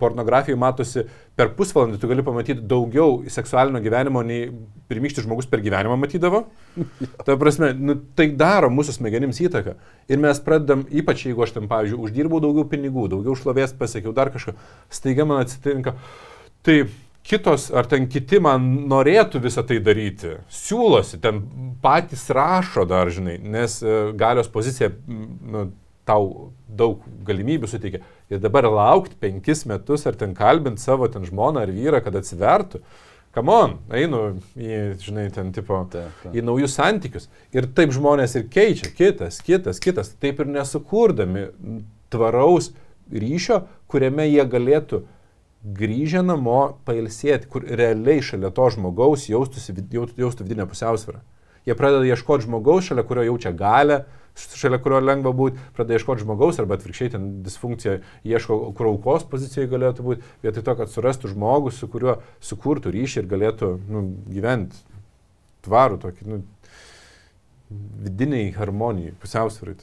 [0.02, 1.06] Pornografijai matosi
[1.40, 4.52] per pusvalandį, tu gali pamatyti daugiau seksualinio gyvenimo nei
[4.91, 6.44] pirmykštis žmogus per gyvenimą matydavo.
[7.26, 9.78] Ta prasme, nu, tai daro mūsų smegenims įtaką.
[10.11, 14.34] Ir mes pradedam, ypač jeigu aš tam, pavyzdžiui, uždirbau daugiau pinigų, daugiau šlovės pasiekiau, dar
[14.34, 14.57] kažką,
[14.91, 15.95] staiga man atsitinka,
[16.66, 16.84] tai
[17.24, 21.44] kitos ar ten kiti man norėtų visą tai daryti, siūlosi, ten
[21.84, 25.70] patys rašo dar, žinai, nes e, galios pozicija nu,
[26.10, 28.02] tau daug galimybių suteikia.
[28.30, 32.82] Ir dabar laukti penkis metus ar ten kalbinti savo ten žmoną ar vyrą, kad atsivertų.
[33.34, 34.24] Kamon, einu
[34.58, 36.34] į, žinai, ten tipo, Taip, taip.
[36.34, 37.28] į naujus santykius.
[37.54, 41.46] Ir taip žmonės ir keičia, kitas, kitas, kitas, taip ir nesukurdami
[42.10, 42.72] tvaraus
[43.14, 45.04] ryšio, kuriame jie galėtų
[45.64, 51.19] grįžę namo pailsėti, kur realiai šalia to žmogaus jaustųsi, jaustų vidinę pusiausvyrą.
[51.68, 54.03] Jie pradeda ieškoti žmogaus, šalia kurio jaučia galę,
[54.40, 59.72] šalia kurio lengva būti, pradeda ieškoti žmogaus arba atvirkščiai ten disfunkcija ieško, kur aukos pozicijoje
[59.73, 64.80] galėtų būti, vietoj to, kad surastų žmogų, su kuriuo sukurtų ryšį ir galėtų nu, gyventi
[65.68, 66.41] tvarų tokį, nu,
[68.07, 69.76] vidiniai harmonijai, pusiausvyrai.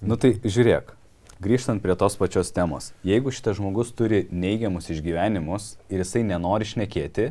[0.00, 0.94] Nu tai žiūrėk,
[1.40, 2.90] grįžtant prie tos pačios temos.
[3.06, 7.30] Jeigu šitas žmogus turi neigiamus išgyvenimus ir jisai nenori šnekėti,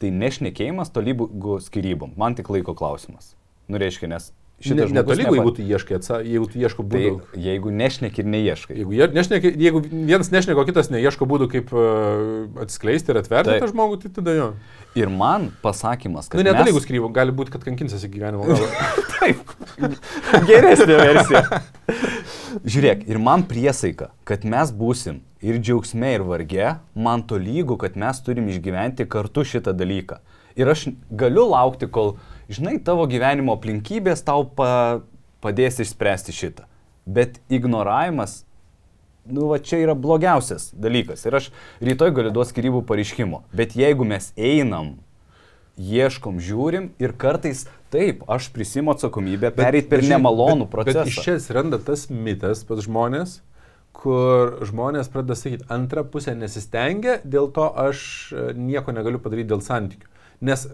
[0.00, 2.16] tai nešnekėjimas tolygu skirybom.
[2.20, 3.34] Man tik laiko klausimas.
[3.68, 4.30] Nu reiškia, nes
[4.64, 4.96] šitas žmogus...
[4.96, 7.40] Netolygu, nepa- jeigu tu ieškai, atsa, jeigu tu ieško Tai būdų.
[7.44, 8.76] jeigu nešneki ir neieškai.
[8.80, 13.64] Jeigu, nešneki, jeigu vienas nešneka, o kitas neieško būdų, kaip uh, atskleisti ir atverti Taip.
[13.64, 14.48] tą žmogų, tai tada jo.
[14.96, 16.40] Ir man pasakymas, kad...
[16.40, 18.68] Na, mes- netolygų skrybų, gali būti, kad kankinsiasi gyvenimo galą.
[19.18, 19.56] Taip.
[20.48, 21.44] Geresnė versija.
[22.62, 27.98] Žiūrėk, ir man priesaika, kad mes būsim ir džiaugsme, ir varge, man to lygu, kad
[27.98, 30.20] mes turim išgyventi kartu šitą dalyką.
[30.54, 32.14] Ir aš galiu laukti, kol,
[32.52, 35.02] žinai, tavo gyvenimo aplinkybės tau pa,
[35.42, 36.68] padės išspręsti šitą.
[37.04, 38.44] Bet ignoravimas,
[39.26, 41.26] nu, va čia yra blogiausias dalykas.
[41.26, 41.50] Ir aš
[41.84, 43.42] rytoj galiu duoti skirybų pareiškimo.
[43.56, 44.94] Bet jeigu mes einam
[45.80, 47.64] ieškom, žiūrim ir kartais
[47.94, 51.04] taip, aš prisimu atsakomybę pereit per Bet, nemalonų bet- procesą.
[51.04, 53.40] Bet iš čia atsiranda tas mitas pas žmonės,
[53.94, 59.62] kur žmonės pradeda sakyti, antra pusė nesistengia, dėl to aš e, nieko negaliu padaryti dėl
[59.62, 60.10] santykių.
[60.44, 60.66] Nes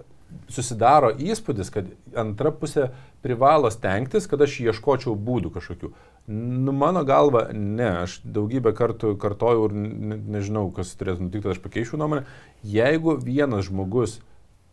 [0.48, 2.90] susidaro įspūdis, kad antra pusė
[3.24, 5.90] privalo stengtis, kad aš ieškočiau būdų kažkokių.
[6.30, 11.60] Nu, mano galva, ne, aš daugybę kartų kartojau ir ne, nežinau, kas turėtų nutikti, aš
[11.64, 12.24] pakeičiau nuomonę.
[12.62, 14.20] Jeigu vienas žmogus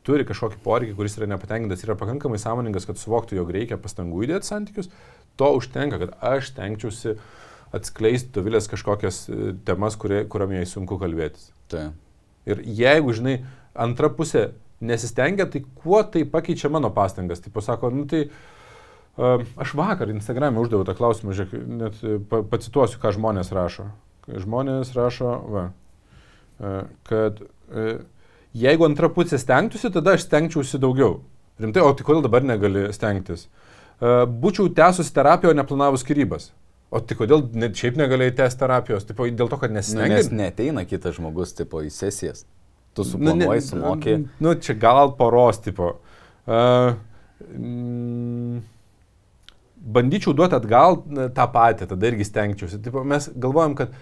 [0.08, 4.48] turi kažkokį poreikį, kuris yra nepatenkintas, yra pakankamai sąmoningas, kad suvoktų, jog reikia pastangų įdėti
[4.48, 4.92] santykius,
[5.38, 7.18] to užtenka, kad aš tenkčiausi
[7.76, 11.50] atskleisti Dovilės kažkokias e, temas, kuriam jai sunku kalbėtis.
[11.72, 11.90] Tai.
[12.48, 13.42] Ir jeigu, žinai,
[13.76, 17.42] antra pusė nesistengia, tai kuo tai pakeičia mano pastangas?
[17.44, 22.44] Tai pasako, nu tai uh, aš vakar Instagram'e uždaviau tą klausimą, žiūrėk, net e, pa,
[22.56, 23.90] pacituosiu, ką žmonės rašo.
[24.28, 25.66] Žmonės rašo, va,
[26.62, 26.80] uh,
[27.10, 28.06] kad uh,
[28.64, 31.20] jeigu antra pusė stengtųsi, tada aš stengčiausi daugiau.
[31.62, 33.48] Rimtai, o tai kodėl dabar negali stengtis?
[33.98, 36.52] Uh, būčiau tęsus terapiją, o neplanavus skirybas.
[36.94, 39.08] O tai kodėl net šiaip negalėjai tęsti terapijos?
[39.10, 40.14] Tipo, dėl to, kad Nu, nesistengi.
[40.14, 42.46] nes neteina kitas žmogus tipo į sesijas.
[42.96, 44.14] Tu Nu, suplanuoji, sumoki.
[44.40, 45.98] Nu, čia gal poros tipo.
[46.48, 46.94] Uh,
[47.50, 48.62] mm,
[49.98, 51.02] bandyčiau duoti atgal
[51.36, 52.80] tą patį, tada irgi stengčiausi.
[52.86, 53.94] Tipo, mes galvojam, kad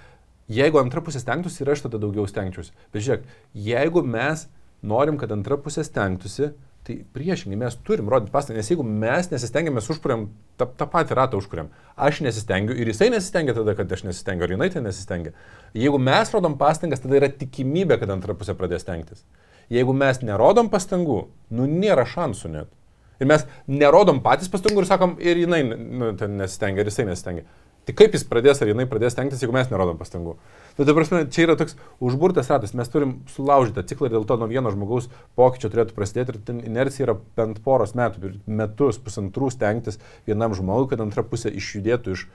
[0.51, 2.73] jeigu antra pusė stengtųsi ir aš tada daugiau stengčiausi.
[2.93, 3.25] Bet žiūrėk,
[3.67, 4.47] jeigu mes
[4.85, 6.51] norim, kad antra pusė stengtųsi,
[6.85, 10.27] tai priešingai mes turim rodyti pastangą, nes jeigu mes nesistengiam, mes užkuriam
[10.59, 11.71] tą, tą patį ratą užkuriam.
[11.97, 15.33] Aš nesistengiu ir jisai nesistengia tada, kad aš nesistengiu, ar jinai tai nesistengia.
[15.73, 19.25] Jeigu mes rodom pastangas, tada yra tikimybė, kad antra pusė pradės stengtis.
[19.73, 21.23] Jeigu mes nerodom pastangų,
[21.57, 22.69] nu nėra šansų net.
[23.17, 27.47] Ir mes nerodom patys pastangų ir sakom, ir jinai nu, ten nesistengia, ir jisai nesistengia.
[27.85, 30.35] Tai kaip jis pradės, ar jinai pradės tenktis, jeigu mes nerodom pastangų.
[30.75, 34.25] Tai ta prasme, čia yra toks užburtas ratas, mes turim sulaužyti tą ciklą ir dėl
[34.27, 35.07] to nuo vieno žmogaus
[35.37, 40.89] pokyčio turėtų prasidėti ir ten inercija yra bent poros metų, metus, pusantrų stengtis vienam žmogui,
[40.91, 42.25] kad antra pusė išjudėtų iš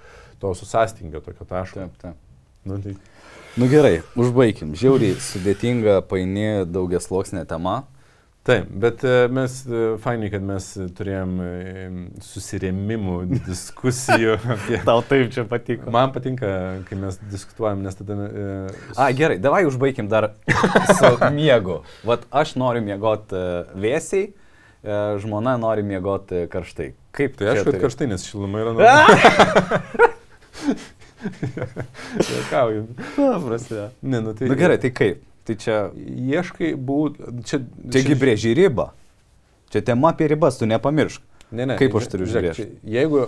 [0.40, 1.82] to susastingio tokio taško.
[1.82, 2.27] Taip, taip.
[2.64, 2.94] Nu, tai...
[3.59, 4.77] Nu gerai, užbaigim.
[4.78, 7.82] Žiauriai sudėtinga, paini, daugias loksnė tema.
[8.41, 11.89] Taip, bet e, mes, e, fainai, kad mes turėjom e,
[12.25, 13.19] susirėmimų,
[13.51, 14.79] diskusijų apie...
[14.87, 15.93] Tau taip čia patiko.
[15.93, 16.49] Man patinka,
[16.89, 18.17] kai mes diskutuojam, nes tada...
[18.17, 20.31] E, A, gerai, davai užbaigim dar
[20.97, 21.83] su miegu.
[22.09, 23.45] Vat aš noriu miegoti
[23.77, 24.33] vėsiai,
[25.21, 26.95] žmona nori miegoti karštai.
[27.12, 27.53] Kaip tai?
[27.53, 27.85] Aš, kad turi...
[27.85, 28.83] karštai, nes šiluma yra nuo...
[32.25, 32.87] Juokauju.
[33.19, 33.91] Paprastai.
[34.01, 34.49] Ne, nu tai...
[34.49, 35.27] Na nu, gerai, tai kaip?
[35.49, 35.77] Tai čia...
[35.97, 37.21] Ieškai būt...
[37.49, 37.62] Čia,
[37.93, 38.17] čia...
[38.21, 38.91] brėži ribą.
[39.71, 41.23] Čia tema apie ribas, tu nepamiršk.
[41.51, 41.77] Ne, ne.
[41.81, 42.67] Kaip aš turiu žiūrėti?
[42.87, 43.25] Jeigu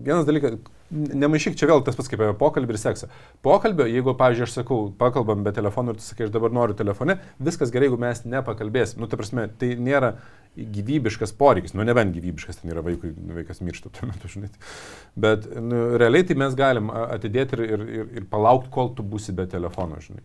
[0.00, 0.56] vienas dalykas,
[0.90, 3.08] nemaišyk čia vėl tas pats kaip apie pokalbį ir seksą.
[3.46, 7.20] Pokalbio, jeigu, pavyzdžiui, aš sakau, pakalbam be telefonų ir tu sakai, aš dabar noriu telefone,
[7.38, 9.00] viskas gerai, jeigu mes nepakalbėsim.
[9.02, 10.16] Nu, tai prasme, tai nėra
[10.58, 14.50] gyvybiškas poreikis, nu nebent gyvybiškas, ten yra vaikui, vaikas miršta tuo metu, žinai.
[15.20, 19.34] Bet nu, realiai tai mes galim atidėti ir, ir, ir, ir palaukti, kol tu būsi
[19.36, 20.24] be telefono, žinai.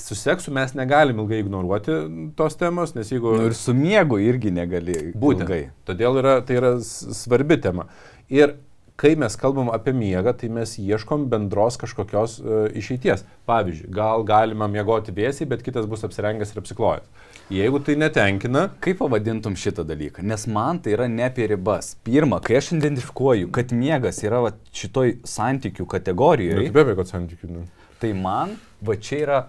[0.00, 1.98] Su seksu mes negalim ilgai ignoruoti
[2.38, 3.34] tos temos, nes jeigu...
[3.36, 4.96] Nu, ir su miegu irgi negali.
[5.12, 5.48] Būtent.
[5.48, 5.62] Ilgai.
[5.88, 7.90] Todėl yra, tai yra svarbi tema.
[8.30, 8.54] Ir
[9.00, 13.24] kai mes kalbam apie miegą, tai mes ieškom bendros kažkokios uh, išeities.
[13.48, 17.06] Pavyzdžiui, gal galima miegoti vėsiai, bet kitas bus apsirengęs ir apsiklojęs.
[17.50, 18.66] Jeigu tai netenkina.
[18.84, 20.22] Kaip pavadintum šitą dalyką?
[20.22, 21.94] Nes man tai yra ne apie ribas.
[22.06, 26.68] Pirma, kai aš identifikuoju, kad miegas yra va, šitoj santykių kategorijoje.
[26.68, 27.50] Bet be abejo, kad santykių.
[27.56, 27.64] Ne.
[28.02, 28.54] Tai man
[28.84, 29.40] va čia yra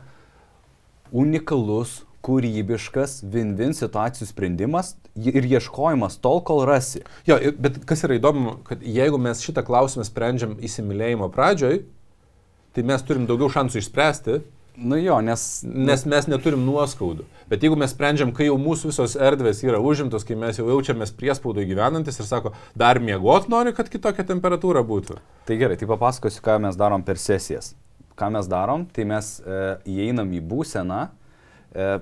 [1.12, 7.04] unikalus, kūrybiškas, win-win situacijų sprendimas ir ieškojimas tol, kol rasi.
[7.28, 11.84] Jo, bet kas yra įdomu, kad jeigu mes šitą klausimą sprendžiam įsimylėjimo pradžioj,
[12.76, 14.42] tai mes turim daugiau šansų išspręsti.
[14.82, 15.42] Nu jo, nes...
[15.68, 17.26] Nes mes neturim nuoskaudų.
[17.52, 21.12] Bet jeigu mes sprendžiam, kai jau mūsų visos erdvės yra užimtos, kai mes jau jaučiamės
[21.20, 25.20] priespaudoje gyvenantis ir sako, dar miegot nori, kad kitokia temperatūra būtų.
[25.46, 27.74] Tai gerai, tai papasakosiu, ką mes darom per sesijas
[28.22, 29.60] ką mes darom, tai mes e,
[29.90, 31.12] įeinam į būseną e,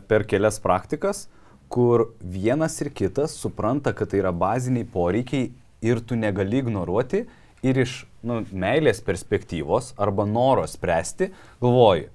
[0.09, 1.27] per kelias praktikas,
[1.69, 5.51] kur vienas ir kitas supranta, kad tai yra baziniai poreikiai
[5.85, 7.25] ir tu negali ignoruoti
[7.63, 11.29] ir iš nu, meilės perspektyvos arba noro spręsti,
[11.61, 12.07] galvoji,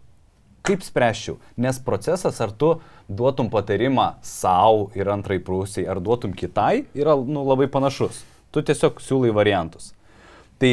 [0.65, 2.75] kaip spręščiau, nes procesas ar tu
[3.09, 8.23] duotum patarimą savo ir antrai prūsiai, ar duotum kitai, yra nu, labai panašus.
[8.55, 9.93] Tu tiesiog siūlai variantus.
[10.63, 10.73] Tai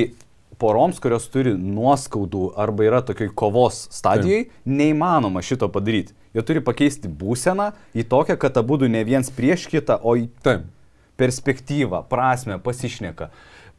[0.62, 6.16] poroms, kurios turi nuoskaudų arba yra tokioj kovos stadijai, neįmanoma šito padaryti.
[6.32, 10.64] Jie turi pakeisti būseną į tokią, kad abu ne viens prieš kitą, o į Taip.
[11.20, 13.30] perspektyvą, prasme, pasišneka,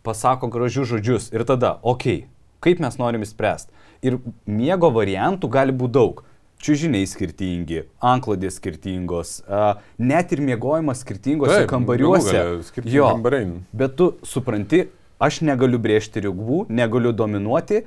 [0.05, 2.29] pasako gražius žodžius ir tada, okei, okay,
[2.61, 3.73] kaip mes norim įspręsti.
[4.03, 6.23] Ir miego variantų gali būti daug.
[6.63, 12.43] Čiūžiniai skirtingi, anklodės skirtingos, uh, net ir miegojimas skirtingose Taip, kambariuose.
[12.87, 13.57] Jo, kambariai.
[13.75, 14.85] Bet tu supranti,
[15.19, 17.83] aš negaliu brėžti ribų, negaliu dominuoti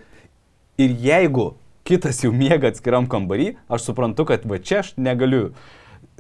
[0.81, 1.53] ir jeigu
[1.85, 5.51] kitas jau miega atskiram kambarį, aš suprantu, kad va čia aš negaliu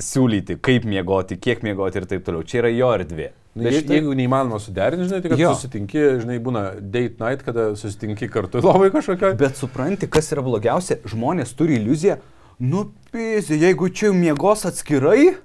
[0.01, 2.45] siūlyti, kaip miegoti, kiek miegoti ir taip toliau.
[2.45, 3.31] Čia yra jo erdvė.
[3.55, 4.01] Nu, je, štai...
[4.01, 5.53] Jeigu neįmanoma suderinti, žinai, tai kad jo.
[5.55, 9.31] susitinki, žinai, būna date night, kada susitinki kartu labai kažkokia.
[9.39, 12.19] Bet supranti, kas yra blogiausia, žmonės turi iliuziją,
[12.67, 15.37] nu, pizė, jeigu čia miegos atskirai,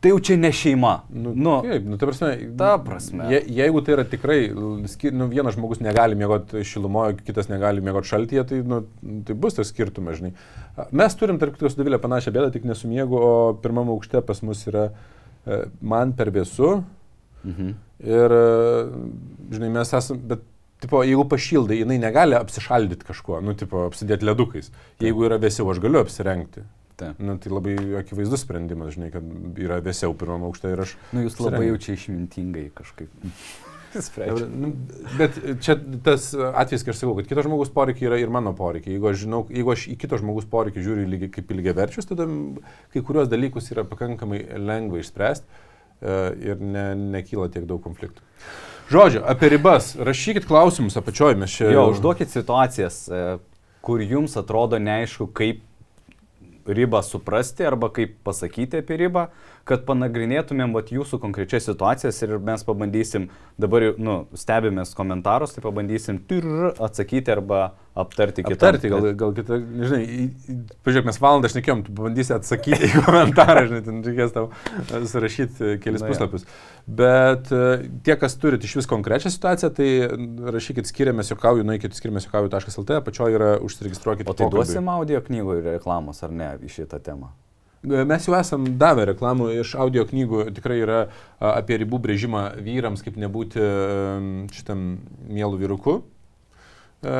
[0.00, 0.92] tai jau čia ne šeima.
[1.10, 3.28] Nu, nu, kaip, nu, ta prasme, ta prasme.
[3.32, 8.44] Je, jeigu tai yra tikrai, nu, vienas žmogus negali miegoti šilumoje, kitas negali miegoti šaltyje,
[8.50, 8.82] tai, nu,
[9.26, 10.34] tai bus tas skirtumas, žinai.
[10.94, 14.62] Mes turim, tarp kitų, su Davilė panašią bėdą, tik nesumiegu, o pirmame aukšte pas mus
[14.70, 16.78] yra e, man per vėsu.
[17.42, 17.74] Mhm.
[18.06, 18.86] Ir, e,
[19.56, 20.46] žinai, mes esame, bet
[20.78, 24.68] Tipo, jeigu pašildai, jinai negali apsišaldyti kažkuo, nu, tipo, apsidėti ledukais.
[25.02, 26.62] Jeigu yra vėsiau, aš galiu apsirengti.
[26.98, 27.12] Ta.
[27.22, 29.22] Nu, tai labai akivaizdus sprendimas, žinai, kad
[29.62, 30.96] yra vėsiau pirmam aukšte ir aš...
[31.14, 33.12] Nu, jūs labai jau čia išmintingai kažkaip.
[34.62, 34.72] nu,
[35.18, 38.96] bet čia tas atvejis, kai aš sakau, kad kito žmogus poreikiai yra ir mano poreikiai.
[38.96, 42.26] Jeigu aš žinau, jeigu aš į kito žmogus poreikiai žiūriu lygi, kaip lygiai verčius, tada
[42.92, 46.18] kai kurios dalykus yra pakankamai lengva išspręsti e,
[46.50, 48.26] ir ne, nekyla tiek daug konfliktų.
[48.90, 49.92] Žodžiu, apie ribas.
[50.00, 51.70] Rašykit klausimus apačioj, mes čia...
[51.72, 53.24] Jo, užduokit situacijas, e,
[53.84, 55.64] kur jums atrodo neaišku, kaip
[56.68, 59.26] ribą suprasti arba kaip pasakyti apie ribą,
[59.68, 63.28] kad panagrinėtumėm vat, jūsų konkrečias situacijas ir mes pabandysim,
[63.60, 67.60] dabar nu, stebimės komentarus, tai pabandysim tirr, atsakyti arba
[67.98, 68.54] aptarti kitą.
[68.54, 69.58] Aptarti, gal, gal kitą,
[69.98, 75.02] į- pažiūrėk, mes valandą šnekėjom, tu bandysi atsakyti į komentarą, žinai, ten reikės tau e,
[75.10, 76.46] surašyti e, kelis Na puslapius.
[77.00, 77.64] Bet e,
[78.06, 79.90] tie, kas turit iš vis konkrečią situaciją, tai
[80.54, 84.30] rašykit skiriamės jokauju, nueikit skiriamės jokauju.lt, apačioje yra užsiregistruokit.
[84.30, 87.34] O tai duosim audio knygų ir reklamos ar ne į šitą temą?
[87.82, 91.00] Mes jau esam davę reklamų iš audio knygų, tikrai yra
[91.38, 93.62] apie ribų brėžimą vyrams, kaip nebūti
[94.56, 94.86] šitam
[95.30, 95.94] mielų vyruku.
[97.06, 97.18] E,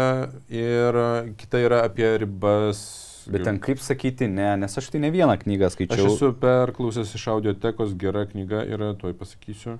[0.50, 0.98] Ir
[1.38, 2.80] kita yra apie ribas.
[3.28, 6.06] Bet ten kaip sakyti, ne, nes aš tai ne vieną knygą Aš skaičiau.
[6.08, 9.76] esu perklausęs iš audiotekos, gera knyga yra, tuoj pasakysiu,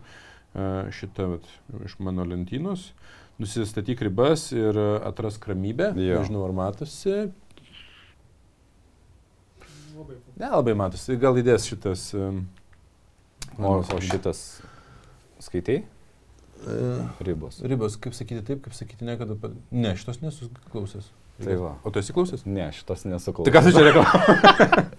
[0.55, 1.49] e, šita vat,
[1.89, 2.93] iš mano lentynos.
[3.41, 5.95] Nusistatyk ribas ir e, atrask ramybę.
[5.97, 6.21] Jo.
[6.21, 7.31] Nežinau, ar matosi.
[10.39, 12.15] Nelabai matosi, gal įdės šitas.
[12.15, 12.47] em,
[13.59, 14.61] O, o šitas
[15.43, 15.81] skaitai?
[16.67, 16.75] E,
[17.25, 17.61] Ribos.
[17.63, 19.35] Ribos, kaip sakyti taip, kaip sakyti niekada.
[19.41, 21.09] pa- Ne, šitos nesu klausęs.
[21.45, 21.73] Tai va.
[21.87, 22.43] O tu esi klausęs?
[22.51, 23.45] Ne, šitos nesakau.
[23.47, 24.87] Tai tu čia reklamuoji?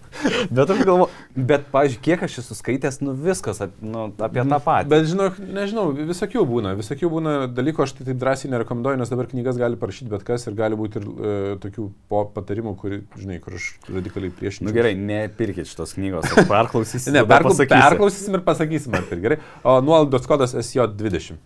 [0.56, 4.58] Bet aš galvoju, bet, pažiūrėjau, kiek aš esu skaitęs, nu viskas ap, nu, apie tą
[4.64, 4.90] patį.
[4.90, 9.30] Bet žinok, nežinau, visokių būna, visokių būna dalykų, aš tai taip drąsiai nerekomenduoju, nes dabar
[9.30, 13.38] knygas gali parašyti bet kas ir gali būti ir e, tokių po patarimų, kur, žinai,
[13.44, 14.68] kur aš radikaliai priešinu.
[14.68, 17.12] Nu gerai, nepirkit šitos knygos, aš perklausysiu.
[17.16, 17.74] Ne, pasakysiu.
[17.74, 19.40] perklausysim ir pasakysim, ar tai gerai.
[19.66, 21.38] O nuolaidos kodas SJ20.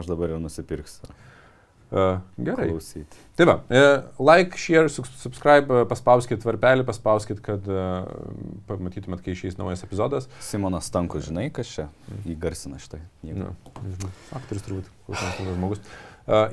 [0.00, 1.14] Aš dabar jau nusipirksiu.
[1.90, 2.68] Gerai.
[2.70, 3.18] Klausyti.
[3.34, 3.80] Tai va, e,
[4.22, 7.86] like, share, subscribe, e, paspauskit varpelį, paspauskit, kad e,
[8.68, 10.30] pamatytumėt, kai išeis naujas epizodas.
[10.44, 11.88] Simonas Stankus, žinai, kas čia
[12.30, 13.02] įgarsina šitą.
[13.26, 15.84] Nu, nežinau, aktorius turbūt, klausimas žmogus.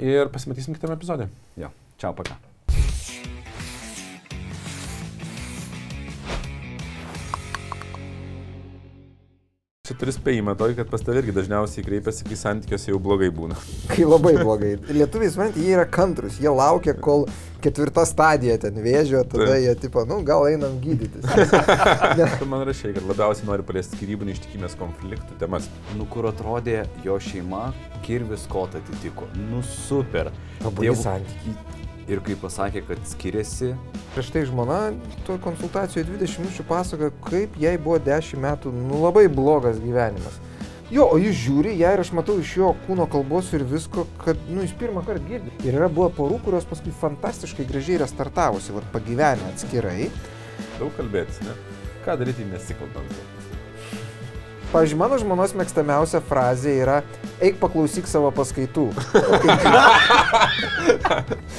[0.01, 1.29] Ir pasimatysim kitame epizode.
[1.59, 2.39] Jo, čia paka.
[9.87, 13.55] Čia turi spėjimą tokį, kad pas tave irgi dažniausiai kreipiasi, kai santykiuose jau blogai būna.
[13.93, 14.73] Kai labai blogai.
[14.91, 17.23] Lietuviai, suprantate, jie yra kantrus, jie laukia, kol
[17.63, 19.61] ketvirta stadija ten vėžio, tada Taip.
[19.63, 21.23] jie tipo, nu gal einam gydytis.
[22.41, 25.71] Tu man rašai, kad labiausiai nori paliesti skirybų neištikimės konfliktų temas.
[25.95, 27.69] Nu, kur atrodė jo šeima,
[28.03, 29.31] kirvis kot atitiko.
[29.47, 30.33] Nu, super.
[30.67, 31.55] Dievų- santykiai.
[32.07, 33.73] Ir kai pasakė, kad skiriasi,
[34.17, 34.95] Prieš tai žmona
[35.27, 40.39] to konsultacijoje 20 minučių pasakoja, kaip jai buvo 10 metų, nu labai blogas gyvenimas.
[40.89, 44.41] Jo, o jis žiūri ją ir aš matau iš jo kūno kalbos ir visko, kad,
[44.49, 45.53] nu, jis pirmą kartą girdi.
[45.61, 50.09] Ir yra buvo porų, kurios paskui fantastiškai gražiai restartavosi, vad pagyvenę atskirai.
[50.79, 51.53] Daug kalbėtis, ne?
[52.01, 53.21] Ką daryti nesikalbant?
[54.73, 56.97] Pavyzdžiui, mano žmonos mėgstamiausia frazė yra
[57.37, 58.89] eik paklausyk savo paskaitų.